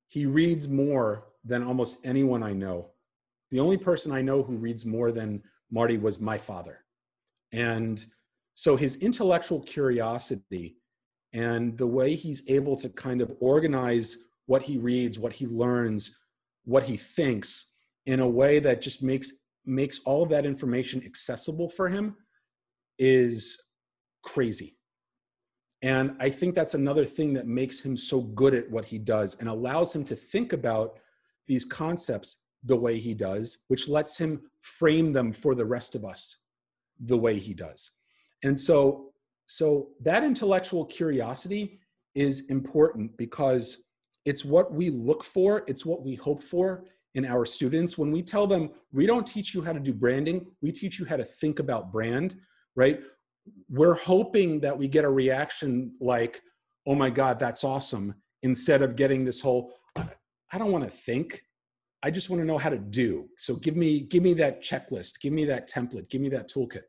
He 0.07 0.27
reads 0.27 0.67
more 0.67 1.29
than 1.43 1.63
almost 1.63 1.97
anyone 2.03 2.43
I 2.43 2.53
know. 2.53 2.91
The 3.49 3.59
only 3.59 3.77
person 3.77 4.11
I 4.11 4.21
know 4.21 4.43
who 4.43 4.55
reads 4.55 4.85
more 4.85 5.11
than 5.11 5.41
Marty 5.71 5.97
was 5.97 6.19
my 6.19 6.37
father. 6.37 6.85
And 7.51 8.05
so 8.53 8.75
his 8.75 8.97
intellectual 8.97 9.61
curiosity 9.61 10.77
and 11.33 11.75
the 11.75 11.87
way 11.87 12.15
he's 12.15 12.43
able 12.47 12.77
to 12.77 12.89
kind 12.89 13.21
of 13.21 13.31
organize 13.39 14.17
what 14.45 14.61
he 14.61 14.77
reads, 14.77 15.17
what 15.17 15.33
he 15.33 15.47
learns, 15.47 16.19
what 16.65 16.83
he 16.83 16.97
thinks 16.97 17.73
in 18.05 18.19
a 18.19 18.29
way 18.29 18.59
that 18.59 18.81
just 18.83 19.01
makes 19.01 19.31
makes 19.65 19.99
all 20.05 20.21
of 20.23 20.29
that 20.29 20.45
information 20.45 21.01
accessible 21.03 21.69
for 21.69 21.89
him 21.89 22.15
is 22.99 23.61
crazy. 24.27 24.75
And 25.81 26.15
I 26.19 26.29
think 26.29 26.53
that's 26.53 26.73
another 26.73 27.05
thing 27.05 27.33
that 27.33 27.47
makes 27.47 27.79
him 27.79 27.95
so 27.95 28.21
good 28.21 28.53
at 28.53 28.69
what 28.69 28.85
he 28.85 28.97
does 28.97 29.37
and 29.39 29.47
allows 29.47 29.95
him 29.95 30.03
to 30.05 30.15
think 30.15 30.53
about 30.53 30.99
these 31.47 31.63
concepts 31.63 32.37
the 32.63 32.75
way 32.75 32.99
he 32.99 33.13
does, 33.13 33.59
which 33.69 33.87
lets 33.87 34.17
him 34.17 34.41
frame 34.59 35.13
them 35.13 35.31
for 35.31 35.55
the 35.55 35.65
rest 35.65 35.95
of 35.95 36.03
us 36.03 36.43
the 36.99 37.17
way 37.17 37.37
he 37.39 37.53
does. 37.53 37.91
And 38.43 38.59
so, 38.59 39.11
so 39.45 39.89
that 40.01 40.23
intellectual 40.23 40.83
curiosity 40.83 41.79
is 42.15 42.49
important 42.49 43.15
because 43.15 43.83
it's 44.25 44.43
what 44.43 44.73
we 44.73 44.89
look 44.89 45.23
for, 45.23 45.63
it's 45.67 45.85
what 45.85 46.03
we 46.03 46.15
hope 46.15 46.43
for 46.43 46.83
in 47.13 47.23
our 47.23 47.45
students. 47.45 47.97
When 47.97 48.11
we 48.11 48.21
tell 48.21 48.45
them, 48.45 48.71
we 48.91 49.05
don't 49.05 49.25
teach 49.25 49.53
you 49.53 49.61
how 49.61 49.73
to 49.73 49.79
do 49.79 49.93
branding, 49.93 50.47
we 50.61 50.71
teach 50.71 50.99
you 50.99 51.05
how 51.05 51.15
to 51.15 51.23
think 51.23 51.59
about 51.59 51.91
brand, 51.93 52.35
right? 52.75 52.99
We're 53.69 53.95
hoping 53.95 54.59
that 54.61 54.77
we 54.77 54.87
get 54.87 55.05
a 55.05 55.09
reaction 55.09 55.93
like, 55.99 56.41
oh 56.85 56.95
my 56.95 57.09
God, 57.09 57.39
that's 57.39 57.63
awesome, 57.63 58.15
instead 58.43 58.81
of 58.81 58.95
getting 58.95 59.25
this 59.25 59.41
whole, 59.41 59.73
I 59.95 60.57
don't 60.57 60.71
want 60.71 60.85
to 60.85 60.89
think. 60.89 61.41
I 62.03 62.11
just 62.11 62.29
want 62.29 62.41
to 62.41 62.45
know 62.45 62.57
how 62.57 62.69
to 62.69 62.77
do. 62.77 63.27
So 63.37 63.55
give 63.55 63.75
me 63.75 64.01
give 64.01 64.23
me 64.23 64.33
that 64.35 64.61
checklist, 64.61 65.19
give 65.19 65.33
me 65.33 65.45
that 65.45 65.69
template, 65.69 66.09
give 66.09 66.21
me 66.21 66.29
that 66.29 66.49
toolkit. 66.49 66.83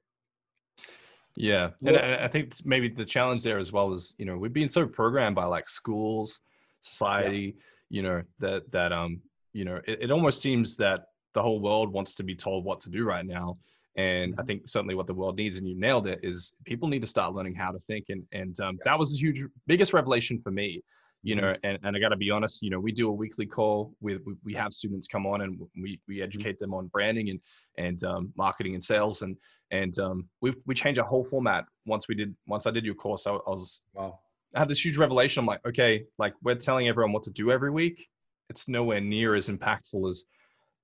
Yeah, 1.34 1.70
and 1.84 1.96
I 1.96 2.28
think 2.28 2.54
maybe 2.64 2.88
the 2.88 3.04
challenge 3.04 3.42
there 3.42 3.58
as 3.58 3.72
well 3.72 3.92
is 3.92 4.14
you 4.18 4.26
know 4.26 4.36
we've 4.36 4.52
been 4.52 4.68
so 4.68 4.86
programmed 4.86 5.36
by 5.36 5.44
like 5.44 5.68
schools, 5.68 6.40
society, 6.80 7.56
yeah. 7.56 7.96
you 7.96 8.02
know 8.02 8.22
that 8.40 8.70
that 8.70 8.92
um 8.92 9.20
you 9.52 9.64
know 9.64 9.80
it, 9.86 10.02
it 10.02 10.10
almost 10.10 10.42
seems 10.42 10.76
that 10.76 11.06
the 11.34 11.42
whole 11.42 11.60
world 11.60 11.92
wants 11.92 12.14
to 12.16 12.22
be 12.22 12.34
told 12.34 12.64
what 12.64 12.80
to 12.80 12.90
do 12.90 13.04
right 13.04 13.24
now, 13.24 13.56
and 13.98 14.32
I 14.32 14.36
mm-hmm. 14.36 14.46
think 14.46 14.62
certainly 14.68 14.94
what 14.94 15.06
the 15.06 15.14
world 15.14 15.36
needs, 15.36 15.58
and 15.58 15.68
you 15.68 15.78
nailed 15.78 16.06
it, 16.06 16.20
is 16.22 16.54
people 16.64 16.88
need 16.88 17.02
to 17.02 17.08
start 17.08 17.34
learning 17.34 17.54
how 17.54 17.72
to 17.72 17.78
think, 17.80 18.06
and 18.08 18.24
and 18.32 18.58
um, 18.60 18.76
yes. 18.76 18.84
that 18.84 18.98
was 18.98 19.12
a 19.12 19.18
huge 19.18 19.42
biggest 19.66 19.92
revelation 19.92 20.40
for 20.40 20.50
me 20.50 20.82
you 21.22 21.34
know 21.34 21.42
mm-hmm. 21.42 21.66
and, 21.66 21.78
and 21.82 21.96
i 21.96 21.98
got 21.98 22.10
to 22.10 22.16
be 22.16 22.30
honest 22.30 22.62
you 22.62 22.70
know 22.70 22.78
we 22.78 22.92
do 22.92 23.08
a 23.08 23.12
weekly 23.12 23.46
call 23.46 23.92
with 24.00 24.22
we 24.44 24.54
have 24.54 24.72
students 24.72 25.06
come 25.06 25.26
on 25.26 25.40
and 25.42 25.58
we, 25.76 26.00
we 26.06 26.16
mm-hmm. 26.16 26.22
educate 26.22 26.58
them 26.58 26.72
on 26.74 26.86
branding 26.88 27.30
and 27.30 27.40
and 27.76 28.04
um, 28.04 28.32
marketing 28.36 28.74
and 28.74 28.82
sales 28.82 29.22
and 29.22 29.36
and 29.70 29.98
um, 29.98 30.28
we 30.40 30.52
we 30.66 30.74
changed 30.74 30.98
our 30.98 31.06
whole 31.06 31.24
format 31.24 31.64
once 31.86 32.08
we 32.08 32.14
did 32.14 32.34
once 32.46 32.66
i 32.66 32.70
did 32.70 32.84
your 32.84 32.94
course 32.94 33.26
i, 33.26 33.32
I 33.32 33.50
was 33.50 33.82
wow 33.94 34.18
i 34.54 34.60
had 34.60 34.68
this 34.68 34.84
huge 34.84 34.96
revelation 34.96 35.40
i'm 35.40 35.46
like 35.46 35.60
okay 35.66 36.04
like 36.18 36.34
we're 36.42 36.54
telling 36.54 36.88
everyone 36.88 37.12
what 37.12 37.24
to 37.24 37.30
do 37.30 37.50
every 37.50 37.70
week 37.70 38.08
it's 38.48 38.68
nowhere 38.68 39.00
near 39.00 39.34
as 39.34 39.48
impactful 39.48 40.08
as 40.08 40.24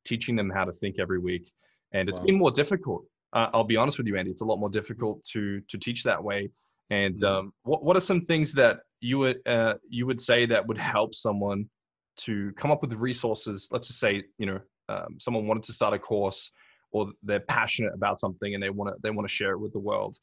teaching 0.04 0.36
them 0.36 0.50
how 0.50 0.64
to 0.64 0.72
think 0.72 0.96
every 0.98 1.18
week 1.18 1.50
and 1.94 2.08
it's 2.08 2.20
wow. 2.20 2.26
been 2.26 2.38
more 2.38 2.50
difficult 2.50 3.04
uh, 3.32 3.48
i'll 3.54 3.64
be 3.64 3.76
honest 3.76 3.96
with 3.96 4.06
you 4.06 4.16
andy 4.16 4.30
it's 4.30 4.42
a 4.42 4.44
lot 4.44 4.58
more 4.58 4.70
difficult 4.70 5.24
to 5.24 5.60
to 5.68 5.78
teach 5.78 6.02
that 6.02 6.22
way 6.22 6.50
and 6.90 7.16
mm-hmm. 7.16 7.26
um, 7.26 7.52
what, 7.62 7.84
what 7.84 7.96
are 7.96 8.00
some 8.00 8.26
things 8.26 8.52
that 8.54 8.80
you 9.00 9.18
would 9.18 9.46
uh, 9.46 9.74
you 9.88 10.06
would 10.06 10.20
say 10.20 10.46
that 10.46 10.66
would 10.66 10.78
help 10.78 11.14
someone 11.14 11.68
to 12.16 12.52
come 12.56 12.70
up 12.70 12.80
with 12.82 12.92
resources? 12.92 13.68
Let's 13.70 13.88
just 13.88 14.00
say 14.00 14.24
you 14.38 14.46
know 14.46 14.60
um, 14.88 15.16
someone 15.18 15.46
wanted 15.46 15.64
to 15.64 15.72
start 15.72 15.94
a 15.94 15.98
course, 15.98 16.50
or 16.92 17.10
they're 17.22 17.40
passionate 17.40 17.94
about 17.94 18.18
something 18.18 18.54
and 18.54 18.62
they 18.62 18.70
want 18.70 18.94
to 18.94 19.00
they 19.02 19.10
want 19.10 19.28
to 19.28 19.34
share 19.34 19.52
it 19.52 19.58
with 19.58 19.72
the 19.72 19.78
world. 19.78 20.16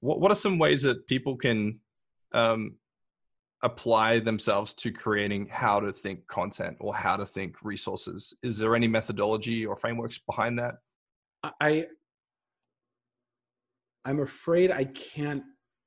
What 0.00 0.20
what 0.20 0.30
are 0.30 0.36
some 0.36 0.58
ways 0.58 0.82
that 0.82 1.06
people 1.06 1.36
can 1.36 1.78
um, 2.32 2.76
apply 3.62 4.18
themselves 4.18 4.74
to 4.74 4.90
creating 4.90 5.48
how 5.50 5.80
to 5.80 5.92
think 5.92 6.26
content 6.26 6.76
or 6.80 6.94
how 6.94 7.16
to 7.16 7.26
think 7.26 7.56
resources? 7.62 8.34
Is 8.42 8.58
there 8.58 8.76
any 8.76 8.88
methodology 8.88 9.64
or 9.64 9.76
frameworks 9.76 10.18
behind 10.18 10.58
that? 10.58 10.74
I 11.60 11.86
I'm 14.04 14.20
afraid 14.20 14.70
I 14.70 14.84
can't 14.84 15.42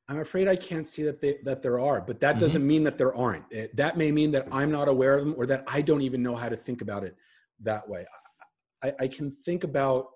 I'm 0.08 0.20
afraid 0.20 0.48
I 0.48 0.56
can't 0.56 0.88
see 0.88 1.02
that 1.04 1.20
they, 1.20 1.38
that 1.46 1.64
there 1.64 1.80
are, 1.80 2.00
but 2.00 2.20
that 2.20 2.34
mm-hmm. 2.34 2.40
doesn't 2.40 2.66
mean 2.66 2.84
that 2.84 2.98
there 2.98 3.16
aren't. 3.16 3.46
It, 3.50 3.76
that 3.76 3.98
may 3.98 4.12
mean 4.12 4.32
that 4.32 4.48
I'm 4.52 4.72
not 4.72 4.88
aware 4.88 5.18
of 5.18 5.26
them 5.26 5.34
or 5.36 5.48
that 5.48 5.64
I 5.68 5.82
don't 5.82 6.02
even 6.02 6.22
know 6.22 6.36
how 6.36 6.48
to 6.48 6.56
think 6.56 6.82
about 6.82 7.04
it 7.04 7.16
that 7.62 7.88
way. 7.90 8.06
I, 8.84 8.94
I 9.00 9.08
can 9.08 9.32
think 9.32 9.64
about 9.64 10.08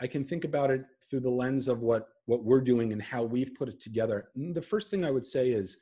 I 0.00 0.06
can 0.06 0.24
think 0.24 0.44
about 0.44 0.70
it 0.70 0.84
through 1.08 1.20
the 1.20 1.30
lens 1.30 1.68
of 1.68 1.80
what 1.80 2.08
what 2.26 2.44
we're 2.44 2.60
doing 2.60 2.92
and 2.92 3.02
how 3.02 3.22
we've 3.22 3.54
put 3.54 3.68
it 3.68 3.80
together. 3.80 4.28
And 4.36 4.54
the 4.54 4.62
first 4.62 4.90
thing 4.90 5.04
I 5.04 5.10
would 5.10 5.26
say 5.26 5.50
is 5.50 5.78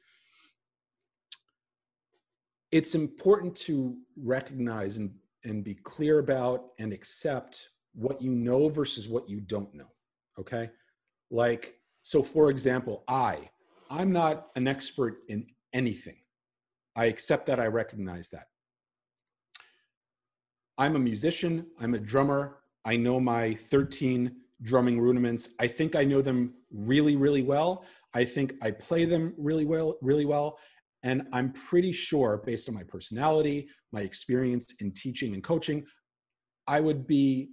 it's 2.72 2.94
important 2.94 3.56
to 3.56 3.96
recognize 4.16 4.96
and, 4.96 5.10
and 5.44 5.64
be 5.64 5.74
clear 5.74 6.18
about 6.18 6.66
and 6.78 6.92
accept 6.92 7.69
what 7.94 8.20
you 8.22 8.32
know 8.32 8.68
versus 8.68 9.08
what 9.08 9.28
you 9.28 9.40
don't 9.40 9.74
know. 9.74 9.88
Okay. 10.38 10.70
Like 11.30 11.74
so, 12.02 12.22
for 12.22 12.50
example, 12.50 13.04
I, 13.08 13.50
I'm 13.90 14.12
not 14.12 14.48
an 14.56 14.66
expert 14.66 15.18
in 15.28 15.46
anything. 15.72 16.16
I 16.96 17.06
accept 17.06 17.46
that, 17.46 17.60
I 17.60 17.66
recognize 17.66 18.28
that. 18.30 18.46
I'm 20.78 20.96
a 20.96 21.00
musician, 21.00 21.66
I'm 21.80 21.94
a 21.94 21.98
drummer, 21.98 22.60
I 22.84 22.96
know 22.96 23.20
my 23.20 23.54
13 23.54 24.34
drumming 24.62 25.00
rudiments. 25.00 25.50
I 25.58 25.66
think 25.66 25.96
I 25.96 26.04
know 26.04 26.22
them 26.22 26.54
really, 26.70 27.16
really 27.16 27.42
well. 27.42 27.84
I 28.14 28.24
think 28.24 28.54
I 28.62 28.70
play 28.70 29.04
them 29.04 29.34
really 29.38 29.64
well, 29.64 29.96
really 30.02 30.24
well. 30.24 30.58
And 31.02 31.22
I'm 31.32 31.52
pretty 31.52 31.92
sure, 31.92 32.42
based 32.44 32.68
on 32.68 32.74
my 32.74 32.82
personality, 32.82 33.68
my 33.92 34.02
experience 34.02 34.74
in 34.80 34.92
teaching 34.92 35.34
and 35.34 35.42
coaching, 35.42 35.84
I 36.66 36.80
would 36.80 37.06
be 37.06 37.50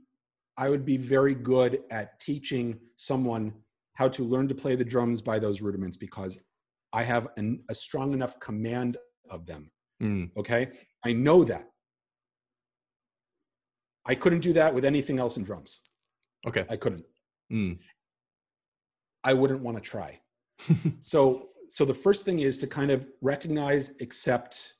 I 0.58 0.70
would 0.70 0.86
be 0.86 0.98
very 0.98 1.36
good 1.36 1.82
at 1.92 2.20
teaching 2.20 2.80
someone 2.96 3.54
how 3.94 4.08
to 4.10 4.24
learn 4.24 4.48
to 4.48 4.56
play 4.56 4.76
the 4.76 4.86
drums 4.86 5.22
by 5.22 5.40
those 5.40 5.62
rudiments 5.62 5.98
because 5.98 6.40
I 6.94 7.04
have 7.04 7.28
an, 7.38 7.64
a 7.70 7.76
strong 7.76 8.14
enough 8.14 8.40
command 8.40 8.98
of 9.30 9.46
them. 9.46 9.72
Mm. 10.02 10.32
Okay. 10.38 10.70
I 11.06 11.14
know 11.14 11.44
that. 11.44 11.66
I 14.06 14.16
couldn't 14.16 14.40
do 14.40 14.54
that 14.54 14.74
with 14.74 14.86
anything 14.86 15.20
else 15.20 15.38
in 15.38 15.44
drums. 15.44 15.82
Okay. 16.48 16.66
I 16.70 16.78
couldn't. 16.78 17.06
Mm. 17.52 17.78
I 19.24 19.34
wouldn't 19.34 19.62
want 19.62 19.78
to 19.78 19.84
try. 19.84 20.20
so, 21.00 21.50
so 21.68 21.84
the 21.86 21.94
first 21.94 22.24
thing 22.24 22.40
is 22.40 22.58
to 22.60 22.68
kind 22.68 22.90
of 22.90 23.06
recognize, 23.22 23.94
accept, 24.00 24.74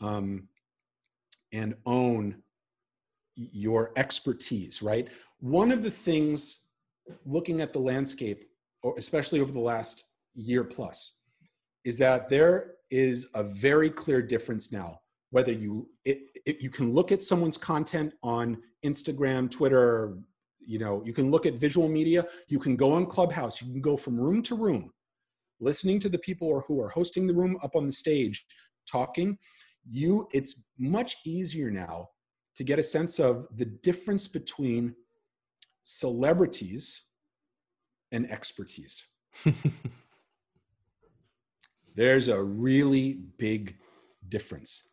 um, 0.00 0.48
and 1.52 1.74
own 1.86 2.42
your 3.36 3.92
expertise, 3.96 4.82
right? 4.82 5.08
One 5.40 5.70
of 5.70 5.82
the 5.82 5.90
things 5.90 6.60
looking 7.24 7.60
at 7.60 7.72
the 7.72 7.78
landscape 7.78 8.44
especially 8.96 9.40
over 9.40 9.52
the 9.52 9.60
last 9.60 10.04
year 10.34 10.64
plus, 10.64 11.18
is 11.84 11.98
that 11.98 12.28
there 12.28 12.74
is 12.90 13.28
a 13.34 13.42
very 13.42 13.90
clear 13.90 14.22
difference 14.22 14.72
now. 14.72 15.00
Whether 15.30 15.52
you 15.52 15.88
it, 16.04 16.20
it, 16.46 16.62
you 16.62 16.70
can 16.70 16.94
look 16.94 17.12
at 17.12 17.22
someone's 17.22 17.58
content 17.58 18.12
on 18.22 18.58
Instagram, 18.84 19.50
Twitter, 19.50 20.18
you 20.60 20.78
know, 20.78 21.02
you 21.04 21.12
can 21.12 21.30
look 21.30 21.46
at 21.46 21.54
visual 21.54 21.88
media. 21.88 22.24
You 22.48 22.58
can 22.58 22.76
go 22.76 22.92
on 22.92 23.06
Clubhouse. 23.06 23.60
You 23.60 23.68
can 23.72 23.80
go 23.80 23.96
from 23.96 24.18
room 24.18 24.42
to 24.44 24.54
room, 24.54 24.92
listening 25.60 26.00
to 26.00 26.08
the 26.08 26.18
people 26.18 26.48
or 26.48 26.62
who 26.62 26.80
are 26.80 26.88
hosting 26.88 27.26
the 27.26 27.34
room 27.34 27.58
up 27.62 27.76
on 27.76 27.86
the 27.86 27.92
stage, 27.92 28.44
talking. 28.90 29.36
You, 29.88 30.28
it's 30.32 30.64
much 30.78 31.16
easier 31.24 31.70
now 31.70 32.08
to 32.56 32.64
get 32.64 32.78
a 32.78 32.82
sense 32.82 33.18
of 33.18 33.46
the 33.54 33.64
difference 33.64 34.26
between 34.26 34.94
celebrities 35.82 37.02
and 38.12 38.30
expertise. 38.30 39.04
There's 41.94 42.28
a 42.28 42.42
really 42.42 43.20
big 43.38 43.76
difference. 44.28 44.88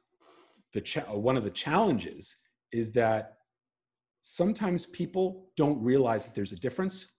The 0.73 0.81
cha- 0.81 1.01
one 1.01 1.37
of 1.37 1.43
the 1.43 1.49
challenges 1.49 2.37
is 2.71 2.91
that 2.93 3.37
sometimes 4.21 4.85
people 4.85 5.49
don't 5.57 5.81
realize 5.83 6.25
that 6.25 6.33
there's 6.33 6.53
a 6.53 6.59
difference 6.59 7.15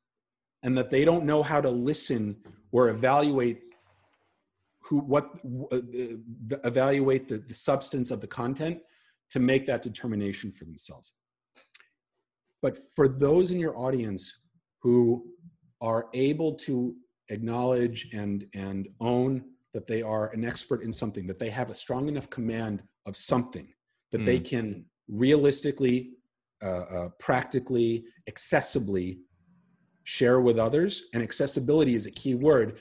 and 0.63 0.77
that 0.79 0.91
they 0.91 1.05
don't 1.05 1.25
know 1.25 1.43
how 1.43 1.61
to 1.61 1.71
listen 1.71 2.37
or 2.73 2.89
evaluate 2.89 3.61
who 4.81 4.99
what 4.99 5.31
uh, 5.71 5.79
evaluate 6.65 7.29
the, 7.29 7.39
the 7.39 7.55
substance 7.55 8.11
of 8.11 8.21
the 8.21 8.27
content 8.27 8.81
to 9.31 9.41
make 9.41 9.67
that 9.67 9.83
determination 9.83 10.53
for 10.53 10.65
themselves 10.65 11.15
but 12.63 12.79
for 12.95 13.09
those 13.09 13.51
in 13.51 13.59
your 13.59 13.77
audience 13.77 14.45
who 14.81 15.25
are 15.81 16.07
able 16.15 16.53
to 16.53 16.95
acknowledge 17.31 18.09
and 18.13 18.47
and 18.55 18.89
own 19.01 19.45
that 19.73 19.87
they 19.87 20.03
are 20.03 20.29
an 20.33 20.45
expert 20.45 20.83
in 20.83 20.93
something 20.93 21.27
that 21.27 21.39
they 21.39 21.51
have 21.51 21.71
a 21.71 21.75
strong 21.75 22.09
enough 22.09 22.31
command 22.31 22.83
of 23.07 23.17
something 23.17 23.69
that 24.13 24.21
mm. 24.21 24.25
they 24.25 24.39
can 24.39 24.85
realistically 25.09 26.13
uh, 26.63 26.85
uh, 26.97 27.09
practically 27.19 28.05
accessibly 28.31 29.19
share 30.05 30.41
with 30.41 30.59
others 30.59 31.09
and 31.13 31.23
accessibility 31.23 31.95
is 31.95 32.07
a 32.07 32.11
key 32.11 32.35
word 32.35 32.79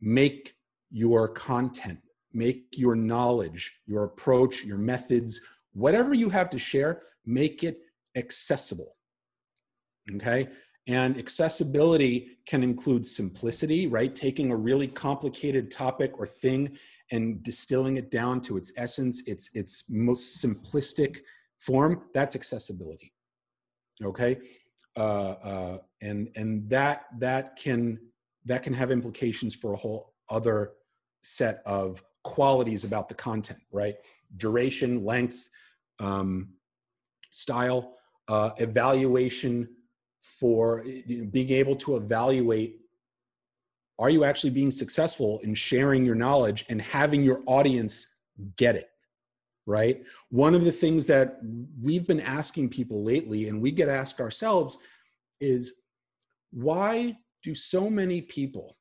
make 0.00 0.54
your 0.90 1.28
content 1.28 1.98
make 2.32 2.66
your 2.72 2.94
knowledge 2.94 3.72
your 3.86 4.04
approach 4.04 4.64
your 4.64 4.78
methods 4.78 5.40
whatever 5.72 6.14
you 6.14 6.28
have 6.28 6.50
to 6.50 6.58
share 6.58 7.02
make 7.24 7.64
it 7.64 7.78
accessible 8.16 8.96
okay 10.14 10.48
and 10.88 11.18
accessibility 11.18 12.38
can 12.46 12.62
include 12.62 13.06
simplicity, 13.06 13.86
right? 13.86 14.14
Taking 14.14 14.50
a 14.50 14.56
really 14.56 14.88
complicated 14.88 15.70
topic 15.70 16.18
or 16.18 16.26
thing 16.26 16.78
and 17.12 17.42
distilling 17.42 17.98
it 17.98 18.10
down 18.10 18.40
to 18.42 18.56
its 18.56 18.72
essence, 18.78 19.22
its, 19.26 19.50
its 19.52 19.84
most 19.90 20.42
simplistic 20.42 21.18
form. 21.58 22.04
That's 22.14 22.34
accessibility. 22.34 23.12
Okay. 24.02 24.38
Uh, 24.96 25.34
uh, 25.42 25.78
and 26.00 26.28
and 26.36 26.68
that 26.70 27.04
that 27.18 27.56
can 27.56 27.98
that 28.46 28.62
can 28.62 28.72
have 28.72 28.90
implications 28.90 29.54
for 29.54 29.74
a 29.74 29.76
whole 29.76 30.14
other 30.30 30.72
set 31.22 31.62
of 31.66 32.02
qualities 32.28 32.84
about 32.84 33.08
the 33.08 33.14
content, 33.14 33.60
right? 33.72 33.96
Duration, 34.36 35.04
length, 35.04 35.48
um, 35.98 36.50
style, 37.30 37.94
uh, 38.28 38.50
evaluation 38.58 39.68
for 40.22 40.84
being 41.30 41.50
able 41.50 41.76
to 41.76 41.96
evaluate 41.96 42.76
are 44.00 44.10
you 44.10 44.22
actually 44.22 44.50
being 44.50 44.70
successful 44.70 45.40
in 45.42 45.54
sharing 45.54 46.04
your 46.04 46.14
knowledge 46.14 46.64
and 46.68 46.80
having 46.80 47.20
your 47.20 47.40
audience 47.46 48.06
get 48.56 48.76
it 48.76 48.90
right? 49.68 50.02
One 50.30 50.54
of 50.54 50.64
the 50.64 50.72
things 50.72 51.04
that 51.06 51.40
we've 51.80 52.06
been 52.06 52.22
asking 52.22 52.70
people 52.70 53.04
lately, 53.04 53.48
and 53.48 53.60
we 53.60 53.70
get 53.70 53.90
asked 53.90 54.18
ourselves, 54.18 54.78
is 55.42 55.74
why 56.50 57.18
do 57.42 57.54
so 57.54 57.90
many 57.90 58.22
people 58.22 58.77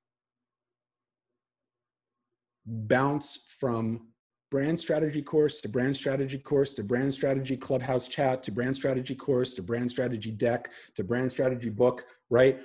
bounce 2.67 3.39
from 3.47 4.07
brand 4.51 4.79
strategy 4.79 5.21
course 5.21 5.59
to 5.61 5.69
brand 5.69 5.95
strategy 5.95 6.37
course 6.37 6.73
to 6.73 6.83
brand 6.83 7.13
strategy 7.13 7.57
clubhouse 7.57 8.07
chat 8.07 8.43
to 8.43 8.51
brand 8.51 8.75
strategy 8.75 9.15
course 9.15 9.53
to 9.53 9.61
brand 9.61 9.89
strategy 9.89 10.31
deck 10.31 10.71
to 10.95 11.03
brand 11.03 11.31
strategy 11.31 11.69
book, 11.69 12.05
right? 12.29 12.59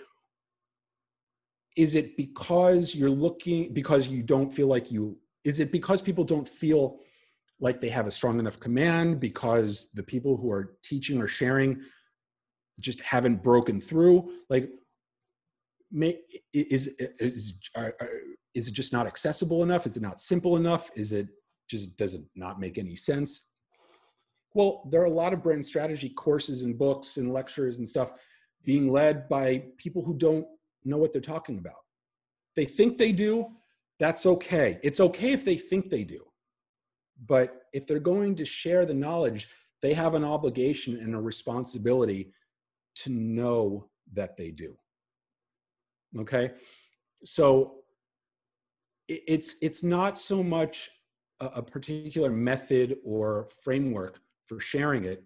Is 1.77 1.95
it 1.95 2.17
because 2.17 2.95
you're 2.95 3.11
looking, 3.11 3.73
because 3.73 4.07
you 4.09 4.23
don't 4.23 4.53
feel 4.53 4.67
like 4.67 4.93
you, 4.93 5.19
is 5.45 5.59
it 5.59 5.73
because 5.73 6.03
people 6.03 6.25
don't 6.25 6.49
feel 6.49 7.01
like 7.61 7.81
they 7.81 7.89
have 7.89 8.07
a 8.07 8.11
strong 8.11 8.39
enough 8.39 8.61
command 8.61 9.21
because 9.21 9.89
the 9.95 10.03
people 10.03 10.37
who 10.37 10.51
are 10.51 10.77
teaching 10.83 11.21
or 11.21 11.29
sharing 11.29 11.81
just 12.81 13.01
haven't 13.01 13.43
broken 13.43 13.81
through 13.81 14.33
like 14.51 14.71
may, 15.93 16.19
is 16.53 16.89
is 16.99 17.55
are, 17.77 17.95
is 18.55 18.69
it 18.69 18.75
just 18.75 18.93
not 18.93 19.07
accessible 19.07 19.63
enough? 19.63 19.87
Is 19.87 19.97
it 19.97 20.03
not 20.03 20.21
simple 20.21 20.57
enough? 20.57 20.91
Is 20.97 21.13
it 21.13 21.29
just 21.69 21.97
does 21.97 22.15
it 22.15 22.23
not 22.35 22.61
make 22.61 22.79
any 22.79 22.97
sense? 22.97 23.49
Well 24.55 24.89
there 24.91 25.01
are 25.01 25.07
a 25.07 25.11
lot 25.11 25.33
of 25.33 25.43
brand 25.43 25.65
strategy 25.65 26.11
courses 26.11 26.63
and 26.63 26.79
books 26.79 27.17
and 27.17 27.33
lectures 27.33 27.79
and 27.79 27.89
stuff 27.89 28.13
being 28.65 28.93
led 28.93 29.29
by 29.29 29.65
people 29.77 30.05
who 30.05 30.15
don't 30.15 30.47
know 30.85 30.99
what 30.99 31.13
they're 31.13 31.21
talking 31.21 31.59
about. 31.59 31.75
They 32.55 32.65
think 32.65 32.99
they 32.99 33.13
do 33.13 33.47
that's 33.99 34.27
okay. 34.27 34.81
It's 34.83 34.99
okay 34.99 35.33
if 35.33 35.45
they 35.45 35.57
think 35.57 35.89
they 35.89 36.03
do. 36.03 36.25
But 37.27 37.63
if 37.73 37.87
they're 37.87 38.01
going 38.01 38.35
to 38.35 38.45
share 38.45 38.85
the 38.85 38.95
knowledge, 38.95 39.49
they 39.81 39.95
have 39.95 40.15
an 40.15 40.25
obligation 40.25 40.97
and 40.97 41.15
a 41.15 41.21
responsibility 41.21 42.33
to 42.97 43.11
know 43.11 43.89
that 44.13 44.37
they 44.37 44.51
do. 44.51 44.77
Okay? 46.19 46.53
So 47.25 47.77
it's 49.09 49.57
it's 49.61 49.83
not 49.83 50.19
so 50.19 50.43
much 50.43 50.91
a, 51.41 51.47
a 51.47 51.63
particular 51.63 52.31
method 52.31 52.99
or 53.05 53.49
framework 53.63 54.21
for 54.47 54.61
sharing 54.61 55.05
it 55.05 55.25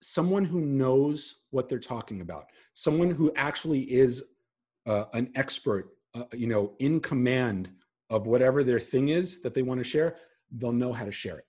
someone 0.00 0.44
who 0.44 0.60
knows 0.60 1.40
what 1.50 1.68
they're 1.68 1.78
talking 1.78 2.20
about 2.20 2.46
someone 2.74 3.10
who 3.10 3.32
actually 3.36 3.80
is 3.82 4.22
uh, 4.86 5.04
an 5.14 5.30
expert 5.36 5.90
uh, 6.14 6.24
you 6.34 6.48
know 6.48 6.74
in 6.80 7.00
command 7.00 7.70
of 8.10 8.26
whatever 8.26 8.64
their 8.64 8.80
thing 8.80 9.08
is 9.08 9.42
that 9.42 9.54
they 9.54 9.62
want 9.62 9.78
to 9.78 9.84
share, 9.84 10.16
they'll 10.52 10.72
know 10.72 10.92
how 10.92 11.04
to 11.04 11.12
share 11.12 11.38
it. 11.38 11.46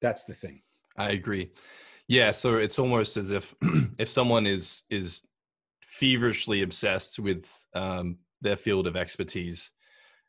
That's 0.00 0.24
the 0.24 0.34
thing. 0.34 0.62
I 0.96 1.10
agree. 1.10 1.50
Yeah, 2.08 2.32
so 2.32 2.56
it's 2.56 2.78
almost 2.78 3.16
as 3.16 3.32
if 3.32 3.54
if 3.98 4.08
someone 4.08 4.46
is 4.46 4.82
is 4.90 5.22
feverishly 5.92 6.62
obsessed 6.62 7.18
with 7.18 7.46
um, 7.74 8.16
their 8.40 8.56
field 8.56 8.86
of 8.86 8.96
expertise, 8.96 9.70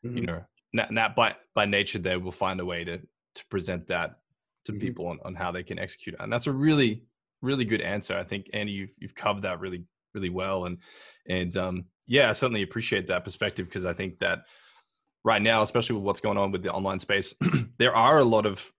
mm-hmm. 0.04 0.18
you 0.18 0.26
know, 0.26 0.42
not, 0.74 0.92
not 0.92 1.16
by 1.16 1.34
by 1.54 1.64
nature 1.64 1.98
they 1.98 2.16
will 2.16 2.32
find 2.32 2.60
a 2.60 2.64
way 2.64 2.84
to 2.84 2.98
to 2.98 3.46
present 3.50 3.86
that 3.86 4.18
to 4.66 4.72
mm-hmm. 4.72 4.80
people 4.80 5.06
on, 5.08 5.18
on 5.24 5.34
how 5.34 5.50
they 5.50 5.62
can 5.62 5.78
execute. 5.78 6.14
And 6.20 6.30
that's 6.30 6.46
a 6.46 6.52
really 6.52 7.04
really 7.40 7.64
good 7.64 7.80
answer. 7.80 8.16
I 8.16 8.24
think 8.24 8.50
Andy, 8.52 8.72
you've 8.72 8.92
you've 8.98 9.14
covered 9.14 9.42
that 9.44 9.60
really 9.60 9.84
really 10.12 10.30
well, 10.30 10.66
and 10.66 10.78
and 11.26 11.56
um, 11.56 11.84
yeah, 12.06 12.28
I 12.28 12.34
certainly 12.34 12.62
appreciate 12.62 13.08
that 13.08 13.24
perspective 13.24 13.66
because 13.66 13.86
I 13.86 13.94
think 13.94 14.18
that 14.18 14.40
right 15.24 15.40
now, 15.40 15.62
especially 15.62 15.96
with 15.96 16.04
what's 16.04 16.20
going 16.20 16.36
on 16.36 16.52
with 16.52 16.62
the 16.62 16.70
online 16.70 16.98
space, 16.98 17.34
there 17.78 17.96
are 17.96 18.18
a 18.18 18.24
lot 18.24 18.44
of 18.44 18.70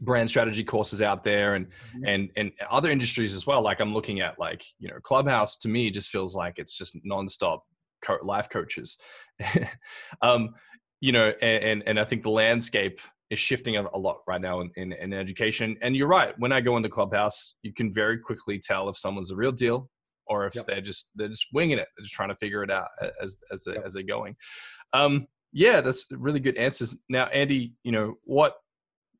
brand 0.00 0.28
strategy 0.28 0.62
courses 0.62 1.02
out 1.02 1.24
there 1.24 1.54
and 1.54 1.66
mm-hmm. 1.66 2.04
and 2.06 2.30
and 2.36 2.52
other 2.70 2.90
industries 2.90 3.34
as 3.34 3.46
well 3.46 3.62
like 3.62 3.80
i'm 3.80 3.92
looking 3.92 4.20
at 4.20 4.38
like 4.38 4.64
you 4.78 4.88
know 4.88 4.98
clubhouse 5.02 5.56
to 5.56 5.68
me 5.68 5.90
just 5.90 6.10
feels 6.10 6.36
like 6.36 6.54
it's 6.58 6.76
just 6.76 6.96
nonstop 7.04 7.60
co- 8.02 8.18
life 8.22 8.48
coaches 8.48 8.96
um 10.22 10.54
you 11.00 11.10
know 11.10 11.32
and 11.42 11.82
and 11.86 11.98
i 11.98 12.04
think 12.04 12.22
the 12.22 12.30
landscape 12.30 13.00
is 13.30 13.38
shifting 13.38 13.76
a 13.76 13.98
lot 13.98 14.18
right 14.26 14.40
now 14.40 14.60
in, 14.60 14.70
in, 14.76 14.92
in 14.92 15.12
education 15.12 15.76
and 15.82 15.96
you're 15.96 16.06
right 16.06 16.34
when 16.38 16.52
i 16.52 16.60
go 16.60 16.76
into 16.76 16.88
clubhouse 16.88 17.54
you 17.62 17.72
can 17.72 17.92
very 17.92 18.18
quickly 18.18 18.58
tell 18.58 18.88
if 18.88 18.96
someone's 18.96 19.32
a 19.32 19.36
real 19.36 19.52
deal 19.52 19.90
or 20.26 20.46
if 20.46 20.54
yep. 20.54 20.66
they're 20.66 20.80
just 20.80 21.08
they're 21.14 21.28
just 21.28 21.46
winging 21.52 21.78
it 21.78 21.88
they're 21.96 22.04
just 22.04 22.14
trying 22.14 22.28
to 22.28 22.36
figure 22.36 22.62
it 22.62 22.70
out 22.70 22.86
as 23.22 23.38
as, 23.52 23.64
they, 23.64 23.72
yep. 23.72 23.82
as 23.84 23.94
they're 23.94 24.02
going 24.02 24.36
um, 24.92 25.26
yeah, 25.52 25.80
that's 25.80 26.06
really 26.10 26.40
good 26.40 26.56
answers. 26.56 26.96
Now, 27.08 27.26
Andy, 27.26 27.72
you 27.82 27.92
know 27.92 28.14
what? 28.24 28.54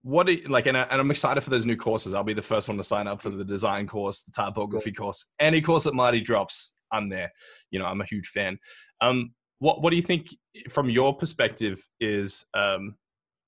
What 0.02 0.28
are, 0.28 0.36
like, 0.48 0.66
and, 0.66 0.76
I, 0.76 0.82
and 0.82 1.00
I'm 1.00 1.10
excited 1.10 1.42
for 1.42 1.50
those 1.50 1.66
new 1.66 1.76
courses. 1.76 2.14
I'll 2.14 2.24
be 2.24 2.34
the 2.34 2.40
first 2.42 2.68
one 2.68 2.76
to 2.76 2.82
sign 2.82 3.06
up 3.06 3.20
for 3.20 3.30
the 3.30 3.44
design 3.44 3.86
course, 3.86 4.22
the 4.22 4.32
typography 4.32 4.92
course, 4.92 5.26
any 5.40 5.60
course 5.60 5.84
that 5.84 5.94
Marty 5.94 6.20
drops. 6.20 6.74
I'm 6.92 7.08
there. 7.08 7.32
You 7.70 7.78
know, 7.78 7.86
I'm 7.86 8.00
a 8.00 8.06
huge 8.06 8.28
fan. 8.28 8.58
Um, 9.00 9.34
what 9.58 9.82
what 9.82 9.90
do 9.90 9.96
you 9.96 10.02
think 10.02 10.28
from 10.70 10.88
your 10.88 11.14
perspective 11.14 11.80
is 12.00 12.46
um, 12.54 12.94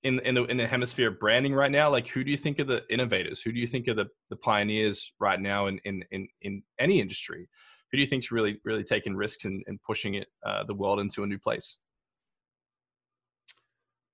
in 0.03 0.19
in 0.21 0.35
the, 0.35 0.45
in 0.45 0.57
the 0.57 0.67
hemisphere 0.67 1.09
of 1.09 1.21
branding 1.21 1.55
right 1.55 1.71
now? 1.71 1.91
Like, 1.91 2.09
who 2.09 2.25
do 2.25 2.31
you 2.31 2.37
think 2.37 2.59
are 2.61 2.65
the 2.65 2.83
innovators? 2.91 3.41
Who 3.41 3.53
do 3.53 3.61
you 3.61 3.67
think 3.67 3.89
are 3.89 3.95
the 3.95 4.07
the 4.29 4.37
pioneers 4.37 5.13
right 5.21 5.41
now 5.41 5.67
in 5.67 5.79
in 5.85 6.05
in, 6.11 6.29
in 6.43 6.63
any 6.79 7.01
industry? 7.01 7.49
Who 7.91 7.97
do 7.97 8.01
you 8.01 8.07
think's 8.07 8.31
really 8.31 8.61
really 8.65 8.85
taking 8.85 9.17
risks 9.17 9.45
and, 9.45 9.63
and 9.67 9.81
pushing 9.83 10.15
it 10.15 10.29
uh, 10.45 10.65
the 10.65 10.75
world 10.75 11.01
into 11.01 11.23
a 11.23 11.27
new 11.27 11.39
place? 11.39 11.79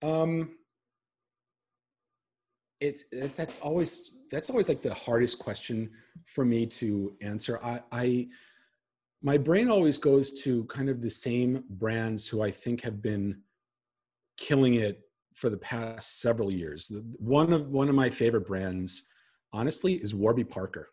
Um, 0.02 0.50
it's 2.80 3.04
that's 3.36 3.58
always 3.60 4.12
that's 4.30 4.50
always 4.50 4.68
like 4.68 4.82
the 4.82 4.92
hardest 4.92 5.38
question 5.38 5.90
for 6.24 6.44
me 6.44 6.66
to 6.66 7.16
answer. 7.20 7.58
I, 7.62 7.80
I 7.92 8.28
my 9.22 9.38
brain 9.38 9.68
always 9.68 9.98
goes 9.98 10.30
to 10.42 10.64
kind 10.64 10.88
of 10.88 11.00
the 11.00 11.10
same 11.10 11.64
brands 11.70 12.28
who 12.28 12.42
I 12.42 12.50
think 12.50 12.82
have 12.82 13.00
been 13.00 13.40
killing 14.36 14.74
it 14.74 15.00
for 15.34 15.50
the 15.50 15.58
past 15.58 16.20
several 16.20 16.50
years. 16.50 16.90
One 17.18 17.52
of 17.52 17.68
one 17.68 17.88
of 17.88 17.94
my 17.94 18.10
favorite 18.10 18.46
brands, 18.46 19.04
honestly, 19.52 19.94
is 19.94 20.14
Warby 20.14 20.44
Parker. 20.44 20.88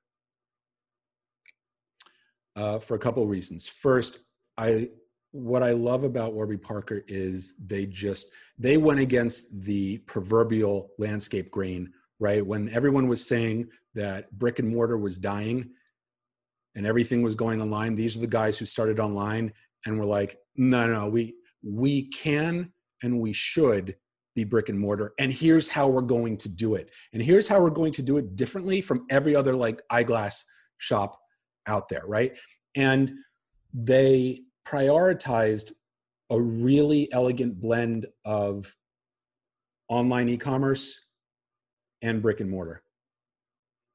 Uh, 2.56 2.78
for 2.78 2.94
a 2.94 3.00
couple 3.00 3.24
of 3.24 3.30
reasons. 3.30 3.68
First, 3.68 4.20
I 4.60 4.90
what 5.34 5.64
I 5.64 5.72
love 5.72 6.04
about 6.04 6.34
Warby 6.34 6.58
Parker 6.58 7.04
is 7.08 7.56
they 7.58 7.88
just 7.88 8.28
they 8.60 8.78
went 8.78 9.00
against 9.00 9.62
the 9.62 9.98
proverbial 10.00 10.92
landscape 11.00 11.50
grain, 11.50 11.92
right? 12.20 12.46
When 12.46 12.70
everyone 12.70 13.08
was 13.08 13.28
saying 13.28 13.68
that 13.96 14.32
brick 14.38 14.60
and 14.60 14.70
mortar 14.70 14.96
was 14.96 15.18
dying 15.18 15.72
and 16.76 16.86
everything 16.86 17.24
was 17.24 17.34
going 17.34 17.62
online, 17.62 17.96
these 17.96 18.16
are 18.16 18.20
the 18.20 18.28
guys 18.28 18.60
who 18.60 18.66
started 18.66 19.00
online 19.00 19.52
and 19.88 19.98
were 19.98 20.06
like, 20.06 20.38
no, 20.56 20.88
no, 20.88 21.10
we 21.10 21.34
we 21.64 22.10
can 22.10 22.72
and 23.02 23.20
we 23.20 23.34
should 23.34 23.96
be 24.36 24.44
brick 24.44 24.70
and 24.70 24.80
mortar. 24.80 25.14
And 25.18 25.34
here's 25.34 25.68
how 25.68 25.88
we're 25.88 26.02
going 26.02 26.38
to 26.38 26.50
do 26.50 26.76
it. 26.76 26.92
And 27.12 27.24
here's 27.24 27.48
how 27.48 27.60
we're 27.60 27.72
going 27.72 27.94
to 27.94 28.04
do 28.04 28.18
it 28.18 28.36
differently 28.36 28.82
from 28.82 29.08
every 29.10 29.36
other 29.36 29.56
like 29.56 29.82
eyeglass 29.90 30.46
shop 30.78 31.20
out 31.66 31.90
there 31.90 32.04
right? 32.06 32.38
And 32.76 33.14
they 33.74 34.44
prioritized 34.66 35.74
a 36.30 36.39
really 36.39 37.11
elegant 37.11 37.59
blend 37.59 38.07
of 38.26 38.76
online 39.89 40.30
e-commerce 40.30 40.99
and 42.01 42.22
brick 42.22 42.39
and 42.39 42.49
mortar. 42.49 42.82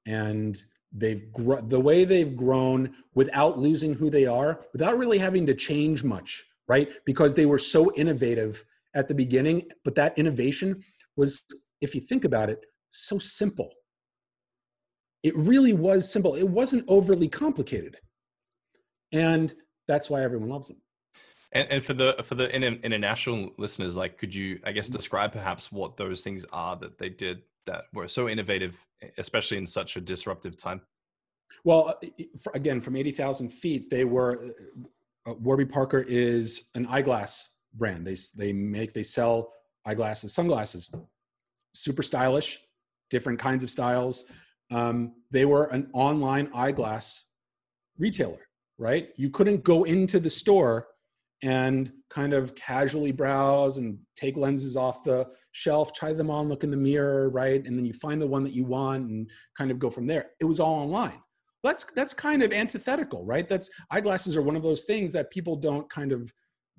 And 0.06 0.60
they've 0.92 1.32
gr- 1.32 1.60
the 1.60 1.80
way 1.80 2.04
they've 2.04 2.36
grown 2.36 2.94
without 3.14 3.58
losing 3.58 3.94
who 3.94 4.08
they 4.08 4.26
are 4.26 4.60
without 4.72 4.96
really 4.96 5.18
having 5.18 5.44
to 5.46 5.54
change 5.54 6.02
much 6.02 6.44
right? 6.68 6.88
Because 7.06 7.34
they 7.34 7.46
were 7.46 7.58
so 7.58 7.92
innovative 7.94 8.64
at 8.94 9.08
the 9.08 9.14
beginning 9.14 9.68
but 9.84 9.94
that 9.96 10.16
innovation 10.18 10.82
was 11.16 11.42
if 11.80 11.94
you 11.94 12.00
think 12.00 12.24
about 12.24 12.50
it 12.50 12.64
so 12.90 13.18
simple. 13.18 13.70
It 15.22 15.36
really 15.36 15.72
was 15.72 16.10
simple. 16.10 16.36
It 16.36 16.48
wasn't 16.48 16.84
overly 16.88 17.28
complicated. 17.28 17.96
And 19.12 19.52
that's 19.88 20.08
why 20.08 20.22
everyone 20.22 20.50
loves 20.50 20.68
them. 20.68 20.76
And, 21.52 21.66
and 21.70 21.82
for 21.82 21.94
the 21.94 22.14
for 22.24 22.34
the 22.34 22.48
international 22.54 23.50
listeners, 23.56 23.96
like, 23.96 24.18
could 24.18 24.34
you, 24.34 24.60
I 24.64 24.72
guess, 24.72 24.86
describe 24.86 25.32
perhaps 25.32 25.72
what 25.72 25.96
those 25.96 26.20
things 26.20 26.44
are 26.52 26.76
that 26.76 26.98
they 26.98 27.08
did 27.08 27.38
that 27.66 27.84
were 27.94 28.06
so 28.06 28.28
innovative, 28.28 28.76
especially 29.16 29.56
in 29.56 29.66
such 29.66 29.96
a 29.96 30.00
disruptive 30.00 30.58
time? 30.58 30.82
Well, 31.64 31.96
uh, 32.02 32.24
again, 32.54 32.82
from 32.82 32.96
eighty 32.96 33.12
thousand 33.12 33.48
feet, 33.48 33.88
they 33.88 34.04
were. 34.04 34.50
Uh, 35.26 35.34
Warby 35.34 35.66
Parker 35.66 36.04
is 36.06 36.68
an 36.74 36.86
eyeglass 36.86 37.48
brand. 37.74 38.06
They 38.06 38.16
they 38.36 38.52
make 38.52 38.92
they 38.92 39.02
sell 39.02 39.52
eyeglasses, 39.86 40.34
sunglasses, 40.34 40.90
super 41.72 42.02
stylish, 42.02 42.60
different 43.08 43.38
kinds 43.38 43.64
of 43.64 43.70
styles. 43.70 44.26
Um, 44.70 45.14
they 45.30 45.46
were 45.46 45.64
an 45.66 45.88
online 45.94 46.50
eyeglass 46.54 47.24
retailer 47.96 48.47
right? 48.78 49.10
You 49.16 49.30
couldn't 49.30 49.64
go 49.64 49.84
into 49.84 50.20
the 50.20 50.30
store 50.30 50.86
and 51.42 51.92
kind 52.10 52.32
of 52.32 52.54
casually 52.54 53.12
browse 53.12 53.78
and 53.78 53.98
take 54.16 54.36
lenses 54.36 54.76
off 54.76 55.04
the 55.04 55.26
shelf, 55.52 55.92
try 55.92 56.12
them 56.12 56.30
on, 56.30 56.48
look 56.48 56.64
in 56.64 56.70
the 56.70 56.76
mirror, 56.76 57.28
right? 57.30 57.64
And 57.64 57.78
then 57.78 57.84
you 57.84 57.92
find 57.92 58.20
the 58.20 58.26
one 58.26 58.42
that 58.44 58.52
you 58.52 58.64
want 58.64 59.08
and 59.08 59.28
kind 59.56 59.70
of 59.70 59.78
go 59.78 59.90
from 59.90 60.06
there. 60.06 60.30
It 60.40 60.44
was 60.44 60.58
all 60.58 60.74
online. 60.74 61.20
That's 61.62 61.84
that's 61.84 62.14
kind 62.14 62.42
of 62.42 62.52
antithetical, 62.52 63.24
right? 63.24 63.48
That's 63.48 63.68
eyeglasses 63.90 64.36
are 64.36 64.42
one 64.42 64.56
of 64.56 64.62
those 64.62 64.84
things 64.84 65.12
that 65.12 65.30
people 65.30 65.56
don't 65.56 65.88
kind 65.90 66.12
of 66.12 66.32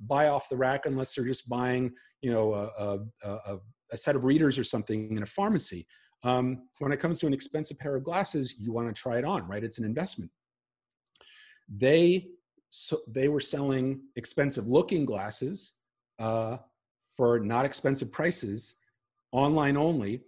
buy 0.07 0.29
off 0.29 0.49
the 0.49 0.57
rack 0.57 0.85
unless 0.85 1.13
they're 1.13 1.25
just 1.25 1.49
buying, 1.49 1.91
you 2.21 2.31
know, 2.31 2.53
a, 2.53 2.99
a, 3.27 3.57
a, 3.91 3.97
set 3.97 4.15
of 4.15 4.23
readers 4.23 4.57
or 4.57 4.63
something 4.63 5.17
in 5.17 5.23
a 5.23 5.25
pharmacy. 5.25 5.85
Um, 6.23 6.69
when 6.79 6.93
it 6.93 6.99
comes 6.99 7.19
to 7.19 7.27
an 7.27 7.33
expensive 7.33 7.77
pair 7.77 7.95
of 7.95 8.03
glasses, 8.03 8.55
you 8.57 8.71
want 8.71 8.87
to 8.87 8.93
try 8.93 9.17
it 9.17 9.25
on, 9.25 9.45
right? 9.47 9.63
It's 9.63 9.77
an 9.77 9.85
investment. 9.85 10.31
They 11.73 12.27
so 12.71 12.99
they 13.07 13.27
were 13.29 13.39
selling 13.39 14.01
expensive 14.15 14.67
looking 14.67 15.05
glasses 15.05 15.73
uh, 16.19 16.57
for 17.09 17.39
not 17.39 17.65
expensive 17.65 18.11
prices, 18.11 18.75
online 19.31 19.75
only, 19.75 20.21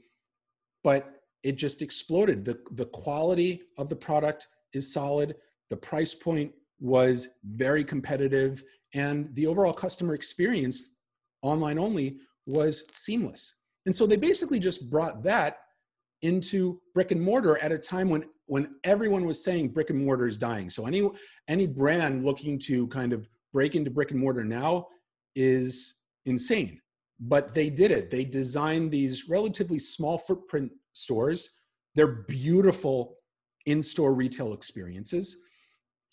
but 0.83 1.21
it 1.43 1.55
just 1.55 1.81
exploded. 1.81 2.45
The 2.45 2.59
the 2.71 2.85
quality 2.85 3.61
of 3.77 3.89
the 3.89 3.95
product 3.95 4.47
is 4.73 4.91
solid. 4.93 5.35
The 5.69 5.77
price 5.77 6.13
point 6.13 6.51
was 6.79 7.29
very 7.45 7.83
competitive, 7.83 8.63
and 8.93 9.33
the 9.35 9.47
overall 9.47 9.73
customer 9.73 10.15
experience, 10.15 10.95
online 11.41 11.77
only, 11.77 12.17
was 12.45 12.83
seamless. 12.93 13.55
And 13.85 13.95
so 13.95 14.05
they 14.05 14.17
basically 14.17 14.59
just 14.59 14.89
brought 14.89 15.23
that 15.23 15.57
into 16.21 16.79
brick 16.93 17.11
and 17.11 17.21
mortar 17.21 17.57
at 17.59 17.71
a 17.71 17.77
time 17.77 18.09
when 18.09 18.25
when 18.45 18.75
everyone 18.83 19.25
was 19.25 19.43
saying 19.43 19.69
brick 19.69 19.89
and 19.89 20.05
mortar 20.05 20.27
is 20.27 20.37
dying. 20.37 20.69
So 20.69 20.85
any 20.85 21.09
any 21.47 21.67
brand 21.67 22.25
looking 22.25 22.59
to 22.59 22.87
kind 22.87 23.13
of 23.13 23.27
break 23.53 23.75
into 23.75 23.91
brick 23.91 24.11
and 24.11 24.19
mortar 24.19 24.43
now 24.43 24.87
is 25.35 25.95
insane. 26.25 26.79
But 27.19 27.53
they 27.53 27.69
did 27.69 27.91
it. 27.91 28.09
They 28.09 28.25
designed 28.25 28.91
these 28.91 29.29
relatively 29.29 29.79
small 29.79 30.17
footprint 30.17 30.71
stores. 30.93 31.49
They're 31.95 32.23
beautiful 32.27 33.17
in-store 33.65 34.13
retail 34.13 34.53
experiences 34.53 35.37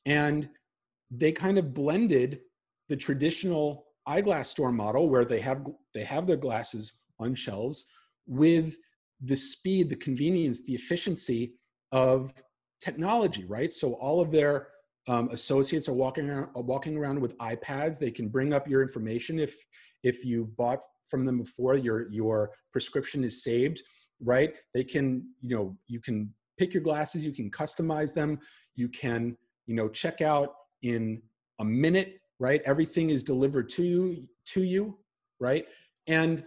and 0.07 0.49
they 1.11 1.33
kind 1.33 1.59
of 1.59 1.75
blended 1.75 2.41
the 2.89 2.97
traditional 2.97 3.87
eyeglass 4.07 4.51
store 4.51 4.73
model 4.73 5.09
where 5.09 5.25
they 5.25 5.41
have 5.41 5.67
they 5.95 6.05
have 6.05 6.27
their 6.27 6.37
glasses 6.37 6.95
on 7.19 7.35
shelves 7.35 7.87
with 8.27 8.77
the 9.23 9.37
speed, 9.37 9.89
the 9.89 9.97
convenience, 9.97 10.65
the 10.65 10.75
efficiency 10.75 11.55
of 11.93 12.33
technology, 12.81 13.45
right? 13.45 13.73
So 13.73 13.95
all 13.95 14.21
of 14.21 14.31
their 14.31 14.69
um, 15.09 15.29
associates 15.31 15.89
are 15.89 15.95
walking 15.95 16.29
around, 16.29 16.51
are 16.55 16.63
walking 16.63 16.97
around 16.97 17.21
with 17.21 17.37
iPads. 17.39 17.99
They 17.99 18.11
can 18.11 18.29
bring 18.29 18.53
up 18.53 18.69
your 18.69 18.83
information 18.83 19.39
if 19.39 19.55
if 20.05 20.25
you 20.25 20.53
bought 20.57 20.81
from 21.09 21.25
them 21.25 21.39
before. 21.39 21.77
Your 21.77 22.11
your 22.11 22.51
prescription 22.73 23.25
is 23.25 23.43
saved, 23.43 23.83
right? 24.21 24.55
They 24.75 24.85
can 24.85 25.27
you 25.41 25.57
know 25.57 25.77
you 25.87 26.01
can 26.01 26.33
pick 26.59 26.75
your 26.75 26.83
glasses. 26.83 27.25
You 27.25 27.33
can 27.33 27.51
customize 27.51 28.13
them. 28.13 28.39
You 28.77 28.89
can 28.89 29.37
you 29.67 29.75
know 29.75 29.89
check 29.89 30.21
out 30.21 30.55
in 30.83 31.23
a 31.59 31.65
minute, 31.65 32.21
right? 32.39 32.61
Everything 32.65 33.11
is 33.11 33.23
delivered 33.23 33.69
to 33.71 33.83
you 33.83 34.29
to 34.47 34.63
you, 34.63 34.99
right? 35.41 35.67
And 36.07 36.45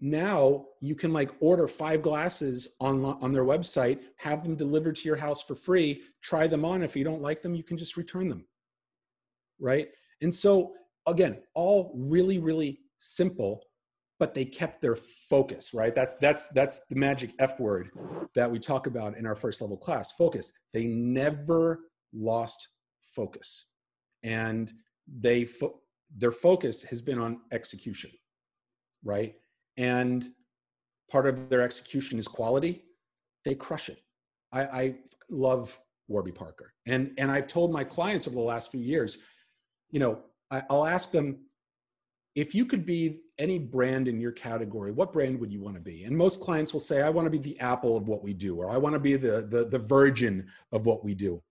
now 0.00 0.64
you 0.80 0.94
can 0.94 1.12
like 1.12 1.30
order 1.40 1.68
five 1.68 2.02
glasses 2.02 2.68
on 2.80 3.04
on 3.04 3.32
their 3.32 3.44
website 3.44 4.00
have 4.16 4.42
them 4.42 4.56
delivered 4.56 4.96
to 4.96 5.06
your 5.06 5.16
house 5.16 5.42
for 5.42 5.54
free 5.54 6.02
try 6.22 6.46
them 6.46 6.64
on. 6.64 6.82
If 6.82 6.96
you 6.96 7.04
don't 7.04 7.22
like 7.22 7.42
them 7.42 7.54
you 7.54 7.62
can 7.62 7.76
just 7.76 7.96
return 7.96 8.28
them 8.28 8.46
right? 9.58 9.88
And 10.22 10.34
so 10.34 10.74
again 11.06 11.42
all 11.54 11.92
really 11.94 12.38
really 12.38 12.80
simple 12.98 13.62
but 14.18 14.34
they 14.34 14.44
kept 14.44 14.80
their 14.80 14.96
focus 14.96 15.74
right? 15.74 15.94
That's 15.94 16.14
that's 16.14 16.48
that's 16.48 16.80
the 16.88 16.96
magic 16.96 17.34
f 17.38 17.60
word 17.60 17.90
that 18.34 18.50
we 18.50 18.58
talk 18.58 18.86
about 18.86 19.16
in 19.16 19.26
our 19.26 19.36
first 19.36 19.60
level 19.60 19.76
class 19.76 20.12
focus. 20.12 20.52
They 20.72 20.86
never 20.86 21.80
lost 22.12 22.68
focus 23.14 23.66
and 24.22 24.72
they 25.06 25.44
fo- 25.44 25.80
their 26.16 26.32
focus 26.32 26.82
has 26.82 27.02
been 27.02 27.18
on 27.18 27.40
execution 27.52 28.10
right 29.04 29.34
and 29.80 30.28
part 31.10 31.26
of 31.26 31.48
their 31.48 31.62
execution 31.62 32.18
is 32.18 32.28
quality, 32.28 32.84
they 33.46 33.54
crush 33.54 33.88
it. 33.88 34.02
I, 34.52 34.60
I 34.60 34.94
love 35.30 35.78
Warby 36.06 36.32
Parker. 36.32 36.74
And, 36.86 37.12
and 37.16 37.30
I've 37.30 37.46
told 37.46 37.72
my 37.72 37.82
clients 37.82 38.28
over 38.28 38.36
the 38.36 38.42
last 38.42 38.70
few 38.70 38.80
years, 38.80 39.18
you 39.90 39.98
know, 39.98 40.20
I, 40.50 40.62
I'll 40.68 40.84
ask 40.84 41.10
them, 41.10 41.38
if 42.34 42.54
you 42.54 42.66
could 42.66 42.84
be 42.84 43.22
any 43.38 43.58
brand 43.58 44.06
in 44.06 44.20
your 44.20 44.32
category, 44.32 44.92
what 44.92 45.14
brand 45.14 45.40
would 45.40 45.50
you 45.50 45.62
want 45.62 45.76
to 45.76 45.80
be? 45.80 46.04
And 46.04 46.14
most 46.16 46.40
clients 46.40 46.74
will 46.74 46.80
say, 46.80 47.00
I 47.00 47.08
want 47.08 47.24
to 47.24 47.30
be 47.30 47.38
the 47.38 47.58
Apple 47.58 47.96
of 47.96 48.06
what 48.06 48.22
we 48.22 48.34
do, 48.34 48.56
or 48.56 48.70
I 48.70 48.76
want 48.76 48.92
to 48.92 49.00
be 49.00 49.16
the, 49.16 49.46
the, 49.48 49.64
the 49.64 49.78
Virgin 49.78 50.46
of 50.72 50.84
what 50.84 51.02
we 51.02 51.14
do. 51.14 51.42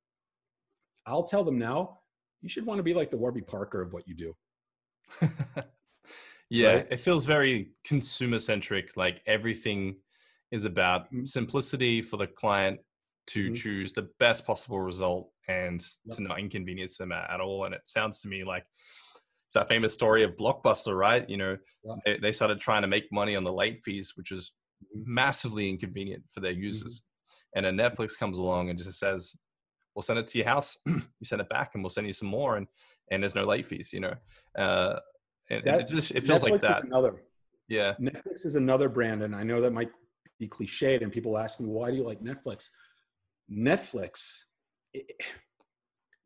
I'll 1.08 1.24
tell 1.24 1.44
them 1.44 1.58
now, 1.58 1.98
you 2.42 2.48
should 2.48 2.66
want 2.66 2.78
to 2.78 2.84
be 2.84 2.94
like 2.94 3.10
the 3.10 3.18
Warby 3.18 3.42
Parker 3.42 3.82
of 3.82 3.92
what 3.92 4.08
you 4.08 4.14
do. 4.14 4.36
Yeah, 6.50 6.68
right? 6.68 6.88
it 6.90 7.02
feels 7.02 7.26
very 7.26 7.72
consumer 7.84 8.40
centric. 8.40 8.98
Like 8.98 9.22
everything 9.28 9.98
is 10.52 10.66
about 10.66 11.06
mm-hmm. 11.06 11.26
simplicity 11.26 12.02
for 12.02 12.18
the 12.18 12.28
client 12.28 12.80
to 13.28 13.46
mm-hmm. 13.46 13.54
choose 13.54 13.94
the 13.94 14.10
best 14.20 14.46
possible 14.46 14.80
result 14.80 15.30
and 15.48 15.86
yep. 16.06 16.18
to 16.18 16.24
not 16.24 16.40
inconvenience 16.40 16.98
them 16.98 17.12
at, 17.12 17.40
all. 17.40 17.66
And 17.66 17.76
it 17.76 17.82
sounds 17.88 18.20
to 18.22 18.28
me 18.28 18.44
like 18.44 18.66
it's 19.46 19.54
that 19.56 19.68
famous 19.68 19.94
story 19.94 20.24
of 20.24 20.36
Blockbuster, 20.38 20.98
right? 20.98 21.28
You 21.30 21.38
know, 21.38 21.58
yep. 21.84 21.98
they, 22.06 22.18
they, 22.18 22.32
started 22.32 22.60
trying 22.60 22.82
to 22.84 22.88
make 22.88 23.12
money 23.12 23.36
on 23.36 23.44
the 23.44 23.54
late 23.54 23.82
fees, 23.84 24.14
which 24.16 24.32
is 24.32 24.52
mm-hmm. 24.84 25.14
massively 25.14 25.70
inconvenient 25.70 26.24
for 26.32 26.40
their 26.40 26.54
mm-hmm. 26.54 26.64
users. 26.64 27.02
Mm-hmm. 27.02 27.68
And 27.68 27.80
then 27.80 27.92
Netflix 27.92 28.18
comes 28.18 28.40
along 28.40 28.70
and 28.70 28.78
just 28.78 29.00
says, 29.00 29.36
"We'll 29.96 30.04
send 30.04 30.20
it 30.20 30.28
to 30.30 30.38
your 30.38 30.48
house. 30.48 30.78
you 30.86 31.02
send 31.24 31.42
it 31.42 31.50
back, 31.50 31.72
and 31.74 31.84
we'll 31.84 31.90
send 31.90 32.06
you 32.06 32.14
some 32.14 32.28
more." 32.28 32.58
And 32.58 32.68
and 33.10 33.24
there's 33.24 33.34
no 33.34 33.44
late 33.44 33.66
fees. 33.66 33.92
You 33.92 34.02
know, 34.02 34.14
uh, 34.58 35.00
and 35.50 35.64
that, 35.64 35.82
it 35.82 35.88
just 35.88 36.12
it 36.12 36.26
feels 36.26 36.44
Netflix 36.44 36.52
like 36.52 36.62
that. 36.62 36.84
another. 36.84 37.24
Yeah. 37.68 37.94
Netflix 38.02 38.46
is 38.46 38.56
another 38.56 38.90
brand, 38.90 39.24
and 39.24 39.36
I 39.36 39.44
know 39.44 39.62
that 39.62 39.72
might 39.72 39.92
be 40.40 40.48
cliched, 40.48 41.02
and 41.02 41.12
people 41.12 41.38
ask 41.38 41.60
me, 41.60 41.68
why 41.68 41.92
do 41.92 41.98
you 41.98 42.04
like 42.04 42.22
Netflix? 42.22 42.70
Netflix, 43.52 44.38
it, 44.94 45.12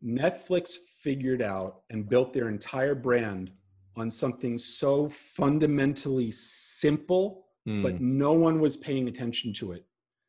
Netflix 0.04 0.76
figured 1.00 1.42
out 1.42 1.82
and 1.90 2.08
built 2.08 2.34
their 2.34 2.50
entire 2.50 2.96
brand 2.96 3.52
on 3.96 4.10
something 4.10 4.58
so 4.58 5.10
fundamentally 5.10 6.32
simple, 6.32 7.46
mm. 7.68 7.84
but 7.84 8.02
no 8.02 8.34
one 8.34 8.60
was 8.60 8.76
paying 8.78 9.08
attention 9.08 9.54
to 9.54 9.74
it. 9.74 9.86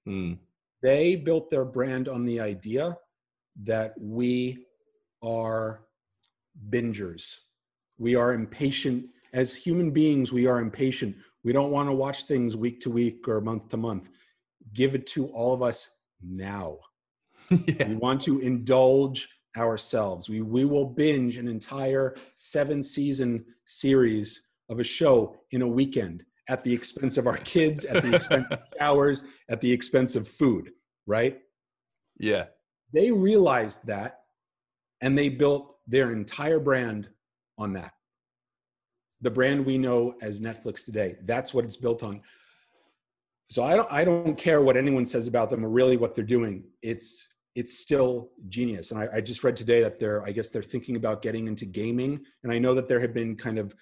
Mm. 0.09 0.39
They 0.83 1.17
built 1.17 1.49
their 1.49 1.65
brand 1.65 2.09
on 2.09 2.25
the 2.25 2.41
idea 2.41 2.97
that 3.63 3.95
we 3.99 4.67
are 5.23 5.87
bingers. 6.69 7.37
We 7.99 8.17
are 8.17 8.33
impatient. 8.33 9.07
As 9.33 9.55
human 9.55 9.91
beings, 9.91 10.33
we 10.33 10.47
are 10.47 10.61
impatient. 10.61 11.17
We 11.43 11.53
don't 11.53 11.71
want 11.71 11.89
to 11.89 11.95
watch 11.95 12.25
things 12.25 12.57
week 12.57 12.81
to 12.81 12.91
week 12.91 13.29
or 13.29 13.41
month 13.41 13.69
to 13.69 13.77
month. 13.77 14.11
Give 14.73 14.95
it 14.95 15.07
to 15.09 15.27
all 15.29 15.53
of 15.53 15.63
us 15.63 15.89
now. 16.23 16.79
yeah. 17.51 17.89
We 17.89 17.97
want 17.97 18.21
to 18.23 18.41
indulge 18.41 19.29
ourselves. 19.57 20.29
We, 20.29 20.41
we 20.41 20.65
will 20.65 20.87
binge 20.87 21.37
an 21.37 21.49
entire 21.49 22.17
seven 22.35 22.83
season 22.83 23.45
series 23.67 24.49
of 24.69 24.81
a 24.81 24.85
show 24.85 25.37
in 25.51 25.63
a 25.63 25.69
weekend 25.69 26.25
at 26.49 26.65
the 26.65 26.73
expense 26.73 27.19
of 27.19 27.27
our 27.27 27.37
kids, 27.39 27.85
at 27.85 28.03
the 28.03 28.15
expense 28.15 28.51
of 28.51 28.59
hours, 28.81 29.25
at 29.49 29.61
the 29.61 29.71
expense 29.71 30.17
of 30.17 30.29
food, 30.29 30.71
right? 31.07 31.39
Yeah. 32.19 32.47
They 32.93 33.11
realized 33.11 33.87
that 33.87 34.21
and 35.01 35.17
they 35.17 35.29
built 35.29 35.77
their 35.87 36.13
entire 36.13 36.59
brand 36.59 37.09
on 37.59 37.73
that. 37.75 37.93
The 39.21 39.31
brand 39.31 39.65
we 39.65 39.79
know 39.79 40.15
as 40.23 40.41
Netflix 40.41 40.85
today, 40.85 41.17
that's 41.25 41.55
what 41.55 41.65
it's 41.65 41.77
built 41.77 42.03
on. 42.03 42.21
So 43.49 43.63
I 43.63 43.77
don't 43.77 43.91
I 43.93 44.05
don't 44.05 44.37
care 44.37 44.63
what 44.63 44.77
anyone 44.77 45.07
says 45.07 45.27
about 45.27 45.51
them 45.51 45.65
or 45.65 45.69
really 45.69 45.97
what 45.97 46.15
they're 46.15 46.25
doing. 46.25 46.65
It's 46.83 47.29
it's 47.55 47.79
still 47.79 48.31
genius. 48.49 48.91
And 48.91 49.01
I, 49.01 49.09
I 49.15 49.21
just 49.21 49.45
read 49.45 49.55
today 49.55 49.83
that 49.83 49.99
they're 49.99 50.25
I 50.25 50.33
guess 50.33 50.51
they're 50.51 50.63
thinking 50.63 50.97
about 50.97 51.23
getting 51.23 51.47
into 51.47 51.67
gaming. 51.67 52.21
And 52.43 52.53
I 52.53 52.59
know 52.59 52.75
that 52.75 52.89
there 52.89 53.01
have 53.01 53.15
been 53.15 53.37
kind 53.37 53.59
of 53.59 53.75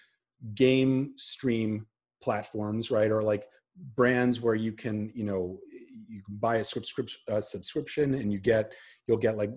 game 0.54 1.14
stream 1.16 1.86
platforms, 2.22 2.90
right? 2.90 3.10
Or 3.10 3.22
like 3.22 3.46
brands 3.96 4.40
where 4.40 4.54
you 4.54 4.72
can, 4.72 5.10
you 5.14 5.24
know, 5.24 5.58
you 6.08 6.22
can 6.22 6.36
buy 6.36 6.56
a 6.56 6.64
uh, 7.30 7.40
subscription 7.40 8.14
and 8.14 8.32
you 8.32 8.38
get 8.38 8.72
you'll 9.06 9.16
get 9.16 9.36
like 9.36 9.50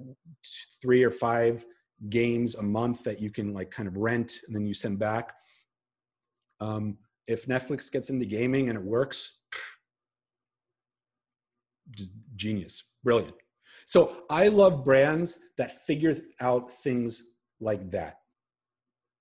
three 0.82 1.04
or 1.04 1.12
five 1.12 1.66
games 2.10 2.56
a 2.56 2.64
month 2.64 3.04
that 3.04 3.22
you 3.22 3.30
can 3.30 3.54
like 3.54 3.72
kind 3.72 3.88
of 3.88 3.98
rent 3.98 4.40
and 4.48 4.56
then 4.56 4.66
you 4.66 4.74
send 4.74 5.00
back. 5.00 5.34
Um, 6.60 6.98
if 7.28 7.48
Netflix 7.48 7.92
gets 7.92 8.10
into 8.10 8.26
gaming 8.26 8.70
and 8.70 8.78
it 8.78 8.84
works, 8.84 9.40
just 11.92 12.14
genius, 12.36 12.84
brilliant. 13.04 13.36
So 13.88 14.24
I 14.30 14.48
love 14.48 14.84
brands 14.84 15.40
that 15.58 15.84
figure 15.86 16.16
out 16.42 16.72
things 16.72 17.24
like 17.60 17.92
that. 17.92 18.20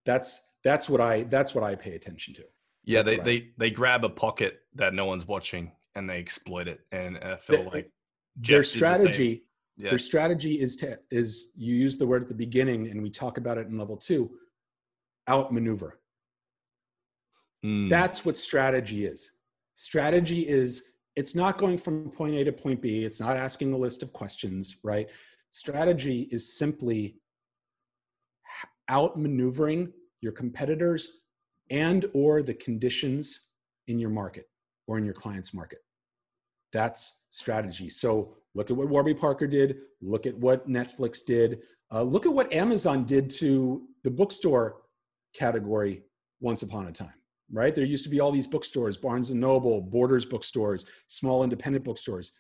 That's 0.07 0.41
that's 0.63 0.89
what 0.89 1.01
I 1.01 1.25
that's 1.25 1.55
what 1.55 1.65
I 1.65 1.75
pay 1.75 1.95
attention 1.95 2.35
to. 2.35 2.45
Yeah, 2.85 3.03
That's 3.03 3.25
they, 3.25 3.41
they 3.41 3.47
they 3.59 3.71
grab 3.71 4.05
a 4.05 4.11
pocket 4.11 4.61
that 4.75 4.95
no 4.95 5.07
one's 5.07 5.27
watching 5.27 5.73
and 5.95 6.09
they 6.09 6.19
exploit 6.19 6.69
it. 6.69 6.81
And 6.93 7.19
I 7.19 7.37
feel 7.37 7.65
They- 7.65 7.71
like 7.71 7.91
Their 8.37 8.63
Jeff 8.63 8.73
did 8.73 8.81
the 8.83 8.97
strategy 8.97 9.45
Yeah. 9.77 9.91
their 9.91 9.99
strategy 9.99 10.61
is 10.61 10.77
to 10.77 10.99
is 11.11 11.51
you 11.57 11.75
use 11.75 11.99
the 11.99 12.07
word 12.07 12.23
at 12.23 12.29
the 12.29 12.35
beginning 12.35 12.89
and 12.89 13.03
we 13.03 13.11
talk 13.11 13.39
about 13.39 13.59
it 13.59 13.67
in 13.67 13.77
level 13.77 13.97
2 13.97 14.31
outmaneuver. 15.29 16.01
Mm. 17.65 17.89
That's 17.89 18.25
what 18.25 18.37
strategy 18.37 19.05
is. 19.07 19.33
Strategy 19.75 20.47
is 20.47 20.85
it's 21.17 21.35
not 21.35 21.59
going 21.59 21.79
from 21.79 22.11
point 22.11 22.35
A 22.37 22.45
to 22.45 22.53
point 22.53 22.83
B, 22.83 23.05
it's 23.05 23.21
not 23.21 23.37
asking 23.37 23.73
a 23.73 23.77
list 23.77 24.03
of 24.03 24.13
questions, 24.13 24.77
right? 24.85 25.09
Strategy 25.51 26.29
is 26.31 26.57
simply 26.59 27.17
outmaneuvering 28.91 29.93
your 30.21 30.33
competitors 30.33 31.09
and 31.71 32.07
or 32.15 32.43
the 32.43 32.55
conditions 32.55 33.47
in 33.87 33.99
your 33.99 34.11
market 34.11 34.49
or 34.87 34.99
in 34.99 35.05
your 35.05 35.15
client's 35.15 35.55
market. 35.55 35.79
That's 36.75 37.23
strategy. 37.31 37.89
So 37.89 38.37
look 38.55 38.71
at 38.71 38.77
what 38.77 38.91
Warby 38.91 39.15
Parker 39.15 39.47
did, 39.47 39.79
look 40.03 40.27
at 40.27 40.37
what 40.37 40.69
Netflix 40.69 41.25
did, 41.25 41.61
uh, 41.91 42.03
look 42.03 42.27
at 42.27 42.33
what 42.33 42.53
Amazon 42.53 43.05
did 43.05 43.31
to 43.31 43.87
the 44.03 44.11
bookstore 44.11 44.83
category 45.35 46.03
once 46.41 46.63
upon 46.63 46.89
a 46.89 46.93
time 46.93 47.15
right? 47.53 47.75
There 47.75 47.85
used 47.85 48.05
to 48.05 48.11
be 48.11 48.21
all 48.21 48.33
these 48.33 48.47
bookstores 48.47 48.97
barnes 48.97 49.31
and 49.31 49.41
noble 49.41 49.81
borders 49.81 50.27
bookstores 50.27 50.87
small 51.07 51.45
independent 51.45 51.85
bookstores. 51.85 52.33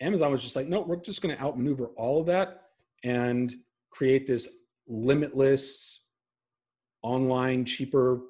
Amazon 0.00 0.30
was 0.30 0.42
just 0.42 0.56
like 0.56 0.68
no 0.68 0.80
we're 0.80 0.96
just 0.96 1.22
going 1.22 1.36
to 1.36 1.42
outmaneuver 1.42 1.86
all 1.96 2.20
of 2.20 2.26
that 2.26 2.62
and 3.04 3.54
create 3.90 4.26
this 4.26 4.48
limitless 4.86 6.04
online 7.02 7.64
cheaper 7.64 8.22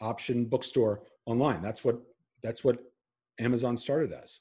option 0.00 0.44
bookstore 0.44 1.02
online. 1.26 1.62
That's 1.62 1.84
what 1.84 2.00
that's 2.42 2.64
what 2.64 2.78
amazon 3.38 3.76
started 3.76 4.12
as 4.12 4.40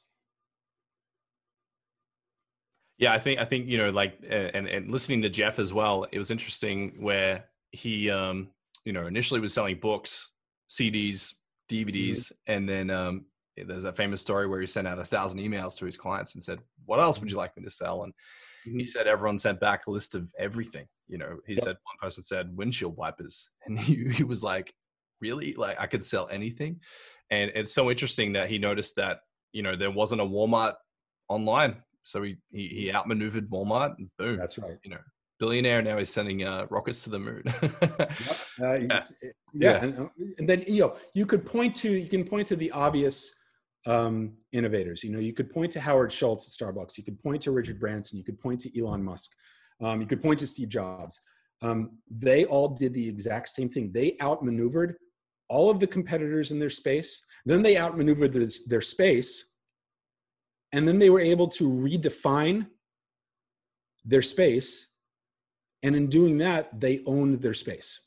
Yeah, 2.98 3.14
I 3.14 3.20
think 3.20 3.40
I 3.40 3.46
think 3.46 3.68
you 3.68 3.78
know, 3.78 3.90
like, 3.92 4.20
and 4.30 4.68
and 4.68 4.92
listening 4.92 5.22
to 5.22 5.30
Jeff 5.30 5.58
as 5.58 5.72
well, 5.72 6.06
it 6.12 6.18
was 6.18 6.32
interesting 6.32 7.02
where 7.02 7.46
he, 7.72 8.10
um, 8.10 8.50
you 8.84 8.92
know, 8.92 9.08
initially 9.08 9.40
was 9.40 9.54
selling 9.54 9.80
books, 9.80 10.32
CDs, 10.70 11.34
DVDs, 11.70 12.32
and 12.48 12.68
then 12.68 12.90
um, 12.90 13.26
there's 13.56 13.86
a 13.86 13.94
famous 13.94 14.20
story 14.20 14.48
where 14.48 14.60
he 14.60 14.68
sent 14.68 14.86
out 14.88 15.00
a 15.00 15.06
thousand 15.06 15.40
emails 15.40 15.78
to 15.78 15.86
his 15.86 15.96
clients 15.96 16.36
and 16.36 16.44
said, 16.44 16.60
"What 16.86 17.00
else 17.00 17.20
would 17.22 17.32
you 17.32 17.38
like 17.38 17.56
me 17.56 17.64
to 17.64 17.70
sell?" 17.70 18.04
And 18.04 18.14
he 18.78 18.86
Mhm. 18.86 18.88
said 18.88 19.08
everyone 19.08 19.40
sent 19.40 19.62
back 19.62 19.88
a 19.88 19.92
list 19.92 20.14
of 20.14 20.28
everything. 20.38 20.88
You 21.08 21.20
know, 21.20 21.40
he 21.48 21.56
Yep. 21.56 21.64
said 21.64 21.78
one 21.84 21.98
person 22.02 22.22
said 22.22 22.58
windshield 22.58 22.98
wipers, 22.98 23.50
and 23.66 23.80
he, 23.80 24.10
he 24.10 24.24
was 24.26 24.44
like, 24.44 24.74
"Really? 25.22 25.54
Like 25.54 25.80
I 25.80 25.88
could 25.88 26.04
sell 26.04 26.28
anything?" 26.30 26.80
And 27.32 27.52
it's 27.56 27.74
so 27.74 27.90
interesting 27.92 28.34
that 28.34 28.50
he 28.50 28.58
noticed 28.58 28.96
that 28.96 29.20
you 29.54 29.62
know 29.64 29.76
there 29.76 29.92
wasn't 29.92 30.22
a 30.22 30.26
Walmart 30.26 30.76
online, 31.28 31.78
so 32.04 32.24
he 32.24 32.38
he, 32.52 32.68
he 32.68 32.92
outmaneuvered 32.94 33.50
Walmart, 33.50 33.98
and 33.98 34.10
boom, 34.18 34.38
that's 34.38 34.58
right 34.58 34.78
you 34.84 34.90
know, 34.92 35.00
billionaire 35.40 35.82
now 35.82 35.98
he's 35.98 36.10
sending 36.10 36.44
uh, 36.44 36.66
rockets 36.70 37.04
to 37.04 37.10
the 37.10 37.20
moon. 37.20 37.44
Uh, 37.48 38.06
it's- 38.60 39.14
it- 39.22 39.36
yeah, 39.54 39.84
And, 39.84 40.00
uh, 40.00 40.08
and 40.38 40.48
then 40.48 40.64
you 40.68 40.82
know 40.82 40.96
you 41.16 41.26
could 41.26 41.44
point 41.46 41.76
to 41.78 41.92
you 41.92 42.08
can 42.08 42.24
point 42.24 42.48
to 42.48 42.56
the 42.56 42.70
obvious 42.72 43.32
um, 43.88 44.34
innovators. 44.52 45.04
You 45.04 45.12
know, 45.12 45.20
you 45.20 45.34
could 45.34 45.50
point 45.50 45.72
to 45.72 45.80
Howard 45.80 46.12
Schultz 46.12 46.46
at 46.48 46.54
Starbucks. 46.68 46.98
You 46.98 47.04
could 47.04 47.20
point 47.24 47.42
to 47.44 47.52
Richard 47.52 47.80
Branson. 47.80 48.18
You 48.18 48.24
could 48.24 48.40
point 48.40 48.60
to 48.62 48.80
Elon 48.80 49.04
Musk. 49.04 49.32
Um, 49.82 50.02
you 50.02 50.08
could 50.08 50.22
point 50.22 50.40
to 50.40 50.48
Steve 50.48 50.70
Jobs. 50.70 51.20
Um, 51.62 51.98
they 52.12 52.46
all 52.46 52.68
did 52.68 52.94
the 52.94 53.08
exact 53.08 53.50
same 53.50 53.70
thing. 53.70 53.92
They 53.92 54.18
outmaneuvered 54.22 54.98
all 55.50 55.70
of 55.70 55.80
the 55.80 55.88
competitors 55.88 56.52
in 56.52 56.60
their 56.60 56.70
space. 56.70 57.26
Then 57.46 57.62
they 57.62 57.78
outmaneuvered 57.78 58.32
their, 58.34 58.48
their 58.68 58.82
space, 58.82 59.46
and 60.72 60.88
then 60.88 61.00
they 61.00 61.10
were 61.10 61.20
able 61.20 61.48
to 61.50 61.70
redefine 61.70 62.68
their 64.06 64.22
space. 64.22 64.88
And 65.84 65.96
in 65.96 66.08
doing 66.08 66.38
that, 66.40 66.80
they 66.80 67.02
owned 67.06 67.42
their 67.42 67.54
space. 67.54 68.00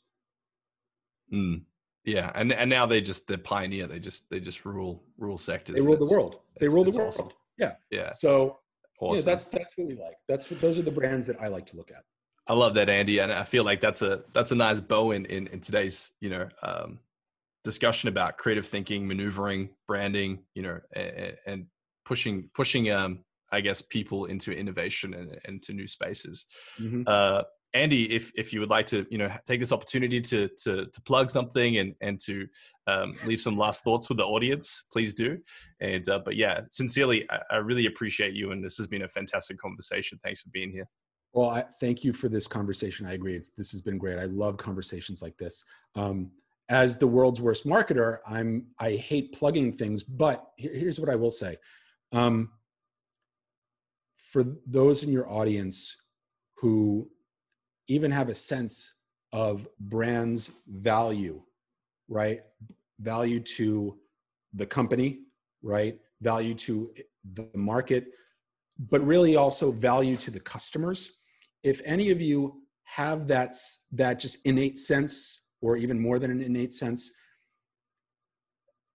Mm. 1.33 1.63
Yeah, 2.05 2.31
and 2.35 2.51
and 2.51 2.69
now 2.69 2.85
they 2.85 2.99
just 3.01 3.27
the 3.27 3.37
pioneer. 3.37 3.87
They 3.87 3.99
just 3.99 4.29
they 4.29 4.39
just 4.39 4.65
rule 4.65 5.03
rule 5.17 5.37
sectors. 5.37 5.75
They 5.75 5.81
rule 5.81 5.97
the 5.97 6.11
world. 6.11 6.39
They 6.59 6.67
rule 6.67 6.83
the 6.83 6.91
world. 6.91 7.09
awesome. 7.09 7.29
Yeah. 7.57 7.73
Yeah, 7.91 8.11
So 8.11 8.59
awesome. 8.99 9.17
yeah, 9.17 9.31
that's 9.31 9.45
that's 9.45 9.77
what 9.77 9.87
we 9.87 9.95
like. 9.95 10.15
That's 10.27 10.49
what 10.51 10.59
those 10.59 10.77
are 10.77 10.81
the 10.81 10.91
brands 10.91 11.27
that 11.27 11.39
I 11.41 11.47
like 11.47 11.65
to 11.67 11.77
look 11.77 11.91
at. 11.91 12.03
I 12.47 12.53
love 12.53 12.73
that, 12.73 12.89
Andy, 12.89 13.19
and 13.19 13.31
I 13.31 13.45
feel 13.45 13.63
like 13.63 13.79
that's 13.79 14.01
a 14.01 14.23
that's 14.33 14.51
a 14.51 14.55
nice 14.55 14.81
bow 14.81 15.11
in 15.11 15.25
in, 15.27 15.47
in 15.47 15.61
today's 15.61 16.11
you 16.19 16.29
know 16.29 16.49
um, 16.61 16.99
discussion 17.63 18.09
about 18.09 18.37
creative 18.37 18.67
thinking, 18.67 19.07
maneuvering, 19.07 19.69
branding, 19.87 20.39
you 20.55 20.63
know, 20.63 20.79
and, 20.95 21.33
and 21.45 21.65
pushing 22.05 22.49
pushing 22.53 22.91
um, 22.91 23.19
I 23.51 23.61
guess 23.61 23.81
people 23.81 24.25
into 24.25 24.51
innovation 24.51 25.13
and 25.13 25.39
into 25.45 25.73
new 25.73 25.87
spaces. 25.87 26.45
Mhm. 26.79 27.07
Uh, 27.07 27.43
Andy, 27.75 28.13
if 28.13 28.31
if 28.35 28.53
you 28.53 28.59
would 28.59 28.69
like 28.69 28.85
to, 28.87 29.05
you 29.09 29.17
know, 29.17 29.31
take 29.47 29.59
this 29.59 29.71
opportunity 29.71 30.21
to 30.21 30.47
to 30.63 30.85
to 30.85 31.01
plug 31.01 31.31
something 31.31 31.77
and 31.77 31.95
and 32.01 32.19
to 32.21 32.47
um, 32.87 33.09
leave 33.25 33.41
some 33.41 33.57
last 33.57 33.83
thoughts 33.83 34.09
with 34.09 34.19
the 34.19 34.23
audience, 34.23 34.83
please 34.91 35.13
do. 35.13 35.37
And 35.79 36.07
uh, 36.07 36.19
but 36.23 36.35
yeah, 36.35 36.61
sincerely, 36.69 37.27
I, 37.31 37.39
I 37.51 37.55
really 37.57 37.87
appreciate 37.87 38.33
you, 38.33 38.51
and 38.51 38.63
this 38.63 38.77
has 38.77 38.87
been 38.87 39.03
a 39.03 39.07
fantastic 39.07 39.57
conversation. 39.57 40.19
Thanks 40.23 40.41
for 40.41 40.49
being 40.49 40.71
here. 40.71 40.87
Well, 41.33 41.49
I, 41.49 41.63
thank 41.79 42.03
you 42.03 42.13
for 42.13 42.29
this 42.29 42.47
conversation. 42.47 43.07
I 43.07 43.13
agree. 43.13 43.35
It's, 43.35 43.49
this 43.49 43.71
has 43.71 43.81
been 43.81 43.97
great. 43.97 44.19
I 44.19 44.25
love 44.25 44.57
conversations 44.57 45.23
like 45.23 45.35
this. 45.37 45.65
Um, 45.95 46.29
as 46.73 46.97
the 46.97 47.05
world's 47.05 47.39
worst 47.39 47.67
marketer, 47.67 48.17
I'm 48.25 48.65
I 48.79 48.93
hate 48.93 49.31
plugging 49.31 49.71
things, 49.71 50.01
but 50.01 50.43
here, 50.57 50.73
here's 50.73 50.99
what 50.99 51.07
I 51.07 51.15
will 51.15 51.29
say. 51.29 51.57
Um, 52.11 52.49
for 54.17 54.43
those 54.65 55.03
in 55.03 55.11
your 55.11 55.29
audience 55.31 55.95
who 56.57 57.07
even 57.87 58.09
have 58.09 58.29
a 58.29 58.33
sense 58.33 58.91
of 59.31 59.67
brands 59.79 60.51
value, 60.67 61.43
right? 62.07 62.39
Value 62.99 63.39
to 63.39 63.99
the 64.55 64.65
company, 64.65 65.19
right? 65.61 65.99
Value 66.21 66.55
to 66.55 66.91
the 67.35 67.47
market, 67.53 68.07
but 68.79 69.05
really 69.05 69.35
also 69.35 69.71
value 69.71 70.17
to 70.17 70.31
the 70.31 70.39
customers. 70.39 71.19
If 71.61 71.81
any 71.85 72.09
of 72.09 72.19
you 72.19 72.63
have 72.85 73.27
that 73.27 73.53
that 73.91 74.19
just 74.19 74.39
innate 74.43 74.79
sense, 74.79 75.42
or 75.63 75.77
even 75.77 75.97
more 75.97 76.19
than 76.19 76.29
an 76.29 76.41
innate 76.41 76.73
sense, 76.73 77.13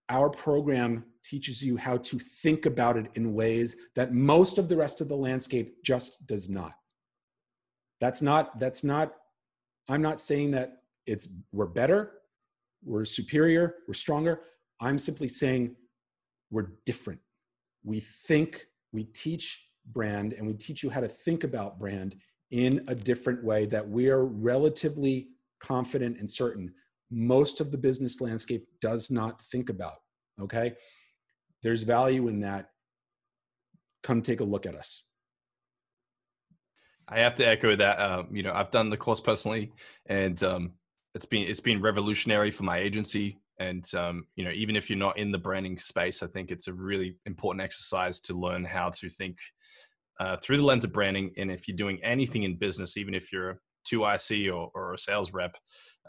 our 0.07 0.29
program 0.29 1.03
teaches 1.23 1.63
you 1.63 1.75
how 1.75 1.97
to 1.97 2.19
think 2.19 2.67
about 2.67 2.95
it 2.95 3.07
in 3.15 3.33
ways 3.33 3.75
that 3.95 4.13
most 4.13 4.59
of 4.59 4.69
the 4.69 4.77
rest 4.77 5.01
of 5.01 5.09
the 5.09 5.15
landscape 5.15 5.83
just 5.83 6.25
does 6.27 6.47
not. 6.47 6.75
That's 7.99 8.21
not, 8.21 8.59
that's 8.59 8.83
not, 8.83 9.13
I'm 9.89 10.03
not 10.03 10.21
saying 10.21 10.51
that 10.51 10.83
it's 11.07 11.27
we're 11.51 11.65
better, 11.65 12.19
we're 12.83 13.03
superior, 13.03 13.77
we're 13.87 13.95
stronger. 13.95 14.41
I'm 14.79 14.99
simply 14.99 15.27
saying 15.27 15.75
we're 16.51 16.73
different. 16.85 17.19
We 17.83 17.99
think, 17.99 18.67
we 18.93 19.05
teach 19.05 19.65
brand, 19.87 20.33
and 20.33 20.45
we 20.45 20.53
teach 20.53 20.83
you 20.83 20.91
how 20.91 20.99
to 20.99 21.07
think 21.07 21.43
about 21.43 21.79
brand 21.79 22.15
in 22.51 22.83
a 22.87 22.95
different 22.95 23.43
way 23.43 23.65
that 23.65 23.87
we 23.87 24.09
are 24.09 24.25
relatively 24.25 25.29
confident 25.59 26.19
and 26.19 26.29
certain 26.29 26.71
most 27.11 27.59
of 27.59 27.71
the 27.71 27.77
business 27.77 28.21
landscape 28.21 28.67
does 28.81 29.09
not 29.09 29.41
think 29.41 29.69
about. 29.69 29.95
Okay. 30.41 30.73
There's 31.63 31.83
value 31.83 32.27
in 32.27 32.41
that. 32.41 32.69
Come 34.03 34.21
take 34.21 34.39
a 34.39 34.45
look 34.45 34.65
at 34.65 34.75
us. 34.75 35.03
I 37.07 37.19
have 37.19 37.35
to 37.35 37.47
echo 37.47 37.75
that. 37.75 37.99
Um, 37.99 38.27
you 38.31 38.43
know, 38.43 38.53
I've 38.53 38.71
done 38.71 38.89
the 38.89 38.97
course 38.97 39.19
personally, 39.19 39.71
and 40.05 40.41
um, 40.43 40.73
it's 41.15 41.25
been 41.25 41.43
it's 41.43 41.59
been 41.59 41.81
revolutionary 41.81 42.51
for 42.51 42.63
my 42.63 42.77
agency. 42.77 43.39
And 43.59 43.83
um, 43.95 44.25
you 44.35 44.45
know, 44.45 44.51
even 44.51 44.75
if 44.75 44.89
you're 44.89 44.99
not 44.99 45.17
in 45.17 45.31
the 45.31 45.37
branding 45.37 45.77
space, 45.77 46.23
I 46.23 46.27
think 46.27 46.51
it's 46.51 46.67
a 46.67 46.73
really 46.73 47.17
important 47.25 47.63
exercise 47.63 48.21
to 48.21 48.33
learn 48.33 48.63
how 48.63 48.91
to 48.91 49.09
think 49.09 49.37
uh, 50.19 50.37
through 50.37 50.57
the 50.57 50.63
lens 50.63 50.83
of 50.83 50.93
branding. 50.93 51.31
And 51.37 51.51
if 51.51 51.67
you're 51.67 51.75
doing 51.75 51.99
anything 52.03 52.43
in 52.43 52.57
business, 52.57 52.95
even 52.95 53.13
if 53.13 53.33
you're 53.33 53.59
a 53.91 53.95
2IC 53.95 54.53
or, 54.53 54.71
or 54.73 54.93
a 54.93 54.97
sales 54.97 55.33
rep, 55.33 55.55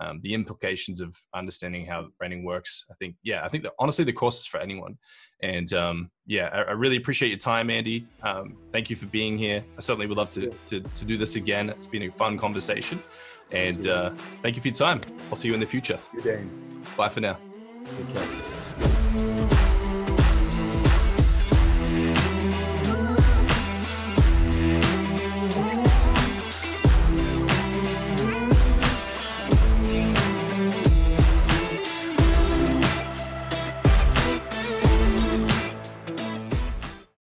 um, 0.01 0.21
the 0.23 0.33
implications 0.33 1.01
of 1.01 1.15
understanding 1.35 1.85
how 1.85 2.09
branding 2.19 2.45
works. 2.45 2.85
I 2.91 2.95
think, 2.95 3.17
yeah, 3.23 3.45
I 3.45 3.49
think 3.49 3.65
that 3.65 3.73
honestly, 3.79 4.05
the 4.05 4.13
course 4.13 4.41
is 4.41 4.47
for 4.47 4.59
anyone. 4.59 4.97
And 5.43 5.73
um, 5.73 6.11
yeah, 6.27 6.49
I, 6.53 6.63
I, 6.63 6.73
really 6.73 6.97
appreciate 6.97 7.29
your 7.29 7.39
time, 7.39 7.71
Andy. 7.71 8.07
Um, 8.23 8.57
thank 8.73 8.89
you 8.91 8.97
for 8.97 9.07
being 9.07 9.37
here. 9.37 9.63
I 9.77 9.81
certainly 9.81 10.07
would 10.07 10.17
love 10.17 10.31
to, 10.31 10.51
to, 10.67 10.81
to 10.81 11.05
do 11.05 11.19
this 11.19 11.37
again. 11.37 11.71
It's 11.71 11.87
been 11.87 12.03
a 12.03 12.11
fun 12.11 12.39
conversation. 12.39 13.03
And 13.53 13.87
uh, 13.87 14.11
thank 14.43 14.57
you 14.57 14.63
for 14.63 14.69
your 14.69 14.77
time. 14.77 15.01
I'll 15.29 15.37
see 15.37 15.49
you 15.49 15.55
in 15.55 15.61
the 15.61 15.67
future. 15.67 15.99
Good 16.15 16.25
day. 16.25 16.45
Bye 16.97 17.09
for 17.09 17.21
now. 17.21 17.37